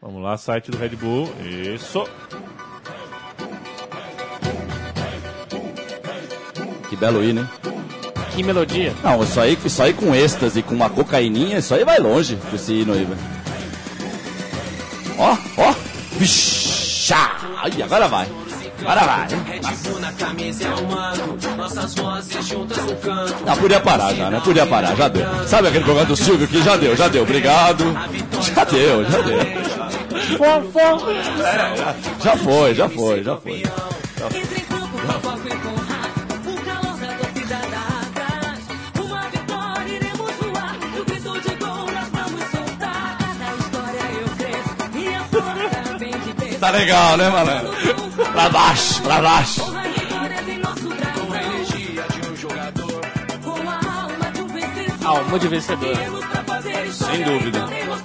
Vamos 0.02 0.22
lá, 0.22 0.38
site 0.38 0.70
do 0.70 0.78
Red 0.78 0.90
Bull. 0.96 1.28
Isso. 1.74 2.04
Que 6.94 6.98
belo 6.98 7.24
hino, 7.24 7.42
hein? 7.42 7.50
Que 8.36 8.44
melodia. 8.44 8.94
Não, 9.04 9.24
isso 9.24 9.40
aí, 9.40 9.58
isso 9.66 9.82
aí 9.82 9.94
com 9.94 10.14
êxtase, 10.14 10.62
com 10.62 10.76
uma 10.76 10.92
cocaininha, 10.92 11.58
isso 11.58 11.74
aí 11.74 11.84
vai 11.84 11.98
longe 11.98 12.38
com 12.52 12.56
esse 12.56 12.72
hino 12.72 12.94
aí, 12.94 13.04
velho. 13.04 13.20
Ó, 15.18 15.36
ó. 15.58 15.74
Vixa! 16.20 17.16
Ai, 17.64 17.82
agora 17.82 18.08
vai. 18.08 18.28
No 22.84 22.96
canto. 22.98 23.44
Não, 23.44 23.58
podia 23.58 23.80
parar 23.80 24.14
já, 24.14 24.30
né? 24.30 24.40
Podia 24.46 24.68
parar, 24.68 24.96
já 24.96 25.08
deu. 25.08 25.48
Sabe 25.48 25.70
aquele 25.70 25.84
programa 25.84 26.08
do 26.08 26.16
Silvio 26.16 26.48
que 26.48 26.62
já 26.62 26.78
deu, 26.78 26.96
já 26.96 27.08
deu, 27.08 27.24
obrigado. 27.24 27.86
Já 28.40 28.64
deu, 28.66 29.04
já 29.10 29.22
deu. 29.22 29.40
Já 32.24 32.38
foi, 32.38 32.76
já 32.76 32.88
foi, 32.88 33.24
já 33.24 33.36
foi. 33.38 33.64
Entre 34.36 34.62
em 34.62 34.66
campo 34.66 35.00
com 35.00 35.63
Tá 46.64 46.70
legal, 46.70 47.18
né, 47.18 47.30
malandro? 47.30 47.74
Pra 48.32 48.48
baixo, 48.48 49.02
pra 49.02 49.22
baixo. 49.22 49.62
A 55.02 55.06
a 55.06 55.10
alma 55.10 55.38
de 55.40 55.48
vencedor. 55.50 55.98
Sem 56.90 57.22
dúvida. 57.22 57.60
Nosso 57.60 58.04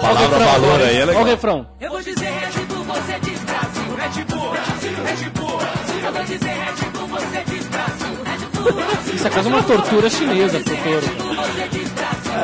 Palavra 0.00 0.38
valor 0.38 0.80
aí, 0.80 0.98
é 0.98 1.02
Olha 1.02 1.02
o 1.02 1.06
legal. 1.08 1.24
refrão. 1.24 1.66
Eu 1.80 1.90
vou 1.90 2.00
dizer 2.00 2.30
Red 2.30 2.64
Bull, 2.68 2.84
você 2.84 3.18
diz 3.24 3.40
Brasil. 3.40 3.96
Red 3.96 4.24
Bull, 4.24 4.50
Brasil, 4.50 4.94
Red 5.04 5.30
Bull, 5.30 5.56
Brasil. 5.58 6.06
Eu 6.06 6.12
vou 6.12 6.22
dizer 6.22 6.50
Red 6.50 6.90
Bull, 6.92 7.08
você 7.08 7.44
diz 7.48 7.66
Brasil. 7.66 8.16
Red 8.24 8.46
Bull, 8.60 8.72
Brasil. 8.74 9.14
Isso 9.16 9.26
é 9.26 9.30
quase 9.30 9.48
uma 9.48 9.62
tortura 9.64 10.08
chinesa 10.08 10.60
pro 10.60 10.76
touro. 10.76 11.31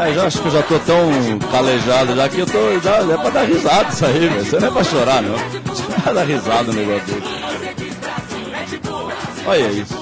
É, 0.06 0.12
já 0.14 0.26
acho 0.26 0.40
que 0.40 0.46
eu 0.48 0.52
já 0.52 0.62
tô 0.62 0.78
tão 0.80 1.38
calejado 1.50 2.14
já 2.14 2.28
que 2.28 2.38
eu 2.40 2.46
tô. 2.46 2.78
Já, 2.80 2.96
é 2.98 3.16
pra 3.16 3.30
dar 3.30 3.44
risada 3.44 3.88
isso 3.90 4.04
aí, 4.06 4.18
velho. 4.28 4.42
Isso 4.42 4.61
não 4.61 4.68
é 4.68 4.70
pra 4.70 4.84
chorar, 4.84 5.22
não. 5.22 5.34
É 5.34 6.00
pra 6.02 6.12
dar 6.12 6.24
risada 6.24 6.64
no 6.64 6.72
negócio 6.72 7.06
desse. 7.14 7.38
Olha 9.46 9.68
isso. 9.68 9.94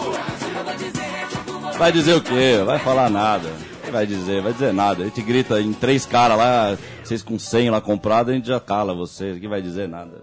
Vai 1.78 1.92
dizer 1.92 2.14
o 2.14 2.20
quê? 2.20 2.62
Vai 2.64 2.78
falar 2.78 3.10
nada. 3.10 3.48
Vai 3.90 4.06
dizer, 4.06 4.42
vai 4.42 4.52
dizer 4.52 4.72
nada. 4.72 5.02
A 5.02 5.06
gente 5.06 5.22
grita 5.22 5.60
em 5.60 5.72
três 5.72 6.04
caras 6.04 6.36
lá, 6.36 6.76
vocês 7.02 7.22
com 7.22 7.38
100 7.38 7.70
lá 7.70 7.80
comprado, 7.80 8.30
a 8.30 8.34
gente 8.34 8.48
já 8.48 8.58
cala 8.58 8.94
vocês. 8.94 9.38
Que 9.38 9.46
vai 9.46 9.62
dizer 9.62 9.88
nada. 9.88 10.22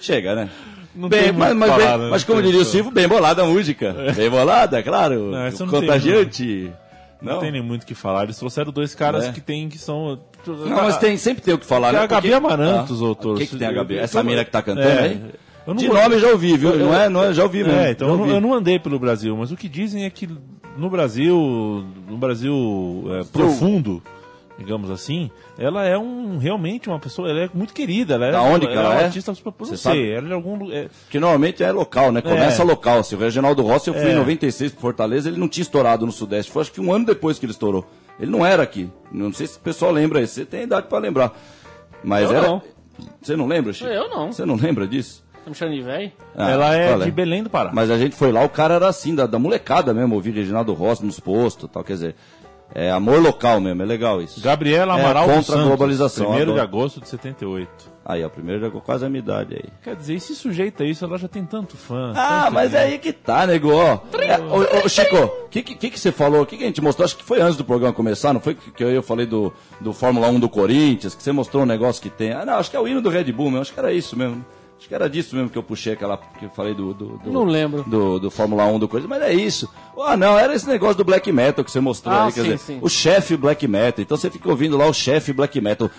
Chega, 0.00 0.34
né? 0.34 0.48
Não 0.94 1.08
Bem, 1.08 1.32
mas, 1.32 1.52
mas, 1.56 1.72
bem- 1.74 1.86
né? 1.98 2.08
mas 2.08 2.22
como 2.22 2.40
diria 2.40 2.60
o. 2.60 2.64
Silvio, 2.64 2.92
bem 2.92 3.08
bolada 3.08 3.42
a 3.42 3.44
música. 3.44 3.92
Bem 4.14 4.30
bolada, 4.30 4.80
claro. 4.80 5.32
Não, 5.32 5.44
essa 5.46 5.66
não 7.24 7.32
tem, 7.32 7.34
Contagiante. 7.34 7.34
Não, 7.34 7.40
tem 7.40 7.52
nem 7.52 7.62
muito 7.62 7.82
o 7.82 7.86
que 7.86 7.94
falar. 7.94 8.24
Eles 8.24 8.36
trouxeram 8.38 8.70
dois 8.72 8.94
caras 8.94 9.24
É. 9.26 9.32
que 9.32 9.40
tem 9.40 9.68
que 9.68 9.78
são. 9.78 10.18
Não, 10.46 10.68
mas 10.76 10.98
tem, 10.98 11.16
sempre 11.16 11.42
tem 11.42 11.54
o 11.54 11.58
que 11.58 11.66
falar, 11.66 11.88
Tem 11.90 11.98
né? 11.98 12.04
a 12.04 12.06
Gabi 12.06 12.32
Amarantos, 12.34 12.96
Ah, 12.98 13.04
doutor. 13.04 13.34
O 13.34 13.38
que, 13.38 13.46
que 13.46 13.56
tem 13.56 13.66
a 13.66 13.72
Gabi? 13.72 13.94
Eu- 13.94 14.00
Essa 14.02 14.20
eu- 14.20 14.24
mina 14.24 14.44
que 14.44 14.50
tá 14.50 14.62
cantando 14.62 14.86
É. 14.88 14.98
aí? 15.00 15.20
Eu 15.66 15.72
não 15.72 15.76
De 15.76 15.86
vou- 15.88 15.96
nome 15.96 16.14
eu 16.16 16.20
já 16.20 16.28
ouvi, 16.28 16.56
viu? 16.58 16.76
Não 16.76 16.94
é, 16.94 17.08
não 17.08 17.24
é, 17.24 17.32
já 17.32 17.42
ouvi 17.42 17.64
mesmo. 17.64 17.78
É, 17.80 17.90
então 17.92 18.08
eu 18.08 18.18
não, 18.18 18.28
eu 18.28 18.40
não 18.40 18.52
andei 18.52 18.78
pelo 18.78 18.98
Brasil, 18.98 19.34
mas 19.36 19.50
o 19.50 19.56
que 19.56 19.66
dizem 19.68 20.04
é 20.04 20.10
que 20.10 20.28
no 20.76 20.90
Brasil, 20.90 21.84
no 22.06 22.18
Brasil 22.18 23.04
é, 23.18 23.24
profundo, 23.24 24.02
digamos 24.58 24.90
assim, 24.90 25.30
ela 25.58 25.84
é 25.84 25.98
um 25.98 26.38
realmente 26.38 26.88
uma 26.88 26.98
pessoa, 27.00 27.28
ela 27.28 27.40
é 27.40 27.50
muito 27.52 27.74
querida, 27.74 28.14
ela 28.14 28.26
é, 28.26 28.32
Da 28.32 28.42
onde 28.42 28.66
que 28.66 28.72
ela 28.72 28.90
uma 28.90 29.00
é? 29.00 29.04
artista 29.06 29.34
super, 29.34 29.52
não 29.58 29.66
Você 29.66 29.76
sei, 29.76 29.92
sabe? 29.92 30.10
ela 30.12 30.24
é 30.24 30.28
de 30.28 30.32
algum 30.32 30.70
é, 30.72 30.88
Que 31.10 31.18
normalmente 31.18 31.62
é 31.62 31.72
local, 31.72 32.12
né? 32.12 32.20
Começa 32.22 32.62
É. 32.62 32.64
local. 32.64 33.02
Se 33.02 33.14
o 33.14 33.18
Reginaldo 33.18 33.62
Rossi, 33.62 33.88
eu 33.88 33.94
fui 33.94 34.08
É. 34.08 34.12
em 34.12 34.16
96 34.16 34.72
pro 34.72 34.80
Fortaleza, 34.80 35.28
ele 35.28 35.38
não 35.40 35.48
tinha 35.48 35.62
estourado 35.62 36.06
no 36.06 36.12
Sudeste. 36.12 36.52
Foi 36.52 36.62
acho 36.62 36.72
que 36.72 36.80
um 36.80 36.92
ano 36.92 37.04
depois 37.06 37.38
que 37.38 37.44
ele 37.46 37.52
estourou. 37.52 37.84
Ele 38.20 38.30
não 38.30 38.46
era 38.46 38.62
aqui. 38.62 38.88
Não 39.10 39.32
sei 39.32 39.46
se 39.46 39.56
o 39.58 39.60
pessoal 39.60 39.90
lembra 39.90 40.20
isso. 40.22 40.34
Você 40.34 40.44
tem 40.44 40.62
idade 40.62 40.86
pra 40.86 40.98
lembrar. 40.98 41.32
Mas 42.02 42.30
Eu 42.30 42.36
era. 42.36 42.46
não. 42.46 42.62
Você 43.20 43.34
não 43.34 43.46
lembra, 43.46 43.72
Chico? 43.72 43.90
Eu 43.90 44.08
não. 44.08 44.30
Você 44.30 44.44
não 44.46 44.54
lembra 44.54 44.86
disso? 44.86 45.24
Tá 45.44 45.50
me 45.50 45.56
chamando 45.56 45.74
de 45.74 45.82
velho? 45.82 46.12
Ah, 46.34 46.50
ela 46.50 46.74
é 46.74 46.98
de 46.98 47.10
Belém 47.10 47.42
do 47.42 47.50
Pará. 47.50 47.70
Mas 47.74 47.90
a 47.90 47.98
gente 47.98 48.14
foi 48.14 48.30
lá, 48.32 48.42
o 48.44 48.48
cara 48.48 48.74
era 48.74 48.88
assim, 48.88 49.14
da, 49.14 49.26
da 49.26 49.38
molecada 49.38 49.92
mesmo, 49.92 50.14
ouvir 50.14 50.30
Reginaldo 50.32 50.72
Rossi 50.72 51.04
nos 51.04 51.18
postos 51.20 51.68
tal. 51.70 51.82
Quer 51.84 51.92
dizer, 51.94 52.14
é 52.72 52.90
amor 52.90 53.20
local 53.20 53.60
mesmo, 53.60 53.82
é 53.82 53.86
legal 53.86 54.22
isso. 54.22 54.40
Gabriela 54.40 54.98
É, 54.98 55.00
Amaral 55.00 55.26
dos 55.26 55.46
contra 55.46 55.60
a 55.60 55.64
globalização, 55.64 56.30
1 56.30 56.54
de 56.54 56.60
agosto 56.60 57.00
de 57.00 57.08
78. 57.08 57.94
Aí, 58.06 58.22
ó, 58.22 58.28
primeiro 58.28 58.60
já 58.60 58.70
com 58.70 58.80
quase 58.80 59.06
a 59.06 59.08
minha 59.08 59.20
idade 59.20 59.54
aí. 59.54 59.70
Quer 59.82 59.96
dizer, 59.96 60.14
e 60.14 60.20
se 60.20 60.34
sujeita 60.34 60.84
a 60.84 60.86
isso, 60.86 61.04
ela 61.06 61.16
já 61.16 61.26
tem 61.26 61.42
tanto 61.44 61.74
fã. 61.74 62.12
Ah, 62.14 62.42
tanto 62.42 62.52
mas 62.52 62.72
fã. 62.72 62.78
é 62.78 62.84
aí 62.84 62.98
que 62.98 63.12
tá, 63.14 63.46
nego, 63.46 63.72
ó. 63.72 63.98
É, 64.20 64.38
ô, 64.38 64.84
ô, 64.84 64.88
Chico, 64.88 65.16
o 65.16 65.48
que, 65.48 65.62
que, 65.62 65.90
que 65.90 65.98
você 65.98 66.12
falou? 66.12 66.42
O 66.42 66.46
que, 66.46 66.58
que 66.58 66.64
a 66.64 66.66
gente 66.66 66.82
mostrou? 66.82 67.04
Acho 67.04 67.16
que 67.16 67.24
foi 67.24 67.40
antes 67.40 67.56
do 67.56 67.64
programa 67.64 67.94
começar, 67.94 68.34
não 68.34 68.40
foi 68.40 68.54
que, 68.54 68.70
que 68.72 68.84
eu, 68.84 68.90
eu 68.90 69.02
falei 69.02 69.24
do, 69.24 69.50
do 69.80 69.94
Fórmula 69.94 70.28
1 70.28 70.38
do 70.38 70.50
Corinthians, 70.50 71.14
que 71.14 71.22
você 71.22 71.32
mostrou 71.32 71.62
um 71.62 71.66
negócio 71.66 72.02
que 72.02 72.10
tem. 72.10 72.32
Ah, 72.32 72.44
não, 72.44 72.54
acho 72.54 72.70
que 72.70 72.76
é 72.76 72.80
o 72.80 72.86
hino 72.86 73.00
do 73.00 73.08
Red 73.08 73.32
Bull, 73.32 73.50
meu. 73.50 73.62
Acho 73.62 73.72
que 73.72 73.80
era 73.80 73.92
isso 73.92 74.18
mesmo. 74.18 74.44
Acho 74.84 74.88
que 74.90 74.94
era 74.94 75.08
disso 75.08 75.34
mesmo 75.34 75.48
que 75.48 75.56
eu 75.56 75.62
puxei 75.62 75.94
aquela. 75.94 76.18
que 76.18 76.44
eu 76.44 76.50
falei 76.50 76.74
do. 76.74 76.92
do, 76.92 77.16
do 77.16 77.32
Não 77.32 77.44
lembro. 77.44 77.82
Do, 77.84 78.18
do 78.18 78.30
Fórmula 78.30 78.66
1 78.66 78.78
do 78.78 78.86
Corinthians, 78.86 79.08
mas 79.18 79.22
é 79.30 79.32
isso. 79.32 79.66
Ah, 79.98 80.14
não, 80.14 80.38
era 80.38 80.54
esse 80.54 80.68
negócio 80.68 80.96
do 80.96 81.04
black 81.04 81.32
metal 81.32 81.64
que 81.64 81.70
você 81.70 81.80
mostrou 81.80 82.14
Ah, 82.14 82.26
aí, 82.26 82.32
quer 82.32 82.42
sim, 82.42 82.50
dizer, 82.50 82.58
sim. 82.58 82.78
o 82.82 82.88
chefe 82.90 83.34
black 83.34 83.66
metal. 83.66 84.02
Então 84.02 84.14
você 84.14 84.28
fica 84.30 84.46
ouvindo 84.46 84.76
lá 84.76 84.86
o 84.86 84.92
chefe 84.92 85.32
black 85.32 85.58
metal, 85.58 85.90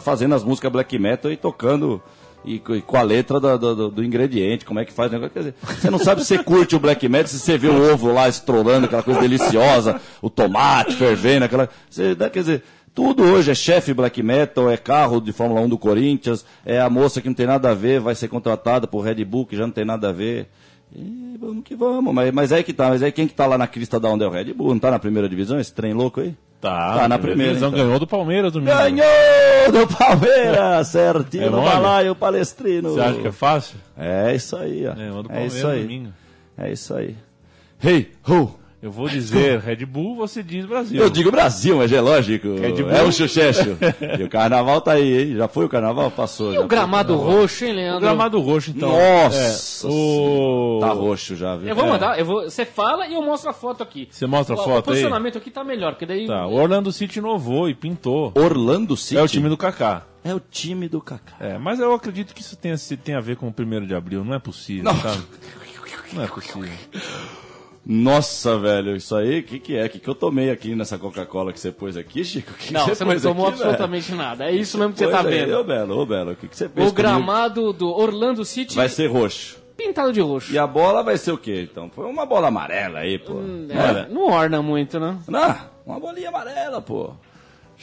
fazendo 0.00 0.34
as 0.34 0.44
músicas 0.44 0.70
black 0.70 0.96
metal 0.98 1.30
e 1.32 1.36
tocando 1.36 2.00
e, 2.44 2.54
e 2.56 2.82
com 2.82 2.96
a 2.96 3.02
letra 3.02 3.38
do, 3.40 3.58
do- 3.58 3.90
do- 3.90 4.04
ingrediente, 4.04 4.64
como 4.64 4.80
é 4.80 4.84
que 4.84 4.92
faz 4.92 5.10
o 5.10 5.14
negócio. 5.14 5.32
Quer 5.32 5.38
dizer, 5.40 5.54
você 5.62 5.90
não 5.90 5.98
sabe 5.98 6.20
se 6.22 6.28
você 6.28 6.38
curte 6.42 6.74
o 6.74 6.80
black 6.80 7.08
metal, 7.08 7.26
se 7.28 7.38
você 7.38 7.56
vê 7.56 7.68
o 7.68 7.92
ovo 7.92 8.12
lá 8.12 8.28
estrolando, 8.28 8.86
aquela 8.86 9.02
coisa 9.02 9.20
deliciosa, 9.20 10.00
o 10.20 10.28
tomate 10.30 10.94
fervendo, 10.94 11.44
aquela. 11.44 11.68
Você, 11.88 12.14
quer 12.16 12.30
dizer, 12.40 12.62
tudo 12.94 13.22
hoje 13.22 13.50
é 13.50 13.54
chefe 13.54 13.94
black 13.94 14.22
metal, 14.22 14.70
é 14.70 14.76
carro 14.76 15.20
de 15.20 15.32
Fórmula 15.32 15.60
1 15.62 15.68
do 15.68 15.78
Corinthians, 15.78 16.44
é 16.64 16.80
a 16.80 16.90
moça 16.90 17.20
que 17.20 17.28
não 17.28 17.34
tem 17.34 17.46
nada 17.46 17.70
a 17.70 17.74
ver, 17.74 18.00
vai 18.00 18.14
ser 18.14 18.28
contratada 18.28 18.86
por 18.86 19.00
Red 19.00 19.24
Bull, 19.24 19.46
que 19.46 19.56
já 19.56 19.64
não 19.66 19.72
tem 19.72 19.84
nada 19.84 20.08
a 20.10 20.12
ver. 20.12 20.48
E 20.94 21.36
vamos 21.40 21.64
que 21.64 21.74
vamos, 21.74 22.12
mas, 22.12 22.30
mas 22.32 22.52
aí 22.52 22.62
que 22.62 22.72
tá, 22.72 22.90
mas 22.90 23.02
aí 23.02 23.10
quem 23.10 23.26
que 23.26 23.32
tá 23.34 23.46
lá 23.46 23.56
na 23.56 23.66
crista 23.66 23.98
da 23.98 24.08
onda 24.10 24.24
é 24.26 24.28
o 24.28 24.30
Red 24.30 24.52
Bull, 24.52 24.68
não 24.74 24.78
tá 24.78 24.90
na 24.90 24.98
primeira 24.98 25.26
divisão, 25.28 25.58
esse 25.58 25.72
trem 25.72 25.94
louco 25.94 26.20
aí? 26.20 26.34
Tá, 26.60 26.98
Tá 27.00 27.08
na 27.08 27.18
primeira, 27.18 27.52
divisão, 27.54 27.70
então. 27.70 27.82
ganhou 27.84 27.98
do 27.98 28.06
Palmeiras 28.06 28.52
domingo. 28.52 28.70
Ganhou 28.72 29.72
do 29.72 29.96
Palmeiras, 29.96 30.86
certinho 30.92 31.44
É 31.44 31.50
no 31.50 31.56
mole? 31.56 31.70
balaio 31.70 32.14
palestrino. 32.14 32.90
Você 32.90 33.00
acha 33.00 33.20
que 33.20 33.26
é 33.26 33.32
fácil? 33.32 33.76
É 33.96 34.34
isso 34.34 34.54
aí, 34.56 34.86
ó. 34.86 34.94
Ganhou 34.94 35.22
do 35.22 35.28
É 35.28 35.32
Palmeiras 35.32 35.54
isso 35.56 35.66
aí. 35.66 35.82
domingo. 35.82 36.08
É 36.58 36.72
isso 36.72 36.94
aí. 36.94 37.16
Hey, 37.82 38.12
ho! 38.28 38.54
Eu 38.82 38.90
vou 38.90 39.08
dizer 39.08 39.60
Red 39.60 39.86
Bull, 39.86 40.16
você 40.16 40.42
diz 40.42 40.66
Brasil. 40.66 41.00
Eu 41.00 41.08
digo 41.08 41.30
Brasil, 41.30 41.76
mas 41.76 41.92
é 41.92 42.00
lógico. 42.00 42.56
Red 42.56 42.82
Bull. 42.82 42.90
É 42.90 43.00
o 43.04 43.12
Xuxexo. 43.12 43.78
e 44.18 44.24
o 44.24 44.28
carnaval 44.28 44.80
tá 44.80 44.92
aí, 44.94 45.22
hein? 45.30 45.36
Já 45.36 45.46
foi 45.46 45.64
o 45.66 45.68
carnaval? 45.68 46.10
Passou. 46.10 46.50
E 46.50 46.54
já 46.56 46.60
o 46.62 46.66
gramado 46.66 47.16
foi. 47.16 47.24
roxo, 47.32 47.64
hein, 47.64 47.74
Leandro? 47.74 47.98
O 47.98 48.00
gramado 48.00 48.40
roxo, 48.40 48.72
então. 48.74 48.88
Nossa! 48.88 49.86
É, 49.86 49.88
o... 49.88 50.78
Tá 50.80 50.88
roxo 50.88 51.36
já, 51.36 51.54
viu? 51.54 51.68
Eu 51.68 51.76
vou 51.76 51.84
É. 51.84 51.88
mandar, 51.90 52.18
eu 52.18 52.24
vou, 52.24 52.42
você 52.42 52.64
fala 52.64 53.06
e 53.06 53.14
eu 53.14 53.22
mostro 53.22 53.50
a 53.50 53.52
foto 53.52 53.84
aqui. 53.84 54.08
Você 54.10 54.26
mostra 54.26 54.56
a 54.56 54.58
O- 54.58 54.64
foto 54.64 54.74
O 54.74 54.76
aí? 54.78 54.82
posicionamento 54.96 55.38
aqui 55.38 55.50
tá 55.52 55.62
melhor, 55.62 55.92
porque 55.92 56.04
daí... 56.06 56.26
Tá, 56.26 56.44
o 56.48 56.54
Orlando 56.54 56.90
City 56.90 57.20
inovou 57.20 57.68
e 57.68 57.74
pintou. 57.76 58.32
Orlando 58.34 58.96
City? 58.96 59.16
É 59.16 59.22
o 59.22 59.28
time 59.28 59.48
do 59.48 59.56
Kaká. 59.56 60.06
É 60.24 60.34
o 60.34 60.40
time 60.40 60.88
do 60.88 61.00
Kaká. 61.00 61.36
É, 61.38 61.56
mas 61.56 61.78
eu 61.78 61.94
acredito 61.94 62.34
que 62.34 62.40
isso 62.40 62.56
tenha, 62.56 62.76
se- 62.76 62.96
tem 62.96 63.14
a 63.14 63.20
ver 63.20 63.36
com 63.36 63.46
o 63.46 63.52
primeiro 63.52 63.86
de 63.86 63.94
abril. 63.94 64.24
Não 64.24 64.34
é 64.34 64.40
possível, 64.40 64.84
Não. 64.84 64.96
sabe? 65.00 65.22
Não 66.14 66.24
é 66.24 66.26
possível. 66.26 66.68
Nossa, 67.84 68.56
velho, 68.58 68.94
isso 68.94 69.14
aí, 69.16 69.40
o 69.40 69.42
que, 69.42 69.58
que 69.58 69.76
é? 69.76 69.86
O 69.86 69.88
que, 69.90 69.98
que 69.98 70.08
eu 70.08 70.14
tomei 70.14 70.50
aqui 70.50 70.74
nessa 70.74 70.96
Coca-Cola 70.98 71.52
que 71.52 71.58
você 71.58 71.72
pôs 71.72 71.96
aqui, 71.96 72.24
Chico? 72.24 72.52
Que 72.54 72.68
que 72.68 72.72
Não, 72.72 72.86
você 72.86 73.04
não 73.04 73.20
tomou 73.20 73.48
aqui, 73.48 73.56
absolutamente 73.60 74.12
nada. 74.14 74.44
É 74.48 74.52
isso 74.54 74.78
mesmo 74.78 74.92
que 74.92 75.00
velho? 75.00 75.10
você 75.10 75.16
tá 75.16 75.22
Pois 75.24 75.34
é, 75.34 75.44
vendo. 75.46 75.58
Ô, 75.58 75.64
Belo, 75.64 75.98
ô, 75.98 76.06
Belo, 76.06 76.30
o 76.32 76.36
que, 76.36 76.46
que 76.46 76.56
você 76.56 76.68
fez 76.68 76.88
O 76.88 76.92
gramado 76.92 77.72
do 77.72 77.90
Orlando 77.90 78.44
City 78.44 78.74
comigo? 78.74 78.80
Vai 78.80 78.88
ser 78.88 79.08
roxo. 79.08 79.56
pintado 79.76 80.12
de 80.12 80.20
roxo. 80.20 80.52
E 80.52 80.58
a 80.58 80.66
bola 80.66 81.02
vai 81.02 81.18
ser 81.18 81.32
o 81.32 81.38
quê, 81.38 81.68
então? 81.70 81.90
Foi 81.90 82.06
uma 82.06 82.24
bola 82.24 82.48
amarela 82.48 83.00
aí, 83.00 83.18
pô. 83.18 83.32
É, 83.70 84.08
não 84.08 84.30
orna 84.30 84.62
muito, 84.62 85.00
né? 85.00 85.18
Não, 85.26 85.56
uma 85.84 85.98
bolinha 85.98 86.28
amarela, 86.28 86.80
pô. 86.80 87.10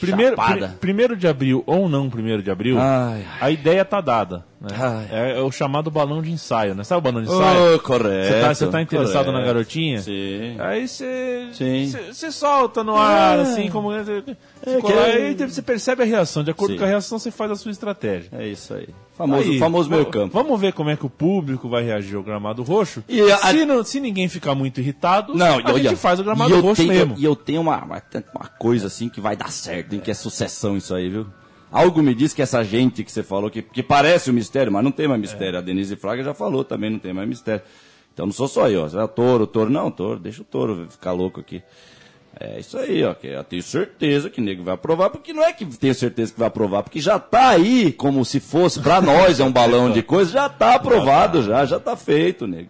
Primeiro, 0.00 0.36
pri- 0.36 0.68
primeiro 0.80 1.16
de 1.16 1.28
abril 1.28 1.62
ou 1.66 1.88
não 1.88 2.08
primeiro 2.10 2.42
de 2.42 2.50
abril, 2.50 2.76
Ai, 2.80 3.24
a 3.40 3.50
ideia 3.50 3.84
tá 3.84 4.00
dada. 4.00 4.44
né? 4.60 4.68
Ai. 4.78 5.06
É, 5.10 5.38
é 5.38 5.40
o 5.42 5.50
chamado 5.52 5.90
balão 5.90 6.22
de 6.22 6.30
ensaio, 6.32 6.74
né? 6.74 6.82
Sabe 6.84 6.98
o 6.98 7.02
balão 7.02 7.22
de 7.22 7.28
ensaio? 7.30 7.74
Oh, 7.76 7.78
correto. 7.80 8.54
Você 8.54 8.64
tá, 8.66 8.72
tá 8.72 8.82
interessado 8.82 9.26
correto. 9.26 9.32
na 9.40 9.44
garotinha? 9.44 10.00
Sim. 10.00 10.56
Aí 10.58 10.88
você. 10.88 11.48
Você 12.12 12.32
solta 12.32 12.82
no 12.82 12.96
ar, 12.96 13.38
É. 13.38 13.42
assim, 13.42 13.68
como. 13.70 13.90
Você, 14.62 14.76
É, 14.76 14.80
que 14.82 14.92
aí 14.92 15.36
é- 15.40 15.46
você 15.48 15.62
percebe 15.62 16.02
a 16.02 16.06
reação. 16.06 16.44
De 16.44 16.50
acordo 16.50 16.72
Sim. 16.72 16.78
com 16.78 16.84
a 16.84 16.88
reação, 16.88 17.18
você 17.18 17.30
faz 17.30 17.50
a 17.50 17.56
sua 17.56 17.70
estratégia. 17.70 18.28
É 18.32 18.46
isso 18.46 18.74
aí. 18.74 18.88
Famoso, 19.16 19.50
Aí, 19.50 19.58
famoso 19.58 19.90
meio 19.90 20.06
campo. 20.06 20.32
Vamos 20.34 20.60
ver 20.60 20.72
como 20.72 20.90
é 20.90 20.96
que 20.96 21.06
o 21.06 21.10
público 21.10 21.68
vai 21.68 21.82
reagir 21.82 22.16
ao 22.16 22.22
gramado 22.22 22.62
roxo. 22.62 23.02
E 23.08 23.20
a- 23.30 23.38
se, 23.38 23.64
não- 23.64 23.84
se 23.84 24.00
ninguém 24.00 24.28
ficar 24.28 24.54
muito 24.54 24.80
irritado, 24.80 25.34
Não, 25.34 25.58
a 25.64 25.78
gente 25.78 25.96
faz 25.96 26.20
o 26.20 26.24
gramado 26.24 26.52
eu 26.54 26.60
roxo 26.60 26.82
tenho, 26.82 26.92
mesmo. 26.92 27.14
E 27.18 27.24
eu 27.24 27.34
tenho 27.34 27.60
uma, 27.62 27.82
uma, 27.84 28.00
coisa 28.58 28.86
assim 28.86 29.08
que 29.08 29.20
vai 29.20 29.36
dar 29.36 29.50
certo, 29.50 29.94
hein, 29.94 30.00
que 30.00 30.10
é 30.10 30.14
sucessão 30.14 30.76
isso 30.76 30.94
aí, 30.94 31.08
viu? 31.08 31.26
Algo 31.72 32.02
me 32.02 32.14
diz 32.14 32.32
que 32.34 32.42
essa 32.42 32.62
gente 32.64 33.04
que 33.04 33.12
você 33.12 33.22
falou, 33.22 33.48
que, 33.48 33.62
que 33.62 33.82
parece 33.82 34.30
um 34.30 34.34
mistério, 34.34 34.72
mas 34.72 34.82
não 34.82 34.90
tem 34.90 35.06
mais 35.06 35.20
mistério. 35.20 35.58
A 35.58 35.62
Denise 35.62 35.94
Fraga 35.96 36.22
já 36.22 36.34
falou 36.34 36.64
também, 36.64 36.90
não 36.90 36.98
tem 36.98 37.12
mais 37.12 37.28
mistério. 37.28 37.62
Então 38.12 38.26
não 38.26 38.32
sou 38.32 38.48
só 38.48 38.68
eu, 38.68 38.82
ó. 38.92 39.02
É 39.04 39.06
touro, 39.06 39.46
touro. 39.46 39.70
Não, 39.70 39.90
touro, 39.90 40.18
deixa 40.18 40.42
o 40.42 40.44
touro 40.44 40.86
ficar 40.90 41.12
louco 41.12 41.38
aqui. 41.40 41.62
É 42.38 42.60
isso 42.60 42.78
aí, 42.78 43.02
ó. 43.04 43.14
Que 43.14 43.28
eu 43.28 43.44
tenho 43.44 43.62
certeza 43.62 44.30
que 44.30 44.40
o 44.40 44.44
nego 44.44 44.62
vai 44.62 44.74
aprovar, 44.74 45.10
porque 45.10 45.32
não 45.32 45.42
é 45.42 45.52
que 45.52 45.64
tenho 45.64 45.94
certeza 45.94 46.32
que 46.32 46.38
vai 46.38 46.48
aprovar, 46.48 46.82
porque 46.82 47.00
já 47.00 47.18
tá 47.18 47.48
aí, 47.48 47.92
como 47.92 48.24
se 48.24 48.40
fosse, 48.40 48.80
pra 48.80 49.00
nós 49.02 49.40
é 49.40 49.44
um 49.44 49.52
balão 49.52 49.90
de 49.90 50.02
coisa, 50.02 50.30
já 50.30 50.48
tá 50.48 50.74
aprovado, 50.74 51.42
já, 51.42 51.64
já 51.64 51.80
tá 51.80 51.96
feito, 51.96 52.46
nego. 52.46 52.68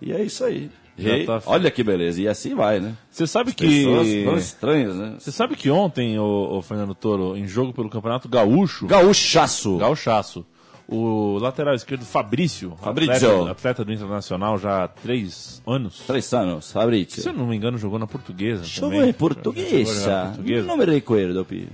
E 0.00 0.12
é 0.12 0.22
isso 0.22 0.44
aí. 0.44 0.70
Rei, 0.96 1.24
tá 1.24 1.42
olha 1.46 1.70
que 1.70 1.82
beleza, 1.82 2.20
e 2.20 2.28
assim 2.28 2.54
vai, 2.54 2.78
né? 2.78 2.94
Você 3.10 3.26
sabe 3.26 3.50
As 3.50 3.54
que. 3.54 3.84
pessoas 3.84 4.44
estranhas, 4.44 4.94
né? 4.94 5.14
Você 5.18 5.32
sabe 5.32 5.56
que 5.56 5.70
ontem, 5.70 6.18
o, 6.18 6.60
Fernando 6.62 6.94
Toro, 6.94 7.36
em 7.36 7.46
jogo 7.48 7.72
pelo 7.72 7.88
Campeonato 7.88 8.28
Gaúcho. 8.28 8.86
Gaúchaço. 8.86 9.78
Gaúchaço. 9.78 10.44
O 10.88 11.38
lateral 11.38 11.74
esquerdo 11.74 12.04
Fabrício, 12.04 12.76
Fabrício. 12.82 13.14
Atleta, 13.14 13.50
atleta 13.50 13.84
do 13.84 13.92
Internacional 13.92 14.58
já 14.58 14.84
há 14.84 14.88
três 14.88 15.62
anos. 15.66 16.00
Três 16.06 16.32
anos, 16.32 16.72
Fabrício. 16.72 17.22
Se 17.22 17.28
eu 17.28 17.32
não 17.32 17.46
me 17.46 17.56
engano, 17.56 17.78
jogou 17.78 17.98
na 17.98 18.06
portuguesa. 18.06 18.64
Jogou 18.64 19.04
em 19.04 19.12
portuguesa. 19.12 19.92
Jogou 19.94 20.14
na 20.14 20.26
portuguesa. 20.26 20.66
Não 20.66 20.76
me 20.76 20.84
recuerdo, 20.84 21.44
Pi. 21.44 21.68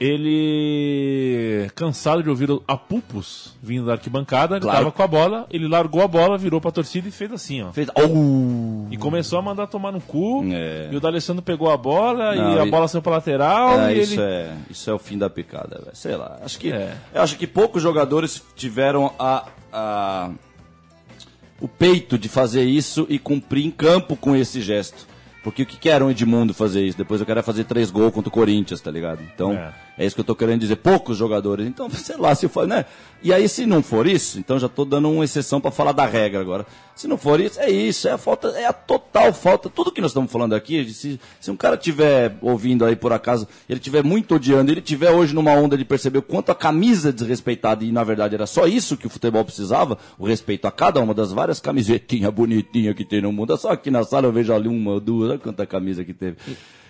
Ele, 0.00 1.70
cansado 1.74 2.22
de 2.22 2.28
ouvir 2.30 2.48
a 2.66 2.76
Pupus 2.76 3.56
vindo 3.62 3.86
da 3.86 3.92
arquibancada, 3.92 4.54
ele 4.56 4.62
Claro. 4.62 4.78
tava 4.78 4.92
com 4.92 5.02
a 5.02 5.06
bola, 5.06 5.46
ele 5.50 5.66
largou 5.66 6.02
a 6.02 6.08
bola, 6.08 6.38
virou 6.38 6.60
pra 6.60 6.70
torcida 6.70 7.08
e 7.08 7.10
fez 7.10 7.32
assim, 7.32 7.62
ó. 7.62 7.72
Fez. 7.72 7.88
Oh! 7.94 8.86
E 8.90 8.96
começou 8.96 9.38
a 9.38 9.42
mandar 9.42 9.66
tomar 9.66 9.92
no 9.92 10.00
cu. 10.00 10.44
É. 10.52 10.88
E 10.92 10.96
o 10.96 11.00
D'Alessandro 11.00 11.42
pegou 11.42 11.70
a 11.70 11.76
bola 11.76 12.34
Não, 12.34 12.56
e 12.56 12.58
a 12.60 12.66
e- 12.66 12.70
bola 12.70 12.86
saiu 12.88 13.02
pra 13.02 13.12
lateral. 13.12 13.80
É, 13.80 13.94
e 13.94 14.00
isso, 14.00 14.14
ele... 14.14 14.22
é, 14.22 14.54
isso 14.70 14.90
é 14.90 14.94
o 14.94 14.98
fim 14.98 15.18
da 15.18 15.28
picada, 15.28 15.78
velho. 15.82 15.90
Sei 15.96 16.16
lá. 16.16 16.38
Acho 16.42 16.58
que, 16.58 16.70
É. 16.72 16.94
eu 17.14 17.22
acho 17.22 17.36
que 17.36 17.46
poucos 17.46 17.82
jogadores 17.82 18.42
tiveram 18.56 19.12
a, 19.18 19.46
a- 19.72 20.30
o 21.60 21.66
peito 21.66 22.16
de 22.18 22.28
fazer 22.28 22.62
isso 22.64 23.06
e 23.08 23.18
cumprir 23.18 23.64
em 23.66 23.70
campo 23.70 24.16
com 24.16 24.34
esse 24.36 24.60
gesto. 24.60 25.06
Porque 25.42 25.62
o 25.62 25.66
que 25.66 25.76
que 25.76 25.88
era 25.88 26.04
um 26.04 26.10
Edmundo 26.10 26.52
fazer 26.52 26.84
isso? 26.84 26.98
Depois 26.98 27.20
eu 27.20 27.26
quero 27.26 27.40
é 27.40 27.42
fazer 27.42 27.64
três 27.64 27.90
gols 27.90 28.12
contra 28.12 28.28
o 28.28 28.32
Corinthians, 28.32 28.80
tá 28.80 28.90
ligado? 28.90 29.20
Então, 29.22 29.52
É. 29.52 29.72
é, 29.98 30.06
isso 30.06 30.14
que 30.14 30.20
eu 30.20 30.24
tô 30.24 30.34
querendo 30.34 30.60
dizer. 30.60 30.76
Poucos 30.76 31.16
jogadores. 31.18 31.66
Então, 31.66 31.90
sei 31.90 32.16
lá, 32.16 32.34
se 32.34 32.48
for, 32.48 32.66
né? 32.66 32.84
E 33.22 33.32
aí, 33.32 33.48
se 33.48 33.66
não 33.66 33.82
for 33.82 34.06
isso, 34.06 34.38
então 34.38 34.58
já 34.60 34.68
tô 34.68 34.84
dando 34.84 35.10
uma 35.10 35.24
exceção 35.24 35.60
pra 35.60 35.72
falar 35.72 35.90
da 35.92 36.06
regra 36.06 36.40
agora. 36.40 36.64
Se 36.94 37.06
não 37.08 37.16
for 37.18 37.40
isso, 37.40 37.58
é 37.60 37.68
isso, 37.70 38.08
é 38.08 38.12
a 38.12 38.18
falta, 38.18 38.48
é 38.50 38.64
a 38.66 38.72
total 38.72 39.32
falta. 39.32 39.68
Tudo 39.68 39.90
que 39.92 40.00
nós 40.00 40.10
estamos 40.10 40.30
falando 40.30 40.54
aqui, 40.54 40.88
se, 40.92 41.20
se 41.40 41.50
um 41.50 41.56
cara 41.56 41.76
tiver 41.76 42.36
ouvindo 42.40 42.84
aí 42.84 42.94
por 42.96 43.12
acaso, 43.12 43.46
ele 43.68 43.78
tiver 43.80 44.02
muito 44.04 44.34
odiando, 44.36 44.70
ele 44.72 44.80
tiver 44.80 45.10
hoje 45.10 45.32
numa 45.34 45.52
onda 45.52 45.76
de 45.76 45.84
perceber 45.84 46.18
o 46.18 46.22
quanto 46.22 46.50
a 46.50 46.54
camisa 46.56 47.08
é 47.10 47.12
desrespeitada 47.12 47.84
e 47.84 47.92
na 47.92 48.02
verdade 48.02 48.34
era 48.34 48.46
só 48.46 48.66
isso 48.66 48.96
que 48.96 49.06
o 49.06 49.10
futebol 49.10 49.44
precisava, 49.44 49.96
o 50.18 50.26
respeito 50.26 50.66
a 50.66 50.72
cada 50.72 51.00
uma 51.00 51.14
das 51.14 51.32
várias 51.32 51.60
camisetinhas 51.60 52.32
bonitinhas 52.32 52.94
que 52.96 53.04
tem 53.04 53.20
no 53.22 53.32
mundo. 53.32 53.56
Só 53.56 53.70
aqui 53.70 53.90
na 53.92 54.02
sala 54.02 54.26
eu 54.26 54.32
vejo 54.32 54.52
ali 54.52 54.66
uma 54.68 54.98
duas, 55.00 55.30
olha 55.30 55.38
quanta 55.38 55.64
camisa 55.66 56.04
que 56.04 56.12
teve. 56.14 56.36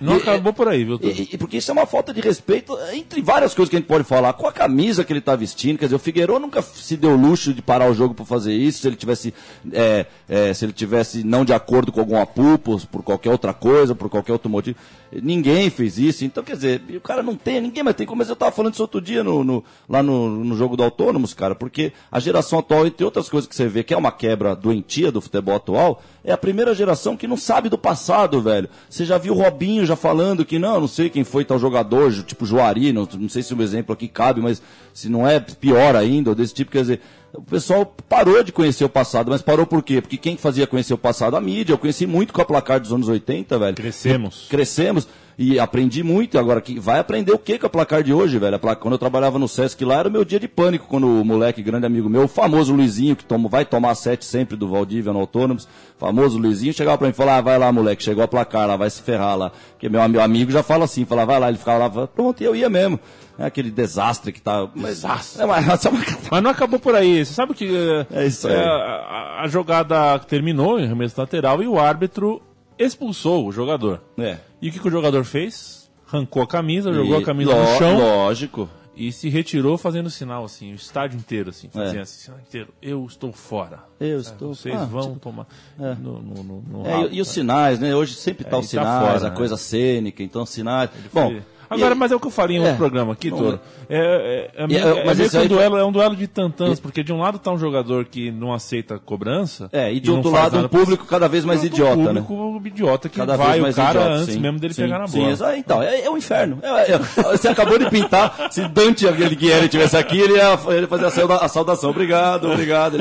Não 0.00 0.14
E- 0.16 0.22
acabou 0.22 0.52
por 0.54 0.68
aí, 0.68 0.84
viu, 0.84 0.98
e, 1.02 1.30
e 1.32 1.38
porque 1.38 1.56
isso 1.58 1.70
é 1.70 1.74
uma 1.74 1.84
falta 1.84 2.14
de 2.14 2.20
respeito, 2.20 2.72
entre 2.98 3.20
várias 3.22 3.54
coisas 3.54 3.70
que 3.70 3.76
a 3.76 3.78
gente 3.78 3.88
pode 3.88 4.04
falar, 4.04 4.32
com 4.32 4.46
a 4.46 4.52
camisa 4.52 5.04
que 5.04 5.12
ele 5.12 5.20
tá 5.20 5.34
vestindo, 5.36 5.78
quer 5.78 5.86
dizer, 5.86 5.96
o 5.96 5.98
Figueiredo 5.98 6.38
nunca 6.38 6.60
se 6.62 6.96
deu 6.96 7.14
luxo 7.16 7.52
de 7.54 7.62
parar 7.62 7.90
o 7.90 7.94
jogo 7.94 8.14
para 8.14 8.24
fazer 8.24 8.52
isso, 8.54 8.80
se 8.80 8.86
ele 8.88 8.96
tivesse, 8.96 9.32
é, 9.72 10.06
é, 10.28 10.52
se 10.54 10.64
ele 10.64 10.72
tivesse 10.72 11.24
não 11.24 11.44
de 11.44 11.52
acordo 11.52 11.90
com 11.92 12.00
algum 12.00 12.20
apupo, 12.20 12.80
por 12.88 13.02
qualquer 13.02 13.30
outra 13.30 13.52
coisa, 13.54 13.94
por 13.94 14.08
qualquer 14.08 14.32
outro 14.32 14.50
motivo. 14.50 14.76
Ninguém 15.10 15.70
fez 15.70 15.96
isso, 15.98 16.24
então 16.24 16.44
quer 16.44 16.54
dizer, 16.54 16.82
o 16.94 17.00
cara 17.00 17.22
não 17.22 17.34
tem, 17.34 17.60
ninguém 17.62 17.82
mais 17.82 17.96
tem 17.96 18.06
como, 18.06 18.22
eu 18.22 18.36
tava 18.36 18.52
falando 18.52 18.74
isso 18.74 18.82
outro 18.82 19.00
dia 19.00 19.24
no, 19.24 19.42
no- 19.42 19.64
lá 19.88 20.02
no, 20.02 20.44
no 20.44 20.54
jogo 20.54 20.76
do 20.76 20.82
Autônomos, 20.82 21.32
cara, 21.32 21.54
porque 21.54 21.92
a 22.12 22.20
geração 22.20 22.58
atual, 22.58 22.86
entre 22.86 23.04
outras 23.04 23.26
coisas 23.28 23.48
que 23.48 23.56
você 23.56 23.66
vê, 23.66 23.82
que 23.82 23.94
é 23.94 23.96
uma 23.96 24.12
quebra 24.12 24.54
doentia 24.54 25.10
do 25.10 25.20
futebol 25.22 25.56
atual, 25.56 26.02
é 26.22 26.30
a 26.32 26.36
primeira 26.36 26.74
geração 26.74 27.16
que 27.16 27.26
não 27.26 27.38
sabe 27.38 27.70
do 27.70 27.78
passado, 27.78 28.42
velho. 28.42 28.68
Você 28.90 29.06
já 29.06 29.16
viu 29.16 29.32
o 29.32 29.36
Robinho 29.42 29.86
já 29.86 29.96
falando 29.96 30.44
que 30.44 30.58
não, 30.58 30.78
não 30.80 30.88
sei 30.88 31.08
quem 31.08 31.24
foi 31.24 31.42
tal 31.42 31.58
jogador, 31.58 32.12
tipo 32.24 32.44
Juari, 32.44 32.87
não, 32.92 33.08
não 33.18 33.28
sei 33.28 33.42
se 33.42 33.54
o 33.54 33.62
exemplo 33.62 33.92
aqui 33.92 34.08
cabe, 34.08 34.40
mas 34.40 34.62
se 34.92 35.08
não 35.08 35.26
é 35.26 35.40
pior 35.40 35.96
ainda, 35.96 36.30
ou 36.30 36.36
desse 36.36 36.54
tipo, 36.54 36.70
quer 36.70 36.82
dizer, 36.82 37.00
o 37.32 37.42
pessoal 37.42 37.84
parou 38.08 38.42
de 38.42 38.52
conhecer 38.52 38.84
o 38.84 38.88
passado, 38.88 39.30
mas 39.30 39.42
parou 39.42 39.66
por 39.66 39.82
quê? 39.82 40.00
Porque 40.00 40.16
quem 40.16 40.36
fazia 40.36 40.66
conhecer 40.66 40.94
o 40.94 40.98
passado? 40.98 41.36
A 41.36 41.40
mídia. 41.40 41.72
Eu 41.72 41.78
conheci 41.78 42.06
muito 42.06 42.32
com 42.32 42.40
a 42.40 42.44
placar 42.44 42.80
dos 42.80 42.92
anos 42.92 43.08
80, 43.08 43.58
velho. 43.58 43.76
Crescemos. 43.76 44.46
Crescemos 44.48 45.08
e 45.38 45.60
aprendi 45.60 46.02
muito. 46.02 46.36
E 46.36 46.38
Agora, 46.38 46.60
que 46.60 46.80
vai 46.80 46.98
aprender 46.98 47.30
o 47.32 47.38
que 47.38 47.58
com 47.58 47.66
a 47.66 47.70
placar 47.70 48.02
de 48.02 48.12
hoje, 48.12 48.38
velho? 48.38 48.58
Quando 48.58 48.94
eu 48.94 48.98
trabalhava 48.98 49.38
no 49.38 49.46
Sesc 49.46 49.84
lá, 49.84 49.98
era 50.00 50.08
o 50.08 50.10
meu 50.10 50.24
dia 50.24 50.40
de 50.40 50.48
pânico. 50.48 50.86
Quando 50.88 51.06
o 51.06 51.24
moleque, 51.24 51.62
grande 51.62 51.86
amigo 51.86 52.08
meu, 52.08 52.24
o 52.24 52.28
famoso 52.28 52.74
Luizinho, 52.74 53.14
que 53.14 53.24
toma, 53.24 53.48
vai 53.48 53.64
tomar 53.64 53.94
sete 53.94 54.24
sempre 54.24 54.56
do 54.56 54.66
Valdívia 54.68 55.12
no 55.12 55.20
Autônomos, 55.20 55.68
famoso 55.96 56.36
Luizinho, 56.38 56.72
chegava 56.72 56.98
pra 56.98 57.06
mim 57.06 57.12
e 57.12 57.16
falava: 57.16 57.38
ah, 57.38 57.42
vai 57.42 57.58
lá, 57.58 57.70
moleque, 57.72 58.02
chegou 58.02 58.24
a 58.24 58.28
placar 58.28 58.66
lá, 58.66 58.76
vai 58.76 58.90
se 58.90 59.00
ferrar 59.00 59.36
lá. 59.38 59.52
Porque 59.70 59.88
meu, 59.88 60.06
meu 60.08 60.20
amigo 60.20 60.50
já 60.50 60.62
fala 60.64 60.84
assim: 60.86 61.04
falava, 61.04 61.32
vai 61.32 61.40
lá, 61.40 61.48
ele 61.48 61.58
ficava 61.58 61.86
lá, 61.86 62.06
pronto, 62.08 62.40
e 62.42 62.44
eu 62.44 62.56
ia 62.56 62.68
mesmo. 62.68 62.98
É 63.38 63.44
aquele 63.46 63.70
desastre 63.70 64.32
que 64.32 64.42
tá. 64.42 64.66
Desastre. 64.74 65.40
É, 65.42 65.46
mas, 65.46 65.64
é 65.86 65.88
uma- 65.88 66.04
Mas 66.32 66.42
não 66.42 66.50
acabou 66.50 66.80
por 66.80 66.96
aí. 66.96 67.24
Você 67.24 67.32
sabe 67.34 67.54
que 67.54 67.68
eh, 67.72 68.06
É 68.12 68.26
isso 68.26 68.48
aí. 68.48 68.54
eh, 68.54 68.58
a, 68.64 69.42
a 69.44 69.46
jogada 69.46 70.18
terminou 70.18 70.80
em 70.80 70.86
arremesso 70.86 71.20
lateral 71.20 71.62
e 71.62 71.68
o 71.68 71.78
árbitro 71.78 72.42
expulsou 72.76 73.46
o 73.46 73.52
jogador. 73.52 74.00
É. 74.18 74.38
E 74.60 74.68
o 74.68 74.72
que, 74.72 74.78
que 74.78 74.88
o 74.88 74.90
jogador 74.90 75.24
fez? 75.24 75.88
Arrancou 76.10 76.42
a 76.42 76.46
camisa, 76.46 76.92
jogou 76.92 77.18
E- 77.18 77.22
a 77.22 77.24
camisa 77.24 77.54
no 77.54 77.78
chão 77.78 77.98
Lógico. 77.98 78.68
e 78.96 79.12
se 79.12 79.28
retirou 79.28 79.76
fazendo 79.78 80.08
sinal 80.10 80.44
assim, 80.44 80.72
o 80.72 80.74
estádio 80.74 81.18
inteiro 81.18 81.50
assim, 81.50 81.68
fazendo 81.68 81.98
É. 81.98 82.00
assim, 82.02 82.20
sinal 82.24 82.40
inteiro. 82.40 82.68
Eu 82.80 83.04
estou 83.06 83.32
fora. 83.32 83.80
Eu 84.00 84.16
É, 84.16 84.20
estou 84.20 84.54
Vocês 84.54 84.74
ah, 84.74 84.84
vão 84.86 85.02
tipo, 85.08 85.18
tomar 85.20 85.46
é. 85.78 85.94
no, 85.94 86.20
no, 86.22 86.42
no, 86.42 86.60
no 86.62 86.86
É, 86.86 86.92
rabo, 86.94 87.08
e, 87.12 87.16
e 87.16 87.20
os 87.20 87.28
tá? 87.28 87.34
sinais, 87.34 87.78
né? 87.78 87.94
Hoje 87.94 88.14
sempre 88.14 88.44
tá 88.44 88.56
É, 88.56 88.60
os 88.60 88.72
e 88.72 88.76
tá 88.76 88.82
sinais, 88.82 89.06
fora, 89.12 89.26
a 89.26 89.30
né? 89.30 89.36
coisa 89.36 89.56
cênica, 89.56 90.22
então 90.22 90.44
sinais. 90.46 90.90
Bom. 91.12 91.40
Agora, 91.70 91.94
mas 91.94 92.12
é 92.12 92.16
o 92.16 92.20
que 92.20 92.26
eu 92.26 92.30
faria 92.30 92.56
em 92.56 92.60
outro 92.60 92.74
É. 92.74 92.76
programa 92.76 93.12
aqui, 93.12 93.30
Toro. 93.30 93.60
É, 93.88 93.96
é, 93.98 94.64
é, 94.64 94.74
é, 94.74 95.00
é, 95.00 95.04
mas 95.04 95.30
que 95.30 95.36
um 95.38 95.46
duelo, 95.46 95.76
é 95.78 95.84
um 95.84 95.92
duelo 95.92 96.16
de 96.16 96.26
tantãs, 96.26 96.78
porque 96.80 97.02
de 97.02 97.12
um 97.12 97.18
lado 97.20 97.38
tá 97.38 97.50
um 97.50 97.58
jogador 97.58 98.04
que 98.04 98.30
não 98.30 98.52
aceita 98.52 98.98
cobrança. 98.98 99.68
É, 99.72 99.92
e 99.92 100.00
de 100.00 100.10
outro 100.10 100.30
lado 100.30 100.58
um 100.58 100.68
público 100.68 101.04
cada 101.06 101.28
vez 101.28 101.44
mais 101.44 101.64
idiota, 101.64 102.12
né? 102.12 102.20
público 102.26 102.66
idiota 102.68 103.08
que 103.08 103.16
Cada 103.16 103.36
vai 103.36 103.60
o 103.60 103.74
cara 103.74 104.02
antes 104.14 104.34
sim. 104.34 104.40
mesmo 104.40 104.58
dele 104.58 104.74
Sim, 104.74 104.82
pegar 104.82 104.98
na 104.98 105.06
sim, 105.06 105.18
bola. 105.20 105.32
exa- 105.32 105.56
então, 105.56 105.82
é, 105.82 106.02
é 106.04 106.10
o 106.10 106.16
inferno. 106.16 106.58
É- 106.62 106.92
é- 106.92 106.98
você 107.36 107.48
acabou 107.48 107.78
de 107.78 107.88
pintar. 107.90 108.48
Se 108.50 108.66
Dante 108.68 109.06
Alighieri 109.06 109.68
tivesse 109.68 109.96
aqui, 109.96 110.18
ele 110.18 110.34
ia, 110.34 110.56
fazer 110.88 111.06
a, 111.06 111.10
sauda- 111.10 111.36
a 111.36 111.48
saudação. 111.48 111.90
Obrigado, 111.90 112.50
obrigado. 112.50 112.96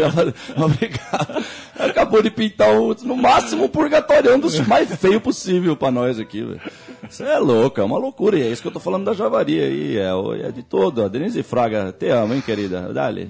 Obrigado. 0.56 1.44
Acabou 1.80 2.22
de 2.22 2.30
pintar 2.32 2.74
o, 2.80 2.96
no 3.04 3.16
máximo 3.16 3.66
o 3.66 3.70
purgatorião 3.70 4.40
dos 4.40 4.60
mais 4.68 4.94
feio 4.96 5.20
possível 5.22 5.76
pra 5.76 5.92
nós 5.92 6.20
aqui, 6.20 6.44
velho. 6.44 6.62
Isso 7.10 7.24
é 7.24 7.38
louco, 7.38 7.80
é 7.80 7.84
uma 7.84 7.98
loucura. 7.98 8.38
E 8.38 8.42
é 8.44 8.48
isso 8.52 8.62
que 8.62 8.68
eu 8.68 8.72
tô 8.72 8.80
falando 8.80 9.06
da 9.06 9.14
javaria 9.14 9.64
aí. 9.66 9.98
É, 9.98 10.48
é 10.48 10.52
de 10.52 10.64
todo. 10.64 11.04
A 11.04 11.08
Denise 11.08 11.44
Fraga, 11.44 11.92
te 11.98 12.10
amo, 12.10 12.34
hein, 12.34 12.42
querida? 12.42 12.92
Dale. 12.94 13.30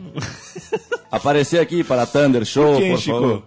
Aparecer 1.11 1.59
aqui 1.59 1.83
para 1.83 2.05
Thunder 2.05 2.45
Show, 2.45 2.73
Por 2.73 2.81
quem, 2.81 2.91
por 2.93 2.99
Chico? 2.99 3.19
favor. 3.19 3.43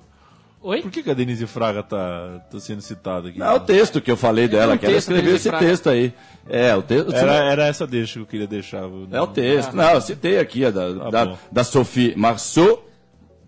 Oi? 0.63 0.83
Por 0.83 0.91
que, 0.91 1.03
que 1.03 1.11
a 1.11 1.15
Denise 1.15 1.47
Fraga 1.47 1.83
tá, 1.83 2.39
tá 2.51 2.61
sendo 2.61 2.83
citada 2.83 3.31
aqui? 3.31 3.39
Não, 3.39 3.47
é 3.47 3.55
o 3.55 3.61
texto 3.61 3.99
que 3.99 4.11
eu 4.11 4.17
falei 4.17 4.47
dela, 4.47 4.75
um 4.75 4.79
que 4.79 4.85
ela 4.85 4.97
escreveu 4.99 5.35
esse 5.35 5.49
Fraga. 5.49 5.67
texto 5.67 5.89
aí. 5.89 6.13
É, 6.49 6.77
o 6.77 6.83
texto. 6.83 7.15
Era, 7.15 7.33
era 7.51 7.67
essa 7.67 7.87
deixa 7.87 8.15
que 8.15 8.19
eu 8.21 8.27
queria 8.27 8.47
deixar. 8.47 8.83
viu? 8.83 9.09
É 9.11 9.23
o 9.23 9.27
texto. 9.27 9.75
Não, 9.75 9.91
eu 9.93 10.01
citei 10.03 10.39
aqui, 10.39 10.65
a 10.67 10.71
da, 10.71 10.95
Tá 10.95 11.11
da, 11.25 11.37
da 11.51 11.65
Sophie 11.65 12.15
Marceau. 12.15 12.85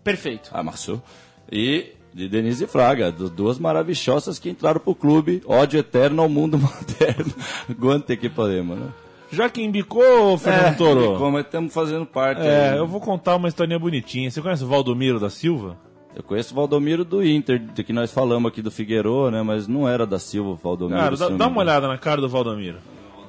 Perfeito. 0.02 0.48
Ah, 0.54 0.62
Marceau. 0.62 1.02
E 1.52 1.92
de 2.14 2.28
Denise 2.28 2.66
Fraga, 2.66 3.12
das 3.12 3.30
duas 3.30 3.58
maravilhosas 3.58 4.38
que 4.38 4.48
entraram 4.50 4.80
pro 4.80 4.94
clube. 4.94 5.42
Ódio 5.46 5.78
eterno 5.78 6.22
ao 6.22 6.28
mundo 6.28 6.56
moderno. 6.58 7.32
Guante 7.78 8.16
que 8.16 8.28
podemos, 8.28 8.78
né? 8.78 8.88
Já 9.30 9.48
que 9.48 9.62
embicou, 9.62 10.36
Fernando 10.36 10.76
Toro. 10.76 11.14
e 11.14 11.18
como 11.18 11.38
estamos 11.38 11.72
fazendo 11.72 12.04
parte. 12.04 12.42
É, 12.42 12.70
aí. 12.70 12.76
eu 12.78 12.86
vou 12.86 13.00
contar 13.00 13.36
uma 13.36 13.48
historinha 13.48 13.78
bonitinha. 13.78 14.30
Você 14.30 14.42
conhece 14.42 14.62
o 14.64 14.66
Valdomiro 14.66 15.18
da 15.18 15.30
Silva? 15.30 15.76
Eu 16.14 16.22
conheço 16.22 16.52
o 16.52 16.56
Valdomiro 16.56 17.02
do 17.02 17.24
Inter, 17.26 17.58
de 17.58 17.82
que 17.82 17.94
nós 17.94 18.12
falamos 18.12 18.50
aqui 18.50 18.60
do 18.60 18.70
Figueiró, 18.70 19.30
né? 19.30 19.42
Mas 19.42 19.66
não 19.66 19.88
era 19.88 20.06
da 20.06 20.18
Silva, 20.18 20.50
o 20.50 20.54
Valdomiro. 20.56 21.00
Cara, 21.00 21.16
dá, 21.16 21.28
dá 21.30 21.46
uma 21.46 21.60
olhada 21.62 21.88
na 21.88 21.96
cara 21.96 22.20
do 22.20 22.28
Valdomiro. 22.28 22.76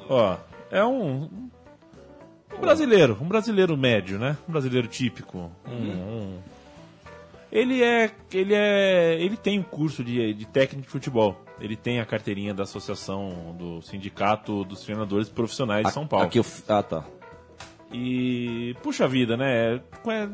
Ó, 0.09 0.35
é 0.69 0.83
um, 0.83 1.29
um 2.57 2.59
brasileiro, 2.59 3.17
um 3.21 3.25
brasileiro 3.27 3.77
médio, 3.77 4.19
né? 4.19 4.35
Um 4.47 4.51
brasileiro 4.51 4.87
típico. 4.89 5.49
Um- 5.65 5.71
um- 5.71 6.37
Ele 7.53 7.83
é, 7.83 8.09
ele 8.33 8.55
é, 8.55 9.15
ele 9.21 9.37
tem 9.37 9.59
um 9.59 9.63
curso 9.63 10.03
de, 10.03 10.33
de 10.33 10.47
técnico 10.47 10.87
de 10.87 10.91
futebol. 10.91 11.39
Ele 11.59 11.75
tem 11.75 11.99
a 11.99 12.05
carteirinha 12.05 12.51
da 12.51 12.63
associação 12.63 13.55
do 13.55 13.79
sindicato 13.83 14.63
dos 14.63 14.81
treinadores 14.81 15.29
profissionais 15.29 15.85
de 15.85 15.93
São 15.93 16.07
Paulo. 16.07 16.25
Aqui 16.25 16.39
eu... 16.39 16.45
Ah, 16.67 16.81
tá. 16.81 17.05
E, 17.93 18.75
puxa 18.81 19.07
vida, 19.07 19.37
né? 19.37 19.75
é- 20.07 20.27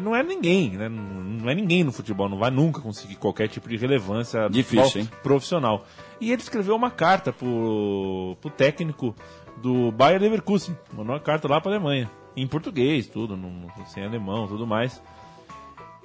Não 0.00 0.16
é 0.16 0.24
ninguém, 0.24 0.70
né? 0.70 0.88
Não 0.88 1.48
é 1.48 1.54
ninguém 1.54 1.84
no 1.84 1.92
futebol, 1.92 2.28
não 2.28 2.38
vai 2.38 2.50
nunca 2.50 2.80
conseguir 2.80 3.14
qualquer 3.14 3.46
tipo 3.46 3.68
de 3.68 3.76
relevância 3.76 4.48
Difícil, 4.48 5.06
profissional. 5.22 5.86
E 6.20 6.32
ele 6.32 6.42
escreveu 6.42 6.74
uma 6.74 6.90
carta 6.90 7.32
pro, 7.32 8.36
pro 8.40 8.50
técnico 8.50 9.14
do 9.62 9.92
Bayer 9.92 10.20
Leverkusen, 10.20 10.76
mandou 10.92 11.14
uma 11.14 11.20
carta 11.20 11.46
lá 11.46 11.60
pra 11.60 11.70
Alemanha, 11.70 12.10
em 12.36 12.44
português, 12.44 13.06
tudo, 13.06 13.36
no, 13.36 13.70
sem 13.86 14.02
alemão, 14.02 14.48
tudo 14.48 14.66
mais. 14.66 15.00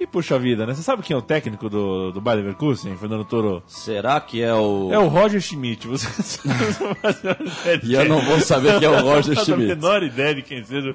E 0.02 0.06
puxa 0.06 0.36
vida, 0.36 0.66
né? 0.66 0.74
Você 0.74 0.82
sabe 0.82 1.00
quem 1.02 1.14
é 1.14 1.16
o 1.16 1.22
técnico 1.22 1.68
do, 1.70 2.10
do 2.10 2.20
Bayer 2.20 2.40
Leverkusen, 2.42 2.96
Fernando 2.96 3.24
Toro? 3.24 3.62
Será 3.68 4.20
que 4.20 4.42
é 4.42 4.52
o. 4.52 4.88
É 4.92 4.98
o 4.98 5.06
Roger 5.06 5.40
Schmidt. 5.40 5.86
Você 5.86 6.08
não 6.44 7.78
de 7.78 7.92
E 7.92 7.94
eu 7.94 8.08
não 8.08 8.20
vou 8.20 8.40
saber 8.40 8.80
quem 8.80 8.88
é 8.88 8.90
o 8.90 9.00
Roger 9.00 9.36
Não 9.36 9.44
Schmidt. 9.44 9.44
tenho 9.60 9.72
a 9.72 9.76
menor 9.76 10.02
ideia 10.02 10.34
de 10.34 10.42
quem 10.42 10.64
seja 10.64 10.92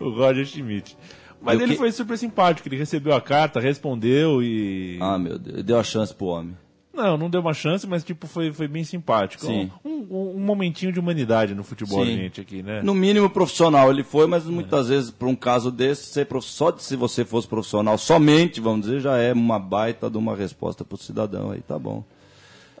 o 0.00 0.10
Roger 0.10 0.44
Schmidt. 0.44 0.96
Mas 1.40 1.60
E 1.60 1.62
ele 1.62 1.72
que- 1.72 1.78
foi 1.78 1.92
super 1.92 2.18
simpático, 2.18 2.66
ele 2.68 2.76
recebeu 2.76 3.14
a 3.14 3.20
carta, 3.20 3.60
respondeu 3.60 4.42
e. 4.42 4.98
Ah, 5.00 5.16
meu 5.16 5.38
Deus. 5.38 5.62
Deu 5.62 5.78
a 5.78 5.84
chance 5.84 6.12
pro 6.12 6.26
homem. 6.26 6.56
Não, 7.02 7.16
não 7.16 7.30
deu 7.30 7.40
uma 7.40 7.54
chance, 7.54 7.86
mas 7.86 8.04
tipo, 8.04 8.26
foi, 8.26 8.52
foi 8.52 8.68
bem 8.68 8.84
simpático. 8.84 9.46
Sim. 9.46 9.70
Um, 9.84 10.06
um- 10.10 10.34
um 10.36 10.40
momentinho 10.40 10.92
de 10.92 10.98
humanidade 11.00 11.54
no 11.54 11.64
futebol, 11.64 12.04
Sim. 12.04 12.16
gente, 12.16 12.40
aqui, 12.40 12.62
né? 12.62 12.82
No 12.82 12.94
mínimo 12.94 13.28
profissional 13.30 13.90
ele 13.90 14.02
foi, 14.04 14.26
mas 14.26 14.44
muitas 14.44 14.88
vezes, 14.88 15.10
por 15.10 15.26
um 15.28 15.34
caso 15.36 15.70
desse, 15.70 16.04
ser 16.12 16.26
prof- 16.26 16.44
só 16.46 16.70
de 16.70 16.82
se 16.82 16.96
você 16.96 17.24
fosse 17.24 17.48
profissional 17.48 17.96
somente, 17.96 18.60
vamos 18.60 18.82
dizer, 18.86 19.00
já 19.00 19.16
é 19.16 19.32
uma 19.32 19.58
baita 19.58 20.10
de 20.10 20.18
uma 20.18 20.36
resposta 20.36 20.84
pro 20.84 20.96
cidadão 20.98 21.50
aí, 21.52 21.60
tá 21.60 21.78
bom. 21.78 22.04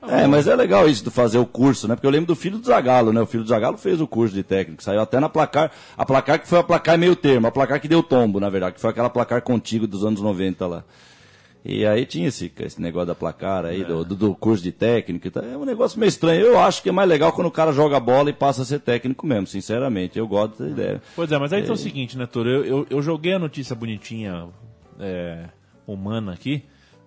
É, 0.08 0.26
mas 0.26 0.46
é 0.48 0.56
legal 0.56 0.88
isso 0.88 1.04
de 1.04 1.10
fazer 1.10 1.36
o 1.36 1.44
curso, 1.44 1.86
né? 1.86 1.94
Porque 1.94 2.06
eu 2.06 2.10
lembro 2.10 2.26
do 2.28 2.34
filho 2.34 2.58
do 2.58 2.66
Zagalo, 2.66 3.12
né? 3.12 3.20
O 3.20 3.26
filho 3.26 3.42
do 3.42 3.48
Zagalo 3.50 3.76
fez 3.76 4.00
o 4.00 4.06
curso 4.06 4.34
de 4.34 4.42
técnico, 4.42 4.82
saiu 4.82 5.00
até 5.02 5.20
na 5.20 5.28
placar, 5.28 5.70
a 5.94 6.06
placar 6.06 6.40
que 6.40 6.48
foi 6.48 6.58
a 6.58 6.62
placar 6.62 6.96
meio 6.96 7.14
termo, 7.14 7.46
a 7.46 7.50
placar 7.50 7.78
que 7.80 7.86
deu 7.86 8.02
tombo, 8.02 8.40
na 8.40 8.48
verdade, 8.48 8.76
que 8.76 8.80
foi 8.80 8.88
aquela 8.90 9.10
placar 9.10 9.42
contigo 9.42 9.86
dos 9.86 10.02
anos 10.02 10.22
90 10.22 10.66
lá. 10.66 10.84
E 11.64 11.84
aí 11.84 12.06
tinha 12.06 12.28
esse, 12.28 12.50
esse 12.60 12.80
negócio 12.80 13.08
da 13.08 13.14
placar 13.14 13.66
aí, 13.66 13.84
do, 13.84 14.04
do, 14.04 14.16
do 14.16 14.34
curso 14.34 14.62
de 14.62 14.72
técnico 14.72 15.26
e 15.26 15.30
tal. 15.30 15.44
É 15.44 15.56
um 15.56 15.64
negócio 15.64 16.00
meio 16.00 16.08
estranho. 16.08 16.40
Eu 16.40 16.58
acho 16.58 16.82
que 16.82 16.88
é 16.88 16.92
mais 16.92 17.08
legal 17.08 17.32
quando 17.32 17.48
o 17.48 17.50
cara 17.50 17.70
joga 17.72 18.00
bola 18.00 18.30
e 18.30 18.32
passa 18.32 18.62
a 18.62 18.64
ser 18.64 18.80
técnico 18.80 19.26
mesmo, 19.26 19.46
sinceramente. 19.46 20.18
Eu 20.18 20.26
gosto 20.26 20.52
dessa 20.52 20.70
ideia. 20.70 21.02
Pois 21.14 21.30
é, 21.30 21.38
mas 21.38 21.52
aí 21.52 21.60
então 21.60 21.74
é 21.74 21.74
o 21.74 21.78
seguinte, 21.78 22.16
né, 22.16 22.26
Toro? 22.26 22.48
Eu, 22.48 22.64
eu, 22.64 22.86
eu 22.88 23.02
joguei 23.02 23.34
a 23.34 23.38
notícia 23.38 23.76
bonitinha, 23.76 24.48
é, 24.98 25.44
humana 25.86 26.32
aqui, 26.32 26.62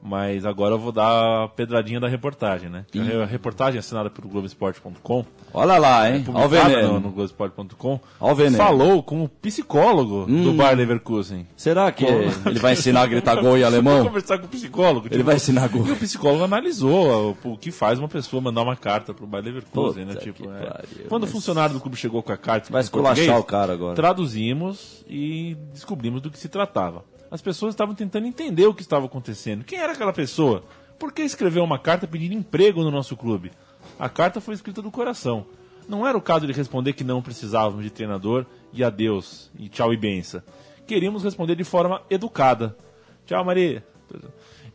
mas 0.06 0.46
agora 0.46 0.76
eu 0.76 0.80
vou 0.80 0.92
dar 0.92 1.44
a 1.46 1.48
pedradinha 1.48 2.00
da 2.00 2.08
reportagem, 2.10 2.70
né? 2.70 2.86
Ih. 2.94 3.22
A 3.22 3.26
reportagem 3.26 3.80
assinada 3.80 4.10
pelo 4.10 4.28
Globoesporte.com. 4.28 5.26
Olha 5.54 5.78
lá, 5.78 6.10
hein? 6.10 6.26
Olha 6.28 6.46
o 6.46 6.50
publicada 6.50 6.82
no, 6.88 6.94
no 6.96 7.10
Globoesporte.com. 7.12 8.00
O. 8.20 8.36
Falou 8.58 9.02
com 9.04 9.24
o 9.24 9.30
psicólogo 9.30 10.26
do 10.26 10.52
Hum. 10.52 10.58
Bayer 10.58 10.76
Leverkusen. 10.78 11.48
Será 11.56 11.92
que 11.92 12.04
ele 12.06 12.60
vai 12.60 12.74
ensinar 12.74 13.02
a 13.04 13.08
gritar 13.08 13.36
gol 13.36 13.56
em 13.58 13.62
Vou 13.64 13.68
alemão? 13.68 14.04
conversar 14.06 14.38
com 14.40 14.46
o 14.46 14.50
psicólogo. 14.50 15.04
tipo, 15.04 15.16
Ele 15.16 15.24
vai 15.24 15.36
ensinar 15.36 15.68
gol. 15.70 15.88
E 15.88 15.92
o 15.92 15.96
psicólogo 15.96 16.44
analisou 16.44 17.38
o, 17.44 17.52
o 17.52 17.58
que 17.58 17.72
faz 17.72 17.98
uma 18.00 18.08
pessoa 18.10 18.42
mandar 18.42 18.64
uma 18.64 18.76
carta 18.76 19.14
pro 19.14 19.26
Bayer 19.26 19.46
Leverkusen, 19.46 20.06
né? 20.06 20.14
Puta 20.16 20.24
Tipo, 20.26 20.44
que 20.44 20.50
é. 20.50 20.66
pariu, 20.70 21.06
Quando 21.08 21.24
o 21.24 21.26
mas- 21.28 21.32
funcionário 21.32 21.76
do 21.76 21.80
clube 21.80 21.96
chegou 21.96 22.22
com 22.22 22.32
a 22.32 22.38
carta 22.38 22.72
Vai 22.72 22.82
esculachar 22.82 23.40
o 23.40 23.44
cara 23.44 23.72
agora. 23.74 23.96
Traduzimos 23.96 25.04
e 25.08 25.56
descobrimos 25.74 26.22
do 26.22 26.30
que 26.32 26.38
se 26.40 26.50
tratava. 26.50 27.06
As 27.34 27.42
pessoas 27.42 27.74
estavam 27.74 27.96
tentando 27.96 28.28
entender 28.28 28.68
o 28.68 28.76
que 28.76 28.84
estava 28.84 29.08
acontecendo. 29.08 29.64
Quem 29.64 29.80
era 29.80 29.94
aquela 29.94 30.14
pessoa? 30.14 30.64
Por 31.00 31.12
que 31.12 31.24
escreveu 31.24 31.64
uma 31.64 31.80
carta 31.80 32.08
pedindo 32.08 32.36
emprego 32.36 32.84
no 32.84 32.92
nosso 32.92 33.18
clube? 33.18 33.52
A 33.98 34.08
carta 34.08 34.40
foi 34.40 34.54
escrita 34.54 34.84
do 34.84 34.92
coração. 34.92 35.44
Não 35.90 36.06
era 36.06 36.16
o 36.16 36.22
caso 36.22 36.46
de 36.46 36.54
responder 36.54 36.94
que 36.94 37.04
não 37.04 37.24
precisávamos 37.24 37.84
de 37.84 37.90
treinador 37.90 38.46
e 38.72 38.84
adeus, 38.84 39.50
e 39.58 39.68
tchau 39.68 39.92
e 39.92 39.98
benção. 39.98 40.44
Queríamos 40.86 41.24
responder 41.24 41.56
de 41.56 41.64
forma 41.64 42.04
educada. 42.08 42.78
Tchau, 43.26 43.44
Maria. 43.44 43.84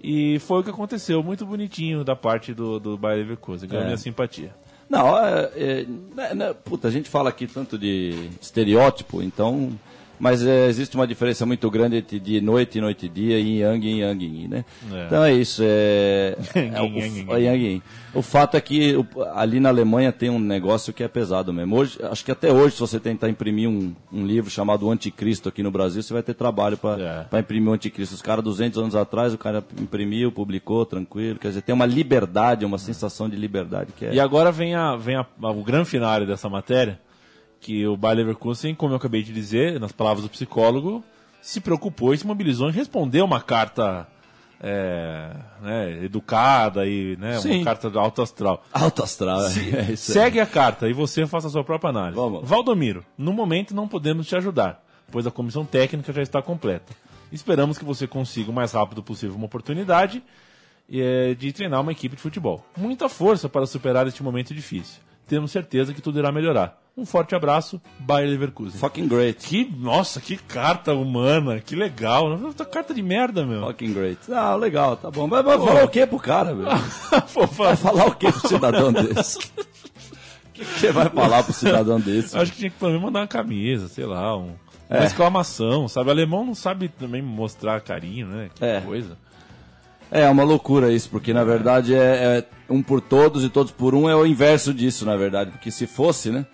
E 0.02 0.40
foi 0.40 0.58
o 0.58 0.64
que 0.64 0.70
aconteceu, 0.70 1.22
muito 1.22 1.46
bonitinho 1.46 2.02
da 2.02 2.16
parte 2.16 2.52
do, 2.52 2.80
do 2.80 2.98
Bayer 2.98 3.18
Leverkusen, 3.18 3.68
ganhou 3.68 3.84
É. 3.84 3.86
minha 3.86 3.96
simpatia. 3.96 4.52
Não, 4.90 5.16
é, 5.16 5.52
é, 5.54 5.86
né, 6.34 6.52
puta, 6.64 6.88
a 6.88 6.90
gente 6.90 7.08
fala 7.08 7.28
aqui 7.30 7.46
tanto 7.46 7.78
de 7.78 8.30
estereótipo, 8.40 9.22
então. 9.22 9.78
Mas 10.20 10.44
é, 10.44 10.66
existe 10.66 10.94
uma 10.96 11.06
diferença 11.06 11.46
muito 11.46 11.70
grande 11.70 11.96
entre 11.96 12.18
de 12.18 12.40
noite, 12.40 12.80
noite 12.80 13.06
e 13.06 13.08
dia, 13.08 13.38
yin 13.38 13.58
yang, 13.58 13.86
yin 13.86 13.98
yang, 14.00 14.24
yin, 14.24 14.48
né? 14.48 14.64
É. 14.92 15.06
Então 15.06 15.24
é 15.24 15.32
isso. 15.32 15.62
É, 15.64 16.36
é 16.54 16.80
o, 16.82 16.86
yang, 16.86 17.18
yin. 17.20 17.26
o, 17.28 17.36
yang, 17.38 17.64
yin. 17.64 17.82
o 18.14 18.22
fato 18.22 18.56
é 18.56 18.60
que 18.60 18.96
o- 18.96 19.06
ali 19.34 19.60
na 19.60 19.68
Alemanha 19.68 20.10
tem 20.12 20.28
um 20.30 20.38
negócio 20.38 20.92
que 20.92 21.02
é 21.04 21.08
pesado 21.08 21.52
mesmo. 21.52 21.76
Hoje, 21.76 21.98
acho 22.02 22.24
que 22.24 22.32
até 22.32 22.52
hoje, 22.52 22.74
se 22.74 22.80
você 22.80 22.98
tentar 22.98 23.28
imprimir 23.28 23.68
um, 23.68 23.94
um 24.12 24.26
livro 24.26 24.50
chamado 24.50 24.86
O 24.86 24.90
Anticristo 24.90 25.48
aqui 25.48 25.62
no 25.62 25.70
Brasil, 25.70 26.02
você 26.02 26.12
vai 26.12 26.22
ter 26.22 26.34
trabalho 26.34 26.76
para 26.76 27.26
É. 27.32 27.38
imprimir 27.38 27.68
o 27.70 27.72
Anticristo. 27.72 28.14
Os 28.14 28.22
caras, 28.22 28.42
200 28.44 28.78
anos 28.78 28.96
atrás, 28.96 29.32
o 29.32 29.38
cara 29.38 29.62
imprimiu, 29.80 30.32
publicou, 30.32 30.84
tranquilo. 30.84 31.38
Quer 31.38 31.48
dizer, 31.48 31.62
tem 31.62 31.74
uma 31.74 31.86
liberdade, 31.86 32.64
uma 32.64 32.78
sensação 32.78 33.28
de 33.28 33.36
liberdade 33.36 33.92
que 33.96 34.04
é. 34.06 34.14
E 34.14 34.20
agora 34.20 34.50
vem, 34.50 34.74
a, 34.74 34.96
vem 34.96 35.16
a- 35.16 35.26
o 35.40 35.62
grande 35.62 35.88
finale 35.88 36.26
dessa 36.26 36.48
matéria, 36.48 36.98
que 37.60 37.86
o 37.86 37.96
Bayer 37.96 38.18
Leverkusen, 38.18 38.74
como 38.74 38.92
eu 38.92 38.96
acabei 38.96 39.22
de 39.22 39.32
dizer, 39.32 39.78
nas 39.80 39.92
palavras 39.92 40.22
do 40.24 40.30
psicólogo, 40.30 41.02
se 41.40 41.60
preocupou 41.60 42.14
e 42.14 42.18
se 42.18 42.26
mobilizou 42.26 42.68
em 42.68 42.72
responder 42.72 43.22
uma 43.22 43.40
carta 43.40 44.06
é, 44.60 45.30
né, 45.60 46.04
educada 46.04 46.86
e 46.86 47.16
né, 47.16 47.38
Sim. 47.38 47.56
uma 47.58 47.64
carta 47.64 47.88
do 47.90 47.98
alto 47.98 48.22
astral. 48.22 48.64
Alto 48.72 49.02
astral, 49.02 49.44
é, 49.46 49.50
Se- 49.50 49.60
é 49.76 49.82
isso 49.92 50.10
aí. 50.12 50.14
segue 50.14 50.40
a 50.40 50.46
carta 50.46 50.88
e 50.88 50.92
você 50.92 51.26
faça 51.26 51.46
a 51.46 51.50
sua 51.50 51.64
própria 51.64 51.90
análise. 51.90 52.16
Vamos. 52.16 52.48
Valdomiro, 52.48 53.04
no 53.16 53.32
momento 53.32 53.74
não 53.74 53.86
podemos 53.88 54.26
te 54.26 54.34
ajudar, 54.36 54.82
pois 55.10 55.26
a 55.26 55.30
comissão 55.30 55.64
técnica 55.64 56.12
já 56.12 56.22
está 56.22 56.42
completa. 56.42 56.92
Esperamos 57.30 57.76
que 57.78 57.84
você 57.84 58.06
consiga 58.06 58.50
o 58.50 58.54
mais 58.54 58.72
rápido 58.72 59.02
possível 59.02 59.36
uma 59.36 59.46
oportunidade 59.46 60.22
eh, 60.90 61.34
de 61.38 61.52
treinar 61.52 61.80
uma 61.82 61.92
equipe 61.92 62.16
de 62.16 62.22
futebol. 62.22 62.64
Muita 62.76 63.08
força 63.08 63.48
para 63.48 63.66
superar 63.66 64.06
este 64.08 64.22
momento 64.22 64.54
difícil. 64.54 65.00
Temos 65.28 65.50
certeza 65.52 65.92
que 65.92 66.00
tudo 66.00 66.18
irá 66.18 66.32
melhorar. 66.32 66.80
Um 66.96 67.06
forte 67.06 67.32
abraço, 67.34 67.80
Bayer 68.00 68.28
Leverkusen. 68.28 68.80
Fucking 68.80 69.06
great. 69.06 69.46
Que, 69.46 69.70
nossa, 69.78 70.20
que 70.20 70.36
carta 70.36 70.92
humana, 70.94 71.60
que 71.60 71.76
legal. 71.76 72.36
Carta 72.72 72.92
de 72.92 73.02
merda, 73.02 73.44
meu. 73.46 73.64
Fucking 73.66 73.92
great. 73.92 74.18
Ah, 74.32 74.56
legal, 74.56 74.96
tá 74.96 75.08
bom. 75.10 75.28
Mas 75.28 75.44
vai 75.46 75.56
falar 75.58 75.84
o 75.84 75.88
que 75.88 76.04
pro 76.06 76.18
cara, 76.18 76.52
velho? 76.54 76.68
Vai 77.52 77.76
falar 77.76 78.06
o 78.06 78.14
que 78.16 78.32
pro 78.32 78.48
cidadão 78.48 78.92
desse? 78.92 79.38
O 79.38 79.42
que 80.54 80.64
você 80.64 80.90
vai 80.90 81.08
falar 81.08 81.44
pro 81.44 81.52
cidadão 81.52 82.00
desse? 82.00 82.36
Acho 82.36 82.50
que 82.50 82.58
tinha 82.58 82.70
que 82.70 82.76
pelo 82.78 82.90
menos 82.90 83.04
mandar 83.06 83.20
uma 83.20 83.28
camisa, 83.28 83.86
sei 83.86 84.04
lá, 84.06 84.36
um- 84.36 84.54
uma 84.90 85.00
É. 85.00 85.04
exclamação, 85.04 85.86
sabe? 85.86 86.08
O 86.08 86.10
alemão 86.12 86.44
não 86.46 86.54
sabe 86.54 86.88
também 86.88 87.22
mostrar 87.22 87.80
carinho, 87.80 88.26
né? 88.26 88.50
Que 88.54 88.64
É. 88.64 88.80
coisa. 88.80 89.16
É 90.10 90.28
uma 90.28 90.42
loucura 90.42 90.90
isso, 90.90 91.10
porque 91.10 91.32
na 91.34 91.44
verdade 91.44 91.94
é, 91.94 92.38
é 92.38 92.44
um 92.68 92.82
por 92.82 93.00
todos 93.00 93.44
e 93.44 93.48
todos 93.48 93.72
por 93.72 93.94
um 93.94 94.08
é 94.08 94.14
o 94.14 94.26
inverso 94.26 94.74
disso, 94.74 95.04
na 95.06 95.16
verdade. 95.16 95.50
Porque 95.50 95.70
se 95.70 95.86
fosse, 95.86 96.30
né? 96.30 96.46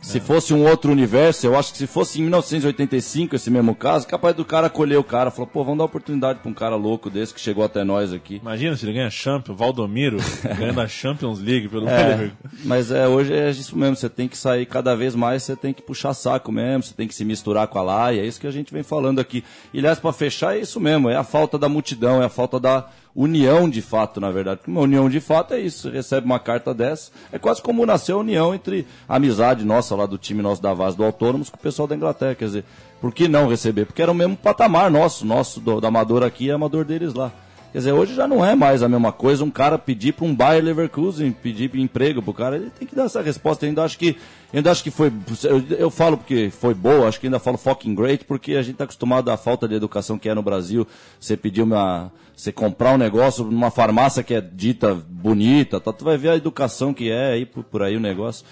Se 0.00 0.20
fosse 0.20 0.54
um 0.54 0.64
outro 0.64 0.92
universo, 0.92 1.44
eu 1.44 1.58
acho 1.58 1.72
que 1.72 1.78
se 1.78 1.86
fosse 1.86 2.20
em 2.20 2.22
1985 2.22 3.34
esse 3.34 3.50
mesmo 3.50 3.74
caso, 3.74 4.06
capaz 4.06 4.34
do 4.34 4.44
cara 4.44 4.68
acolher 4.68 4.96
o 4.96 5.02
cara, 5.02 5.30
falou, 5.30 5.48
pô, 5.48 5.64
vamos 5.64 5.78
dar 5.78 5.84
oportunidade 5.84 6.38
pra 6.38 6.48
um 6.48 6.54
cara 6.54 6.76
louco 6.76 7.10
desse 7.10 7.34
que 7.34 7.40
chegou 7.40 7.64
até 7.64 7.82
nós 7.82 8.12
aqui. 8.12 8.36
Imagina 8.36 8.76
se 8.76 8.86
ele 8.86 8.92
ganha 8.92 9.10
Champions, 9.10 9.58
Valdomiro 9.58 10.18
ganhando 10.56 10.80
a 10.80 10.86
Champions 10.86 11.40
League 11.40 11.68
pelo 11.68 11.88
É, 11.88 12.30
mas 12.64 12.92
é, 12.92 13.08
hoje 13.08 13.32
é 13.32 13.50
isso 13.50 13.76
mesmo, 13.76 13.96
você 13.96 14.08
tem 14.08 14.28
que 14.28 14.38
sair 14.38 14.66
cada 14.66 14.94
vez 14.94 15.16
mais, 15.16 15.42
você 15.42 15.56
tem 15.56 15.74
que 15.74 15.82
puxar 15.82 16.14
saco 16.14 16.52
mesmo, 16.52 16.84
você 16.84 16.94
tem 16.94 17.08
que 17.08 17.14
se 17.14 17.24
misturar 17.24 17.66
com 17.66 17.78
a 17.78 17.82
laia, 17.82 18.20
é 18.20 18.26
isso 18.26 18.40
que 18.40 18.46
a 18.46 18.52
gente 18.52 18.72
vem 18.72 18.84
falando 18.84 19.18
aqui. 19.18 19.42
E 19.74 19.80
aliás, 19.80 19.98
para 19.98 20.12
fechar, 20.12 20.56
é 20.56 20.60
isso 20.60 20.78
mesmo, 20.78 21.10
é 21.10 21.16
a 21.16 21.24
falta 21.24 21.58
da 21.58 21.68
multidão, 21.68 22.22
é 22.22 22.26
a 22.26 22.30
falta 22.30 22.60
da 22.60 22.88
união 23.18 23.68
de 23.68 23.82
fato, 23.82 24.20
na 24.20 24.30
verdade. 24.30 24.60
Uma 24.68 24.82
união 24.82 25.10
de 25.10 25.20
fato 25.20 25.52
é 25.52 25.60
isso, 25.60 25.88
você 25.88 25.96
recebe 25.96 26.24
uma 26.24 26.38
carta 26.38 26.72
dessa, 26.72 27.10
é 27.32 27.38
quase 27.38 27.60
como 27.60 27.84
nasceu 27.84 28.18
a 28.18 28.20
união 28.20 28.54
entre 28.54 28.86
a 29.08 29.16
amizade 29.16 29.64
nossa 29.64 29.96
lá 29.96 30.06
do 30.06 30.16
time 30.16 30.40
nosso 30.40 30.62
da 30.62 30.72
Vaz 30.72 30.94
do 30.94 31.04
Autônomos 31.04 31.50
com 31.50 31.56
o 31.56 31.60
pessoal 31.60 31.88
da 31.88 31.96
Inglaterra, 31.96 32.36
quer 32.36 32.44
dizer, 32.44 32.64
por 33.00 33.12
que 33.12 33.26
não 33.26 33.48
receber? 33.48 33.86
Porque 33.86 34.00
era 34.00 34.12
o 34.12 34.14
mesmo 34.14 34.36
patamar 34.36 34.88
nosso, 34.88 35.26
nosso 35.26 35.58
do, 35.58 35.80
da 35.80 35.88
Amador 35.88 36.22
aqui 36.22 36.46
e 36.46 36.50
Amador 36.50 36.84
deles 36.84 37.12
lá. 37.12 37.32
Quer 37.78 37.82
dizer, 37.82 37.92
hoje 37.92 38.12
já 38.12 38.26
não 38.26 38.44
é 38.44 38.56
mais 38.56 38.82
a 38.82 38.88
mesma 38.88 39.12
coisa 39.12 39.44
um 39.44 39.52
cara 39.52 39.78
pedir 39.78 40.12
para 40.12 40.24
um 40.24 40.34
Bayer 40.34 40.64
Leverkusen, 40.64 41.30
pedir 41.30 41.70
emprego 41.76 42.20
pro 42.20 42.34
cara, 42.34 42.56
ele 42.56 42.70
tem 42.76 42.88
que 42.88 42.96
dar 42.96 43.04
essa 43.04 43.22
resposta. 43.22 43.64
Eu 43.64 43.68
ainda 43.68 43.84
acho 43.84 43.96
que, 43.96 44.16
ainda 44.52 44.72
acho 44.72 44.82
que 44.82 44.90
foi, 44.90 45.12
eu, 45.44 45.64
eu 45.78 45.88
falo 45.88 46.16
porque 46.16 46.50
foi 46.50 46.74
boa, 46.74 47.06
acho 47.06 47.20
que 47.20 47.28
ainda 47.28 47.38
falo 47.38 47.56
fucking 47.56 47.94
great, 47.94 48.24
porque 48.24 48.56
a 48.56 48.62
gente 48.62 48.74
tá 48.74 48.82
acostumado 48.82 49.30
à 49.30 49.36
falta 49.36 49.68
de 49.68 49.76
educação 49.76 50.18
que 50.18 50.28
é 50.28 50.34
no 50.34 50.42
Brasil. 50.42 50.88
Você 51.20 51.36
pedir 51.36 51.62
uma, 51.62 52.10
você 52.34 52.50
comprar 52.50 52.94
um 52.94 52.98
negócio 52.98 53.44
numa 53.44 53.70
farmácia 53.70 54.24
que 54.24 54.34
é 54.34 54.40
dita 54.40 54.96
bonita, 55.08 55.78
tá, 55.78 55.92
tu 55.92 56.04
vai 56.04 56.18
ver 56.18 56.30
a 56.30 56.36
educação 56.36 56.92
que 56.92 57.12
é 57.12 57.34
aí 57.34 57.46
por, 57.46 57.62
por 57.62 57.84
aí 57.84 57.96
o 57.96 58.00
negócio. 58.00 58.44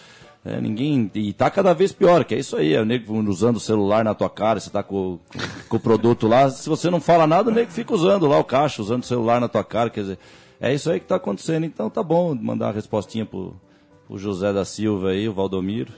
É, 0.47 0.61
ninguém. 0.61 1.11
E 1.13 1.33
tá 1.33 1.51
cada 1.51 1.75
vez 1.75 1.91
pior, 1.91 2.25
que 2.25 2.33
é 2.33 2.39
isso 2.39 2.57
aí. 2.57 2.73
É 2.73 2.81
o 2.81 2.85
nego 2.85 3.13
usando 3.29 3.57
o 3.57 3.61
celular 3.61 4.05
na 4.05 4.15
tua 4.15 4.31
cara, 4.31 4.61
você 4.61 4.71
tá 4.71 4.81
com, 4.81 5.19
com 5.69 5.77
o 5.77 5.81
produto 5.81 6.29
lá. 6.29 6.49
Se 6.49 6.69
você 6.69 6.89
não 6.89 7.01
fala 7.01 7.27
nada, 7.27 7.51
o 7.51 7.53
nego 7.53 7.73
fica 7.73 7.93
usando 7.93 8.29
lá 8.29 8.39
o 8.39 8.45
caixa, 8.45 8.81
usando 8.81 9.03
o 9.03 9.07
celular 9.07 9.41
na 9.41 9.49
tua 9.49 9.65
cara. 9.65 9.91
Quer 9.91 10.03
dizer, 10.03 10.19
é 10.61 10.73
isso 10.73 10.89
aí 10.89 11.01
que 11.01 11.07
tá 11.07 11.17
acontecendo. 11.17 11.65
Então 11.65 11.91
tá 11.91 12.01
bom 12.01 12.33
mandar 12.33 12.67
uma 12.67 12.73
respostinha 12.73 13.27
pro, 13.27 13.57
pro 14.07 14.17
José 14.17 14.53
da 14.53 14.65
Silva 14.65 15.11
aí, 15.11 15.29
o 15.29 15.35
Valdomiro. 15.35 15.93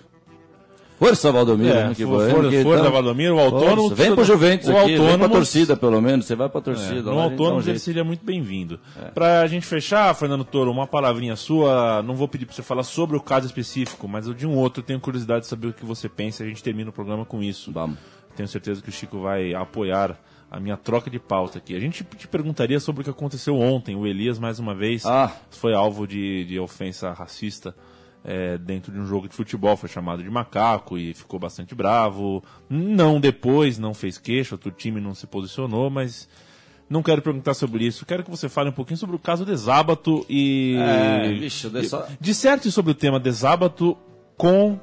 Força, 0.98 1.30
Valdomiro. 1.30 1.70
É, 1.70 1.88
né, 1.88 1.94
que 1.94 2.04
for- 2.04 2.28
for- 2.30 2.40
Porque 2.42 2.62
força, 2.62 2.84
tá- 2.84 2.90
Valdomiro, 2.90 3.36
o 3.36 3.38
autônomo 3.38 3.88
Força. 3.88 3.94
Vem 3.94 4.14
pro 4.14 4.24
Juventus 4.24 4.68
o 4.68 4.76
aqui, 4.76 4.96
vem 4.98 5.18
pra 5.18 5.28
torcida 5.28 5.76
pelo 5.76 6.00
menos. 6.02 6.26
Você 6.26 6.34
vai 6.34 6.48
pra 6.48 6.60
torcida. 6.60 6.98
É, 6.98 7.02
no 7.02 7.18
autônomo 7.20 7.60
ele 7.66 7.78
seria 7.78 8.02
muito 8.02 8.24
bem-vindo. 8.24 8.80
Pra 9.14 9.46
gente 9.46 9.64
fechar, 9.66 10.12
Fernando 10.14 10.44
Toro, 10.44 10.70
uma 10.70 10.86
palavrinha 10.86 11.36
sua, 11.36 12.02
não 12.02 12.14
vou 12.16 12.26
pedir 12.26 12.46
pra 12.46 12.54
você 12.54 12.62
falar 12.62 12.82
sobre 12.82 13.16
o 13.16 13.20
caso 13.20 13.46
específico, 13.46 14.08
mas 14.08 14.26
eu 14.26 14.34
de 14.34 14.46
um 14.46 14.56
outro 14.56 14.80
eu 14.82 14.86
tenho 14.86 14.98
curiosidade 15.00 15.42
de 15.42 15.46
saber 15.46 15.68
o 15.68 15.72
que 15.72 15.84
você 15.84 16.08
pensa 16.08 16.42
a 16.42 16.46
gente 16.46 16.62
termina 16.62 16.90
o 16.90 16.92
programa 16.92 17.24
com 17.24 17.42
isso. 17.42 17.70
Vamos. 17.72 17.96
tenho 18.36 18.48
certeza 18.48 18.80
que 18.80 18.88
o 18.88 18.92
Chico 18.92 19.20
vai 19.20 19.52
apoiar 19.52 20.16
a 20.50 20.60
minha 20.60 20.76
troca 20.76 21.10
de 21.10 21.18
pauta 21.18 21.58
aqui. 21.58 21.74
A 21.74 21.80
gente 21.80 22.04
te 22.16 22.26
perguntaria 22.28 22.78
sobre 22.80 23.00
o 23.02 23.04
que 23.04 23.10
aconteceu 23.10 23.56
ontem. 23.58 23.96
O 23.96 24.06
Elias, 24.06 24.38
mais 24.38 24.58
uma 24.60 24.74
vez, 24.74 25.04
Ah. 25.04 25.30
foi 25.50 25.74
alvo 25.74 26.06
de, 26.06 26.44
de 26.44 26.58
ofensa 26.58 27.10
racista 27.12 27.74
é, 28.24 28.58
dentro 28.58 28.92
de 28.92 28.98
um 28.98 29.06
jogo 29.06 29.28
de 29.28 29.34
futebol. 29.34 29.76
Foi 29.76 29.88
chamado 29.88 30.22
de 30.22 30.30
macaco 30.30 30.96
e 30.98 31.14
ficou 31.14 31.38
bastante 31.38 31.74
bravo. 31.74 32.42
Não 32.68 33.20
depois, 33.20 33.78
não 33.78 33.94
fez 33.94 34.18
queixa, 34.18 34.54
o 34.54 34.70
time 34.70 35.00
não 35.00 35.14
se 35.14 35.26
posicionou, 35.26 35.88
mas 35.90 36.28
não 36.90 37.02
quero 37.02 37.20
perguntar 37.22 37.54
sobre 37.54 37.84
isso. 37.84 38.06
Quero 38.06 38.22
que 38.24 38.30
você 38.30 38.48
fale 38.48 38.70
um 38.70 38.72
pouquinho 38.72 38.98
sobre 38.98 39.14
o 39.16 39.18
caso 39.18 39.44
Desábato 39.44 40.24
e. 40.28 40.76
É, 40.78 41.32
vixe, 41.34 41.66
o 41.66 41.70
Desá- 41.70 42.08
Disserte 42.20 42.70
sobre 42.70 42.92
o 42.92 42.94
tema 42.94 43.20
Desábato 43.20 43.96
com 44.36 44.78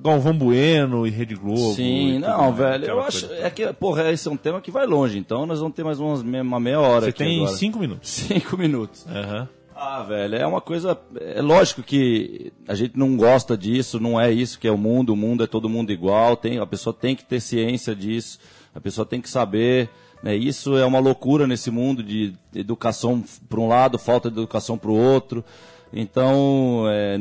Galvão 0.00 0.36
Bueno 0.36 1.06
e 1.06 1.10
Rede 1.10 1.34
Globo. 1.34 1.74
Sim, 1.74 2.18
não, 2.20 2.52
velho. 2.52 2.84
Eu 2.84 3.00
acho. 3.00 3.26
coisa 3.26 3.42
É 3.44 3.50
que, 3.50 3.72
porra, 3.72 4.12
esse 4.12 4.28
é 4.28 4.30
um 4.30 4.36
tema 4.36 4.60
que 4.60 4.70
vai 4.70 4.86
longe. 4.86 5.18
Então 5.18 5.44
nós 5.46 5.58
vamos 5.58 5.74
ter 5.74 5.82
mais 5.82 5.98
umas, 5.98 6.20
uma 6.20 6.60
meia 6.60 6.78
hora 6.80 7.06
Você 7.06 7.12
tem 7.12 7.38
agora. 7.40 7.56
cinco 7.56 7.78
minutos. 7.80 8.08
Cinco 8.10 8.56
minutos. 8.56 9.04
Aham. 9.08 9.48
Ah, 9.80 10.02
velho, 10.02 10.34
é 10.34 10.44
uma 10.44 10.60
coisa. 10.60 10.98
É 11.20 11.40
lógico 11.40 11.84
que 11.84 12.52
a 12.66 12.74
gente 12.74 12.98
não 12.98 13.16
gosta 13.16 13.56
disso, 13.56 14.00
não 14.00 14.20
é 14.20 14.28
isso 14.28 14.58
que 14.58 14.66
é 14.66 14.72
o 14.72 14.76
mundo, 14.76 15.12
o 15.12 15.16
mundo 15.16 15.44
é 15.44 15.46
todo 15.46 15.68
mundo 15.68 15.92
igual, 15.92 16.36
tem, 16.36 16.58
a 16.58 16.66
pessoa 16.66 16.92
tem 16.92 17.14
que 17.14 17.24
ter 17.24 17.38
ciência 17.38 17.94
disso, 17.94 18.40
a 18.74 18.80
pessoa 18.80 19.06
tem 19.06 19.20
que 19.20 19.30
saber. 19.30 19.88
Né, 20.20 20.34
isso 20.34 20.76
é 20.76 20.84
uma 20.84 20.98
loucura 20.98 21.46
nesse 21.46 21.70
mundo 21.70 22.02
de 22.02 22.34
educação 22.52 23.22
para 23.48 23.60
um 23.60 23.68
lado, 23.68 24.00
falta 24.00 24.28
de 24.28 24.36
educação 24.36 24.76
para 24.76 24.90
o 24.90 24.96
outro. 24.96 25.44
Então, 25.92 26.82
é, 26.88 27.16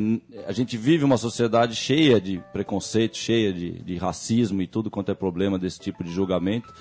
a 0.47 0.51
gente 0.51 0.78
vive 0.78 1.05
uma 1.05 1.18
sociedade 1.18 1.76
cheia 1.76 2.20
de 2.20 2.41
preconceito, 2.51 3.18
cheia 3.18 3.53
de, 3.53 3.84
de 3.84 3.97
racismo 3.97 4.64
e 4.64 4.68
tudo 4.68 4.89
quanto 4.89 5.12
é 5.12 5.14
problema 5.14 5.60
desse 5.60 5.80
tipo 5.80 6.03
de 6.03 6.12
julgamento 6.12 6.74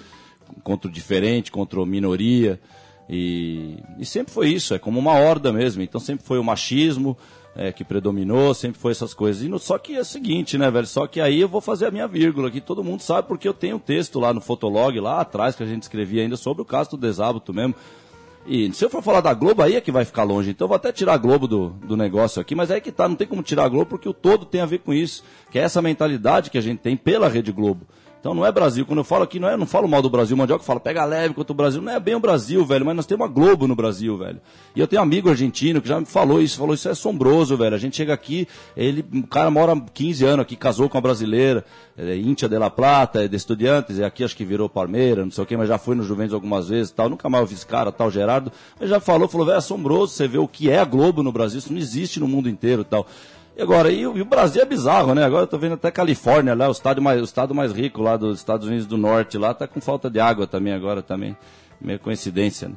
contra 0.63 0.89
o 0.89 0.93
diferente, 0.93 1.53
contra 1.53 1.83
a 1.83 1.85
minoria. 1.85 2.59
E, 3.09 3.79
e 3.99 4.05
sempre 4.05 4.33
foi 4.33 4.49
isso, 4.49 4.75
é 4.75 4.79
como 4.79 4.99
uma 4.99 5.13
horda 5.15 5.53
mesmo. 5.53 5.83
Então 5.83 6.01
sempre 6.01 6.25
foi 6.27 6.39
o 6.39 6.45
machismo 6.45 7.17
é, 7.55 7.73
que 7.73 7.85
predominou, 7.85 8.53
sempre 8.53 8.81
foi 8.81 8.93
essas 8.93 9.15
coisas. 9.15 9.43
E 9.43 9.49
no- 9.49 9.59
só 9.59 9.79
que 9.79 9.95
é 9.95 10.01
o 10.01 10.05
seguinte, 10.05 10.59
né, 10.59 10.71
velho? 10.71 10.87
Só 10.87 11.07
que 11.07 11.21
aí 11.21 11.41
eu 11.41 11.49
vou 11.49 11.61
fazer 11.61 11.87
a 11.87 11.91
minha 11.91 12.07
vírgula 12.09 12.49
aqui. 12.49 12.61
Todo 12.61 12.83
mundo 12.85 13.01
sabe 13.01 13.29
porque 13.29 13.49
eu 13.49 13.55
tenho 13.55 13.77
um 13.77 13.81
texto 13.81 14.19
lá 14.19 14.35
no 14.35 14.41
Fotolog, 14.41 14.99
lá 15.01 15.21
atrás, 15.21 15.55
que 15.55 15.63
a 15.63 15.67
gente 15.67 15.83
escrevia 15.83 16.23
ainda 16.23 16.37
sobre 16.37 16.63
o 16.63 16.67
caso 16.67 16.91
do 16.91 16.97
desábito 16.97 17.55
mesmo. 17.55 17.75
E 18.49 18.73
se 18.73 18.85
eu 18.85 18.91
for 18.91 19.03
falar 19.03 19.21
da 19.21 19.35
Globo, 19.35 19.61
aí 19.63 19.75
é 19.75 19.81
que 19.81 19.91
vai 19.91 20.05
ficar 20.05 20.23
longe. 20.23 20.51
Então 20.51 20.67
eu 20.67 20.69
vou 20.69 20.77
até 20.77 20.93
tirar 20.93 21.15
a 21.15 21.19
Globo 21.19 21.49
do, 21.49 21.71
do 21.85 21.97
negócio 21.97 22.41
aqui, 22.41 22.55
mas 22.55 22.71
aí 22.71 22.81
que 22.81 22.93
tá, 22.93 23.09
não 23.09 23.17
tem 23.17 23.27
como 23.27 23.43
tirar 23.43 23.65
a 23.65 23.69
Globo 23.69 23.87
porque 23.87 24.09
o 24.09 24.15
todo 24.15 24.45
tem 24.45 24.61
a 24.61 24.67
ver 24.67 24.79
com 24.81 24.93
isso. 24.95 25.25
Que 25.51 25.59
é 25.59 25.63
essa 25.63 25.83
mentalidade 25.83 26.49
que 26.51 26.59
a 26.59 26.61
gente 26.61 26.79
tem 26.79 26.97
pela 26.97 27.29
Rede 27.29 27.51
Globo. 27.51 27.87
Então 28.27 28.35
não 28.35 28.45
é 28.45 28.51
Brasil. 28.51 28.85
Quando 28.85 28.99
eu 28.99 29.05
falo 29.05 29.23
aqui, 29.23 29.39
não, 29.39 29.49
é, 29.49 29.57
não 29.57 29.67
falo 29.67 29.87
mal 29.87 30.03
do 30.03 30.11
Brasil. 30.11 30.35
O 30.35 30.39
Mandioca 30.39 30.65
fala, 30.65 30.81
pega 30.81 31.05
leve 31.05 31.33
contra 31.33 31.53
o 31.53 31.55
Brasil. 31.55 31.81
Não 31.81 31.93
é 31.93 32.01
bem 32.01 32.17
o 32.17 32.19
Brasil, 32.19 32.67
velho, 32.67 32.85
mas 32.85 32.97
nós 32.97 33.07
temos 33.07 33.25
uma 33.25 33.33
Globo 33.33 33.69
no 33.69 33.77
Brasil, 33.77 34.19
velho. 34.19 34.41
E 34.75 34.81
eu 34.81 34.89
tenho 34.89 35.01
um 35.01 35.05
amigo 35.05 35.31
argentino 35.31 35.81
que 35.81 35.87
já 35.87 36.01
me 36.01 36.07
falou 36.07 36.43
isso, 36.43 36.59
falou, 36.59 36.75
isso 36.75 36.89
é 36.89 36.91
assombroso, 36.91 37.57
velho. 37.57 37.77
A 37.77 37.79
gente 37.79 37.95
chega 37.95 38.13
aqui, 38.13 38.49
ele, 38.77 39.05
o 39.15 39.29
cara 39.29 39.49
mora 39.49 39.81
15 39.95 40.25
anos 40.25 40.41
aqui, 40.41 40.57
casou 40.57 40.89
com 40.89 40.99
uma 40.99 41.03
brasileira, 41.03 41.65
é 41.97 42.17
Íntia 42.17 42.49
de 42.49 42.59
La 42.59 42.69
Plata, 42.69 43.25
é 43.25 43.29
de 43.29 43.37
Estudiantes, 43.37 43.99
e 43.99 44.03
aqui 44.03 44.25
acho 44.25 44.37
que 44.37 44.45
virou 44.45 44.69
Palmeira, 44.69 45.23
não 45.23 45.31
sei 45.31 45.45
o 45.45 45.47
quê, 45.47 45.57
mas 45.57 45.69
já 45.69 45.79
foi 45.79 45.95
no 45.95 46.03
Juventus 46.03 46.35
algumas 46.35 46.69
vezes 46.69 46.91
tal. 46.91 47.09
Nunca 47.09 47.29
mais 47.29 47.43
ouvi 47.43 47.55
esse 47.55 47.65
cara, 47.65 47.93
tal, 47.93 48.11
Gerardo. 48.11 48.51
Mas 48.81 48.91
já 48.91 48.99
falou, 48.99 49.29
falou, 49.29 49.47
velho, 49.47 49.55
é 49.55 49.59
assombroso 49.59 50.15
você 50.15 50.27
ver 50.27 50.39
o 50.39 50.49
que 50.49 50.69
é 50.69 50.81
a 50.81 50.85
Globo 50.85 51.23
no 51.23 51.31
Brasil, 51.31 51.61
isso 51.61 51.73
não 51.73 51.79
existe 51.79 52.19
no 52.19 52.27
mundo 52.27 52.49
inteiro 52.49 52.83
tal. 52.83 53.07
E 53.57 53.63
agora, 53.63 53.91
e, 53.91 54.07
o 54.07 54.25
Brasil 54.25 54.61
é 54.61 54.67
bizarro, 54.67 55.15
né? 55.15 55.25
Agora 55.25 55.45
eu 55.45 55.47
tô 55.47 55.57
vendo 55.57 55.75
até 55.75 55.91
Califórnia 55.91 56.55
lá, 56.55 56.69
o 56.69 56.73
estado 56.73 57.01
mais, 57.01 57.21
o 57.23 57.25
estado 57.25 57.55
mais 57.55 57.73
rico 57.73 58.03
lá 58.03 58.17
dos 58.19 58.39
Estados 58.39 58.69
Unidos 58.69 58.87
do 58.87 58.99
Norte 58.99 59.39
lá, 59.39 59.55
tá 59.55 59.67
com 59.67 59.81
falta 59.81 60.11
de 60.11 60.21
água 60.21 60.47
também 60.47 60.75
agora 60.75 61.03
também. 61.03 61.35
Meio 61.81 61.99
coincidência, 61.99 62.69
né? 62.69 62.75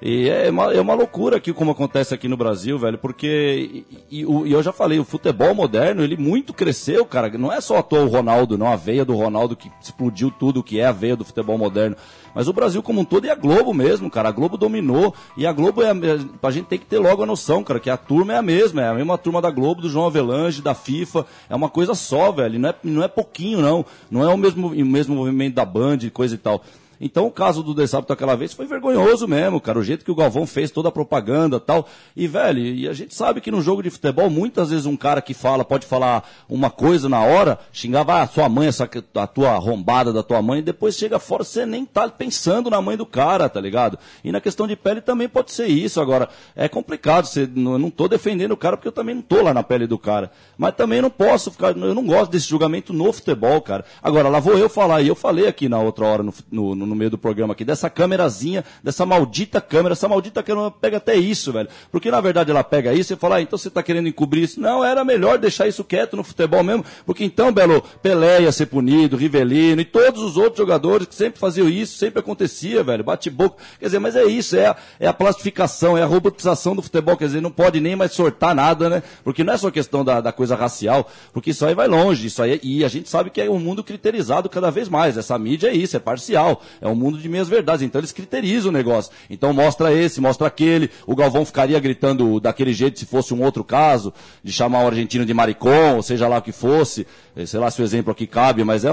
E 0.00 0.28
é 0.28 0.48
uma, 0.48 0.72
é 0.72 0.80
uma 0.80 0.94
loucura 0.94 1.36
aqui 1.36 1.52
como 1.52 1.72
acontece 1.72 2.14
aqui 2.14 2.28
no 2.28 2.36
Brasil, 2.36 2.78
velho, 2.78 2.96
porque, 2.98 3.84
e, 4.08 4.20
e 4.20 4.48
e 4.48 4.52
eu 4.52 4.62
já 4.62 4.72
falei, 4.72 5.00
o 5.00 5.04
futebol 5.04 5.52
moderno, 5.54 6.04
ele 6.04 6.16
muito 6.16 6.52
cresceu, 6.52 7.04
cara, 7.04 7.28
não 7.36 7.52
é 7.52 7.60
só 7.60 7.78
à 7.78 7.82
toa 7.82 8.04
o 8.04 8.08
Ronaldo, 8.08 8.56
não, 8.56 8.68
a 8.68 8.76
veia 8.76 9.04
do 9.04 9.16
Ronaldo 9.16 9.56
que 9.56 9.70
explodiu 9.82 10.30
tudo 10.30 10.62
que 10.62 10.78
é 10.78 10.86
a 10.86 10.92
veia 10.92 11.16
do 11.16 11.24
futebol 11.24 11.58
moderno, 11.58 11.96
mas 12.32 12.46
o 12.46 12.52
Brasil 12.52 12.80
como 12.80 13.00
um 13.00 13.04
todo 13.04 13.26
e 13.26 13.30
a 13.30 13.34
Globo 13.34 13.74
mesmo, 13.74 14.08
cara, 14.08 14.28
a 14.28 14.32
Globo 14.32 14.56
dominou, 14.56 15.12
e 15.36 15.44
a 15.44 15.52
Globo, 15.52 15.82
é, 15.82 15.90
é, 15.90 16.18
a 16.40 16.50
gente 16.52 16.66
tem 16.66 16.78
que 16.78 16.86
ter 16.86 16.98
logo 16.98 17.24
a 17.24 17.26
noção, 17.26 17.64
cara, 17.64 17.80
que 17.80 17.90
a 17.90 17.96
turma 17.96 18.34
é 18.34 18.36
a 18.36 18.42
mesma, 18.42 18.82
é 18.82 18.88
a 18.88 18.94
mesma 18.94 19.18
turma 19.18 19.42
da 19.42 19.50
Globo, 19.50 19.82
do 19.82 19.90
João 19.90 20.06
Avelange, 20.06 20.62
da 20.62 20.74
FIFA, 20.74 21.26
é 21.50 21.56
uma 21.56 21.68
coisa 21.68 21.94
só, 21.94 22.30
velho, 22.30 22.56
não 22.56 22.68
é, 22.68 22.74
não 22.84 23.02
é 23.02 23.08
pouquinho, 23.08 23.60
não, 23.60 23.84
não 24.08 24.22
é 24.22 24.32
o 24.32 24.36
mesmo, 24.36 24.68
o 24.68 24.86
mesmo 24.86 25.16
movimento 25.16 25.54
da 25.54 25.64
Band 25.64 25.98
coisa 26.12 26.36
e 26.36 26.38
tal. 26.38 26.62
Então 27.00 27.26
o 27.26 27.30
caso 27.30 27.62
do 27.62 27.74
Desábito 27.74 28.12
aquela 28.12 28.34
vez 28.34 28.52
foi 28.52 28.66
vergonhoso 28.66 29.28
mesmo, 29.28 29.60
cara. 29.60 29.78
O 29.78 29.84
jeito 29.84 30.04
que 30.04 30.10
o 30.10 30.14
Galvão 30.14 30.46
fez 30.46 30.70
toda 30.70 30.88
a 30.88 30.92
propaganda 30.92 31.60
tal. 31.60 31.88
E, 32.16 32.26
velho, 32.26 32.58
e 32.58 32.88
a 32.88 32.92
gente 32.92 33.14
sabe 33.14 33.40
que 33.40 33.50
no 33.50 33.60
jogo 33.60 33.82
de 33.82 33.90
futebol, 33.90 34.28
muitas 34.28 34.70
vezes 34.70 34.86
um 34.86 34.96
cara 34.96 35.22
que 35.22 35.34
fala, 35.34 35.64
pode 35.64 35.86
falar 35.86 36.28
uma 36.48 36.70
coisa 36.70 37.08
na 37.08 37.22
hora, 37.22 37.58
xingava 37.72 38.20
a 38.20 38.26
sua 38.26 38.48
mãe, 38.48 38.68
essa, 38.68 38.88
a 39.14 39.26
tua 39.26 39.50
arrombada 39.50 40.12
da 40.12 40.22
tua 40.22 40.42
mãe, 40.42 40.58
e 40.58 40.62
depois 40.62 40.96
chega 40.96 41.18
fora, 41.18 41.44
você 41.44 41.64
nem 41.64 41.84
tá 41.84 42.08
pensando 42.08 42.70
na 42.70 42.80
mãe 42.80 42.96
do 42.96 43.06
cara, 43.06 43.48
tá 43.48 43.60
ligado? 43.60 43.98
E 44.24 44.32
na 44.32 44.40
questão 44.40 44.66
de 44.66 44.74
pele 44.76 45.00
também 45.00 45.28
pode 45.28 45.52
ser 45.52 45.66
isso. 45.66 46.00
Agora, 46.00 46.28
é 46.56 46.68
complicado, 46.68 47.26
você, 47.26 47.42
eu 47.42 47.78
não 47.78 47.90
tô 47.90 48.08
defendendo 48.08 48.52
o 48.52 48.56
cara 48.56 48.76
porque 48.76 48.88
eu 48.88 48.92
também 48.92 49.14
não 49.14 49.22
tô 49.22 49.42
lá 49.42 49.54
na 49.54 49.62
pele 49.62 49.86
do 49.86 49.98
cara. 49.98 50.30
Mas 50.56 50.74
também 50.74 51.00
não 51.00 51.10
posso 51.10 51.50
ficar, 51.50 51.76
eu 51.76 51.94
não 51.94 52.04
gosto 52.04 52.30
desse 52.30 52.48
julgamento 52.48 52.92
no 52.92 53.12
futebol, 53.12 53.60
cara. 53.60 53.84
Agora, 54.02 54.28
lá 54.28 54.40
vou 54.40 54.56
eu 54.56 54.68
falar, 54.68 55.02
e 55.02 55.08
eu 55.08 55.14
falei 55.14 55.46
aqui 55.46 55.68
na 55.68 55.78
outra 55.78 56.06
hora, 56.06 56.22
no, 56.22 56.32
no, 56.50 56.74
no 56.74 56.87
meio 56.94 57.10
do 57.10 57.18
programa 57.18 57.52
aqui, 57.52 57.64
dessa 57.64 57.88
câmerazinha, 57.90 58.64
dessa 58.82 59.04
maldita 59.06 59.60
câmera, 59.60 59.92
essa 59.92 60.08
maldita 60.08 60.42
câmera 60.42 60.70
pega 60.70 60.96
até 60.98 61.14
isso, 61.16 61.52
velho. 61.52 61.68
Porque 61.90 62.10
na 62.10 62.20
verdade 62.20 62.50
ela 62.50 62.64
pega 62.64 62.92
isso 62.92 63.12
e 63.12 63.16
fala, 63.16 63.36
ah, 63.36 63.42
então 63.42 63.58
você 63.58 63.70
tá 63.70 63.82
querendo 63.82 64.08
encobrir 64.08 64.44
isso. 64.44 64.60
Não, 64.60 64.84
era 64.84 65.04
melhor 65.04 65.38
deixar 65.38 65.66
isso 65.66 65.84
quieto 65.84 66.16
no 66.16 66.24
futebol 66.24 66.62
mesmo, 66.62 66.84
porque 67.06 67.24
então, 67.24 67.52
Belo, 67.52 67.82
Pelé 68.02 68.42
ia 68.42 68.52
ser 68.52 68.66
punido, 68.66 69.16
Rivelino 69.16 69.80
e 69.80 69.84
todos 69.84 70.22
os 70.22 70.36
outros 70.36 70.58
jogadores 70.58 71.06
que 71.06 71.14
sempre 71.14 71.38
faziam 71.38 71.68
isso, 71.68 71.98
sempre 71.98 72.20
acontecia, 72.20 72.82
velho, 72.82 73.04
bate-boca. 73.04 73.56
Quer 73.78 73.86
dizer, 73.86 73.98
mas 73.98 74.16
é 74.16 74.24
isso, 74.24 74.56
é 74.56 74.66
a, 74.66 74.76
é 74.98 75.06
a 75.06 75.12
plastificação, 75.12 75.96
é 75.96 76.02
a 76.02 76.06
robotização 76.06 76.74
do 76.74 76.82
futebol, 76.82 77.16
quer 77.16 77.26
dizer, 77.26 77.40
não 77.40 77.50
pode 77.50 77.80
nem 77.80 77.96
mais 77.96 78.12
sortar 78.12 78.54
nada, 78.54 78.88
né? 78.88 79.02
Porque 79.22 79.44
não 79.44 79.52
é 79.52 79.56
só 79.56 79.70
questão 79.70 80.04
da, 80.04 80.20
da 80.20 80.32
coisa 80.32 80.54
racial, 80.54 81.08
porque 81.32 81.50
isso 81.50 81.64
aí 81.64 81.74
vai 81.74 81.88
longe, 81.88 82.26
isso 82.26 82.42
aí, 82.42 82.60
e 82.62 82.84
a 82.84 82.88
gente 82.88 83.08
sabe 83.08 83.30
que 83.30 83.40
é 83.40 83.50
um 83.50 83.58
mundo 83.58 83.82
criterizado 83.84 84.48
cada 84.48 84.70
vez 84.70 84.88
mais. 84.88 85.16
Essa 85.16 85.38
mídia 85.38 85.68
é 85.68 85.74
isso, 85.74 85.96
é 85.96 86.00
parcial, 86.00 86.62
é 86.80 86.88
um 86.88 86.94
mundo 86.94 87.18
de 87.18 87.28
meias 87.28 87.48
verdades, 87.48 87.82
então 87.82 88.00
eles 88.00 88.12
criterizam 88.12 88.70
o 88.70 88.72
negócio. 88.72 89.12
Então 89.28 89.52
mostra 89.52 89.92
esse, 89.92 90.20
mostra 90.20 90.46
aquele, 90.46 90.90
o 91.06 91.14
Galvão 91.14 91.44
ficaria 91.44 91.78
gritando 91.78 92.40
daquele 92.40 92.72
jeito 92.72 92.98
se 92.98 93.06
fosse 93.06 93.34
um 93.34 93.42
outro 93.42 93.64
caso, 93.64 94.12
de 94.42 94.52
chamar 94.52 94.84
o 94.84 94.86
argentino 94.86 95.24
de 95.24 95.34
maricon, 95.34 95.96
ou 95.96 96.02
seja 96.02 96.28
lá 96.28 96.38
o 96.38 96.42
que 96.42 96.52
fosse, 96.52 97.06
eh, 97.36 97.46
sei 97.46 97.60
lá 97.60 97.70
se 97.70 97.80
o 97.80 97.84
exemplo 97.84 98.12
aqui 98.12 98.26
cabe, 98.26 98.64
mas 98.64 98.84
é, 98.84 98.90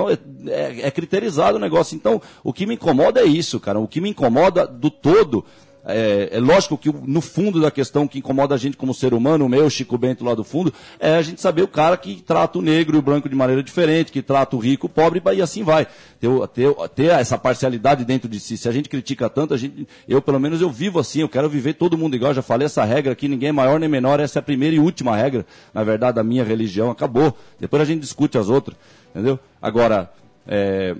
é, 0.48 0.88
é 0.88 0.92
criterizado 0.92 1.58
o 1.58 1.62
negócio. 1.62 1.96
Então, 1.96 2.22
o 2.44 2.54
que 2.54 2.66
me 2.66 2.76
incomoda 2.76 3.22
é 3.22 3.26
isso, 3.26 3.60
cara, 3.60 3.80
o 3.80 3.88
que 3.88 4.02
me 4.02 4.10
incomoda 4.10 4.68
do 4.68 4.90
todo 4.90 5.46
é, 5.86 6.30
é 6.32 6.40
lógico 6.40 6.78
que 6.78 6.92
no 6.92 7.22
fundo 7.22 7.62
da 7.62 7.70
questão 7.70 8.08
que 8.08 8.18
incomoda 8.20 8.56
a 8.56 8.58
gente 8.58 8.76
como 8.76 8.94
ser 8.94 9.14
humano, 9.14 9.46
o 9.46 9.50
meu 9.50 9.70
Chico 9.70 9.98
Bento 9.98 10.26
lá 10.26 10.34
do 10.34 10.44
fundo, 10.44 10.74
é 11.00 11.16
a 11.16 11.22
gente 11.22 11.40
saber 11.40 11.62
o 11.62 11.68
cara 11.68 11.96
que 11.96 12.22
trata 12.22 12.58
o 12.58 12.62
negro 12.62 12.96
e 12.96 13.00
o 13.00 13.02
branco 13.02 13.30
de 13.30 13.36
maneira 13.36 13.62
diferente, 13.62 14.12
que 14.12 14.22
trata 14.22 14.56
o 14.56 14.60
rico, 14.60 14.88
o 14.88 14.90
pobre, 14.90 15.22
e 15.36 15.42
assim 15.42 15.64
vai. 15.64 15.88
Ter, 16.20 16.30
ter, 16.54 16.74
ter 16.96 17.12
essa 17.12 17.38
parcialidade 17.38 18.04
dentro 18.04 18.28
de 18.28 18.40
si. 18.40 18.58
Se 18.58 18.68
a 18.68 18.72
gente 18.72 18.90
critica 18.90 19.30
tanto, 19.30 19.54
a 19.54 19.58
gente, 19.58 19.88
eu 20.08 20.22
pelo 20.22 20.40
menos 20.40 20.60
eu 20.62 20.72
vivo 20.72 21.00
assim, 21.00 21.22
eu 21.22 21.30
quero 21.30 21.48
viver 21.48 21.74
todo 21.74 21.98
mundo 21.98 22.16
igual. 22.16 22.34
Já 22.34 22.42
falei 22.42 22.66
essa 22.66 22.84
regra 22.84 23.14
aqui, 23.14 23.28
ninguém 23.28 23.50
é 23.50 23.52
maior 23.52 23.80
nem 23.80 23.88
menor, 23.88 24.20
essa 24.20 24.40
é 24.40 24.42
a 24.42 24.44
primeira 24.44 24.76
e 24.76 24.80
última 24.80 25.16
regra, 25.16 25.46
na 25.74 25.84
verdade, 25.84 26.16
da 26.16 26.24
minha 26.24 26.44
religião, 26.44 26.90
acabou. 26.90 27.38
Depois 27.60 27.82
a 27.82 27.86
gente 27.86 28.02
discute 28.02 28.38
as 28.38 28.50
outras, 28.50 28.76
entendeu? 29.14 29.40
Agora, 29.62 30.12
é, 30.48 30.96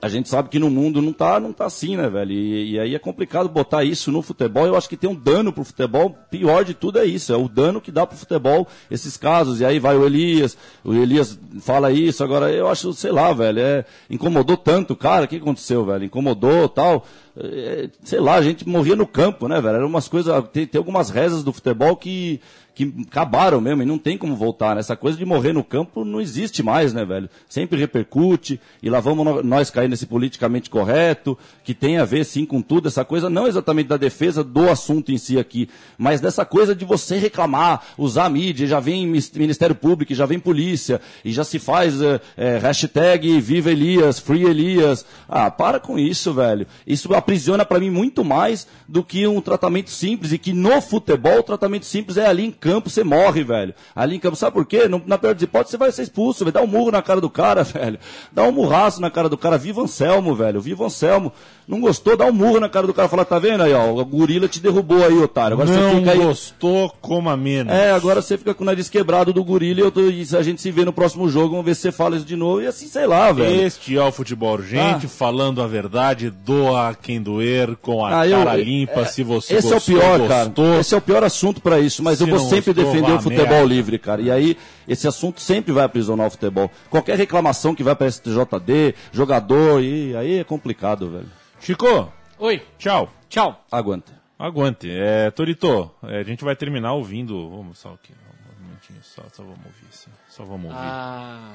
a 0.00 0.08
gente 0.08 0.28
sabe 0.28 0.48
que 0.48 0.58
no 0.58 0.70
mundo 0.70 1.02
não 1.02 1.12
tá, 1.12 1.40
não 1.40 1.52
tá 1.52 1.66
assim, 1.66 1.96
né, 1.96 2.08
velho? 2.08 2.32
E, 2.32 2.72
e 2.72 2.80
aí 2.80 2.94
é 2.94 2.98
complicado 2.98 3.48
botar 3.48 3.82
isso 3.82 4.12
no 4.12 4.22
futebol. 4.22 4.66
Eu 4.66 4.76
acho 4.76 4.88
que 4.88 4.96
tem 4.96 5.10
um 5.10 5.14
dano 5.14 5.52
pro 5.52 5.64
futebol. 5.64 6.16
Pior 6.30 6.64
de 6.64 6.72
tudo 6.72 6.98
é 6.98 7.04
isso, 7.04 7.32
é 7.32 7.36
o 7.36 7.48
dano 7.48 7.80
que 7.80 7.90
dá 7.90 8.06
pro 8.06 8.16
futebol 8.16 8.66
esses 8.90 9.16
casos. 9.16 9.60
E 9.60 9.64
aí 9.64 9.78
vai 9.80 9.96
o 9.96 10.06
Elias, 10.06 10.56
o 10.84 10.94
Elias 10.94 11.38
fala 11.60 11.90
isso. 11.90 12.22
Agora 12.22 12.50
eu 12.52 12.68
acho, 12.68 12.92
sei 12.92 13.10
lá, 13.10 13.32
velho, 13.32 13.58
é, 13.58 13.84
incomodou 14.08 14.56
tanto 14.56 14.92
o 14.92 14.96
cara. 14.96 15.24
O 15.24 15.28
que 15.28 15.36
aconteceu, 15.36 15.84
velho? 15.84 16.04
Incomodou 16.04 16.68
tal. 16.68 17.04
É, 17.36 17.88
sei 18.04 18.20
lá, 18.20 18.34
a 18.34 18.42
gente 18.42 18.68
morria 18.68 18.94
no 18.94 19.06
campo, 19.06 19.48
né, 19.48 19.60
velho? 19.60 19.76
Eram 19.76 19.86
umas 19.88 20.06
coisas. 20.06 20.32
Tem, 20.52 20.66
tem 20.66 20.78
algumas 20.78 21.10
rezas 21.10 21.42
do 21.42 21.52
futebol 21.52 21.96
que 21.96 22.40
que 22.78 22.94
acabaram 23.08 23.60
mesmo 23.60 23.82
e 23.82 23.86
não 23.86 23.98
tem 23.98 24.16
como 24.16 24.36
voltar. 24.36 24.76
Né? 24.76 24.80
Essa 24.80 24.94
coisa 24.94 25.18
de 25.18 25.24
morrer 25.24 25.52
no 25.52 25.64
campo 25.64 26.04
não 26.04 26.20
existe 26.20 26.62
mais, 26.62 26.94
né, 26.94 27.04
velho? 27.04 27.28
Sempre 27.48 27.76
repercute 27.76 28.60
e 28.80 28.88
lá 28.88 29.00
vamos 29.00 29.44
nós 29.44 29.68
cair 29.68 29.88
nesse 29.88 30.06
politicamente 30.06 30.70
correto, 30.70 31.36
que 31.64 31.74
tem 31.74 31.98
a 31.98 32.04
ver 32.04 32.24
sim 32.24 32.46
com 32.46 32.62
tudo, 32.62 32.86
essa 32.86 33.04
coisa 33.04 33.28
não 33.28 33.48
exatamente 33.48 33.88
da 33.88 33.96
defesa 33.96 34.44
do 34.44 34.70
assunto 34.70 35.10
em 35.10 35.18
si 35.18 35.40
aqui, 35.40 35.68
mas 35.96 36.20
dessa 36.20 36.44
coisa 36.44 36.72
de 36.72 36.84
você 36.84 37.18
reclamar, 37.18 37.82
usar 37.98 38.26
a 38.26 38.30
mídia, 38.30 38.64
já 38.64 38.78
vem 38.78 39.04
Ministério 39.06 39.74
Público, 39.74 40.14
já 40.14 40.24
vem 40.24 40.38
polícia, 40.38 41.00
e 41.24 41.32
já 41.32 41.42
se 41.42 41.58
faz 41.58 42.00
eh, 42.00 42.20
eh, 42.36 42.58
hashtag 42.58 43.40
Viva 43.40 43.72
Elias, 43.72 44.20
Free 44.20 44.44
Elias. 44.44 45.04
Ah, 45.28 45.50
para 45.50 45.80
com 45.80 45.98
isso, 45.98 46.32
velho. 46.32 46.64
Isso 46.86 47.12
aprisiona 47.12 47.64
pra 47.64 47.80
mim 47.80 47.90
muito 47.90 48.24
mais 48.24 48.68
do 48.86 49.02
que 49.02 49.26
um 49.26 49.40
tratamento 49.40 49.90
simples, 49.90 50.32
e 50.32 50.38
que 50.38 50.52
no 50.52 50.80
futebol 50.80 51.40
o 51.40 51.42
tratamento 51.42 51.86
simples 51.86 52.16
é 52.16 52.26
ali 52.26 52.44
em 52.44 52.52
campo, 52.52 52.67
você 52.74 53.02
morre, 53.04 53.42
velho. 53.44 53.74
Ali 53.94 54.16
em 54.16 54.18
campo, 54.20 54.36
sabe 54.36 54.52
por 54.54 54.64
quê? 54.66 54.88
No- 54.88 55.02
na 55.06 55.16
pior 55.18 55.34
das 55.34 55.42
hipóteses, 55.42 55.72
você 55.72 55.76
vai 55.76 55.92
ser 55.92 56.02
expulso, 56.02 56.44
vai 56.44 56.52
dar 56.52 56.62
um 56.62 56.66
murro 56.66 56.90
na 56.90 57.02
cara 57.02 57.20
do 57.20 57.30
cara, 57.30 57.62
velho. 57.64 57.98
Dá 58.32 58.42
um 58.44 58.52
murraço 58.52 59.00
na 59.00 59.10
cara 59.10 59.28
do 59.28 59.36
cara, 59.38 59.56
viva 59.58 59.80
Anselmo, 59.82 60.34
velho, 60.34 60.60
viva 60.60 60.84
Anselmo. 60.84 61.32
Não 61.68 61.82
gostou, 61.82 62.16
dá 62.16 62.24
um 62.24 62.32
murro 62.32 62.58
na 62.58 62.68
cara 62.70 62.86
do 62.86 62.94
cara, 62.94 63.10
fala, 63.10 63.26
tá 63.26 63.38
vendo 63.38 63.62
aí, 63.62 63.74
ó, 63.74 63.90
o 63.92 64.02
gorila 64.02 64.48
te 64.48 64.58
derrubou 64.58 65.04
aí, 65.04 65.12
otário. 65.18 65.52
Agora 65.52 65.70
não 65.70 65.90
você 65.90 65.96
fica 65.98 66.12
aí... 66.12 66.18
gostou, 66.18 66.88
coma 67.02 67.36
menos. 67.36 67.70
É, 67.74 67.90
agora 67.90 68.22
você 68.22 68.38
fica 68.38 68.54
com 68.54 68.62
o 68.62 68.66
nariz 68.66 68.88
quebrado 68.88 69.34
do 69.34 69.44
gorila 69.44 69.80
e, 69.80 69.82
eu 69.82 69.90
tô- 69.90 70.00
e 70.08 70.26
a 70.34 70.42
gente 70.42 70.62
se 70.62 70.70
vê 70.70 70.82
no 70.86 70.94
próximo 70.94 71.28
jogo, 71.28 71.50
vamos 71.50 71.66
ver 71.66 71.74
se 71.74 71.82
você 71.82 71.92
fala 71.92 72.16
isso 72.16 72.24
de 72.24 72.36
novo. 72.36 72.62
E 72.62 72.66
assim, 72.66 72.86
sei 72.86 73.06
lá, 73.06 73.30
velho. 73.32 73.54
Este 73.66 73.98
é 73.98 74.02
o 74.02 74.10
Futebol 74.10 74.54
Urgente, 74.54 75.04
Ah. 75.04 75.08
falando 75.10 75.60
a 75.60 75.66
verdade, 75.66 76.30
doa 76.30 76.94
quem 76.94 77.20
doer, 77.20 77.76
com 77.82 78.02
a 78.02 78.20
Ah, 78.20 78.26
eu- 78.26 78.38
cara 78.38 78.58
é- 78.58 78.64
limpa, 78.64 79.00
é- 79.00 79.04
se 79.04 79.22
você 79.22 79.56
Esse 79.56 79.68
gostou, 79.70 79.94
é 79.94 79.98
o 79.98 80.00
pior, 80.00 80.18
gostou. 80.20 80.28
cara. 80.64 80.80
Esse 80.80 80.94
é 80.94 80.96
o 80.96 81.02
pior 81.02 81.22
assunto 81.22 81.60
pra 81.60 81.78
isso, 81.78 82.02
mas 82.02 82.16
Se 82.16 82.24
eu 82.24 82.28
vou 82.28 82.38
sempre 82.38 82.72
gostou, 82.72 82.92
defender 82.94 83.12
o 83.12 83.20
futebol 83.20 83.46
merda. 83.46 83.64
livre, 83.66 83.98
cara. 83.98 84.22
E 84.22 84.30
aí, 84.30 84.56
esse 84.88 85.06
assunto 85.06 85.38
sempre 85.42 85.70
vai 85.70 85.84
aprisionar 85.84 86.28
o 86.28 86.30
futebol. 86.30 86.70
Qualquer 86.88 87.18
reclamação 87.18 87.74
que 87.74 87.82
vai 87.82 87.94
pra 87.94 88.06
STJD, 88.10 88.94
jogador, 89.12 89.82
e 89.82 90.16
aí 90.16 90.38
é 90.38 90.44
complicado, 90.44 91.10
velho. 91.10 91.26
Chico, 91.60 92.12
Oi, 92.38 92.62
tchau. 92.78 93.10
tchau. 93.28 93.64
Aguanta. 93.70 94.12
Aguante. 94.38 94.88
É, 94.90 95.30
Torito, 95.30 95.90
é, 96.04 96.18
a 96.20 96.22
gente 96.22 96.44
vai 96.44 96.54
terminar 96.54 96.92
ouvindo. 96.94 97.50
Vamos 97.50 97.78
só 97.78 97.94
aqui, 97.94 98.12
um 98.12 98.64
momentinho, 98.64 99.00
só, 99.02 99.22
só 99.32 99.42
vamos 99.42 99.58
ouvir, 99.66 99.88
sim. 99.90 100.10
Só 100.28 100.44
vamos 100.44 100.66
ouvir. 100.66 100.78
Ah, 100.78 101.52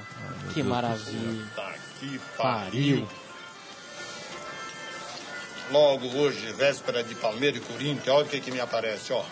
que 0.49 0.55
Deus 0.55 0.67
maravilha. 0.67 1.47
Tá 1.55 1.73
que 1.99 2.19
Pariu. 2.37 3.07
Logo 5.71 6.07
hoje, 6.17 6.51
véspera 6.53 7.03
de 7.03 7.15
Palmeiras 7.15 7.61
e 7.61 7.65
Corinthians, 7.65 8.07
olha 8.09 8.25
o 8.25 8.29
que, 8.29 8.41
que 8.41 8.51
me 8.51 8.59
aparece, 8.59 9.13
ó. 9.13 9.23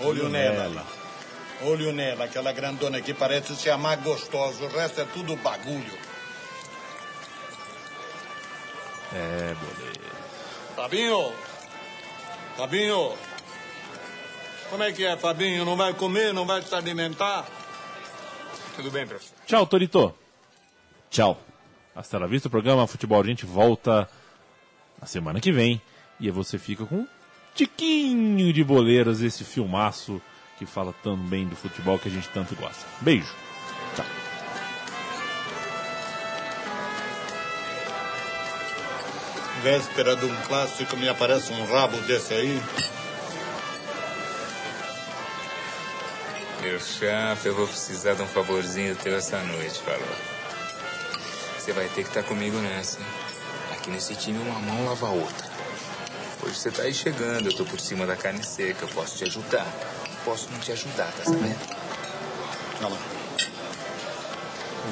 Olho 0.00 0.28
nela. 0.30 0.68
lá. 0.68 0.86
Olho 1.60 1.92
nela, 1.92 2.24
aquela 2.24 2.50
grandona 2.50 2.98
aqui 2.98 3.12
parece 3.14 3.54
ser 3.54 3.70
a 3.70 3.78
mais 3.78 4.02
gostosa, 4.02 4.64
o 4.64 4.68
resto 4.68 5.02
é 5.02 5.04
tudo 5.04 5.36
bagulho. 5.36 6.11
É, 9.14 9.54
beleza. 9.54 10.00
Fabinho! 10.74 11.32
Fabinho! 12.56 13.12
Como 14.70 14.82
é 14.82 14.92
que 14.92 15.04
é, 15.04 15.16
Fabinho? 15.16 15.64
Não 15.64 15.76
vai 15.76 15.92
comer, 15.92 16.32
não 16.32 16.46
vai 16.46 16.62
se 16.62 16.74
alimentar? 16.74 17.46
Tudo 18.74 18.90
bem, 18.90 19.06
professor. 19.06 19.34
Tchau, 19.46 19.66
Torito. 19.66 20.14
Tchau. 21.10 21.38
Hasta 21.94 22.18
la 22.18 22.26
vista, 22.26 22.48
o 22.48 22.50
programa 22.50 22.86
Futebol 22.86 23.20
a 23.20 23.26
gente 23.26 23.44
volta 23.44 24.08
na 24.98 25.06
semana 25.06 25.40
que 25.40 25.52
vem. 25.52 25.80
E 26.18 26.26
aí 26.26 26.30
você 26.30 26.58
fica 26.58 26.86
com 26.86 27.00
um 27.00 27.08
tiquinho 27.54 28.50
de 28.50 28.64
boleiros, 28.64 29.20
esse 29.20 29.44
filmaço 29.44 30.22
que 30.58 30.64
fala 30.64 30.94
tão 31.02 31.16
bem 31.16 31.46
do 31.46 31.54
futebol 31.54 31.98
que 31.98 32.08
a 32.08 32.10
gente 32.10 32.28
tanto 32.30 32.54
gosta. 32.54 32.86
Beijo. 33.00 33.34
Véspera 39.62 40.16
de 40.16 40.24
um 40.26 40.36
clássico, 40.42 40.96
me 40.96 41.08
aparece 41.08 41.52
um 41.52 41.64
rabo 41.64 41.96
desse 41.98 42.34
aí. 42.34 42.60
Meu 46.60 46.80
chapa, 46.80 47.40
eu 47.46 47.54
vou 47.54 47.68
precisar 47.68 48.14
de 48.14 48.22
um 48.22 48.26
favorzinho 48.26 48.96
teu 48.96 49.16
essa 49.16 49.38
noite, 49.38 49.80
falou. 49.80 50.16
Você 51.58 51.72
vai 51.72 51.86
ter 51.88 52.02
que 52.02 52.08
estar 52.08 52.24
comigo 52.24 52.56
nessa. 52.58 52.98
hein? 52.98 53.06
Aqui 53.72 53.90
nesse 53.90 54.16
time 54.16 54.38
uma 54.38 54.58
mão 54.58 54.84
lava 54.84 55.06
a 55.06 55.10
outra. 55.10 55.46
Hoje 56.42 56.56
você 56.56 56.70
tá 56.72 56.82
aí 56.82 56.92
chegando, 56.92 57.48
eu 57.48 57.56
tô 57.56 57.64
por 57.64 57.78
cima 57.78 58.04
da 58.04 58.16
carne 58.16 58.42
seca, 58.42 58.84
eu 58.84 58.88
posso 58.88 59.16
te 59.16 59.24
ajudar. 59.24 59.66
Posso 60.24 60.50
não 60.50 60.58
te 60.58 60.72
ajudar, 60.72 61.12
tá 61.12 61.24
sabendo? 61.24 61.58
Olha 62.80 62.88
lá. 62.88 62.98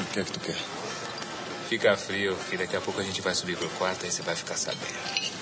O 0.01 0.05
que 0.13 0.21
é 0.21 0.25
que 0.25 0.31
tu 0.31 0.39
quer? 0.41 0.57
Fica 1.71 1.97
frio, 1.97 2.37
que 2.51 2.57
daqui 2.57 2.75
a 2.75 2.81
pouco 2.81 2.99
a 2.99 3.05
gente 3.05 3.21
vai 3.21 3.33
subir 3.33 3.57
pro 3.57 3.69
quarto, 3.79 4.05
aí 4.05 4.11
você 4.11 4.23
vai 4.23 4.35
ficar 4.35 4.57
sabendo. 4.57 5.40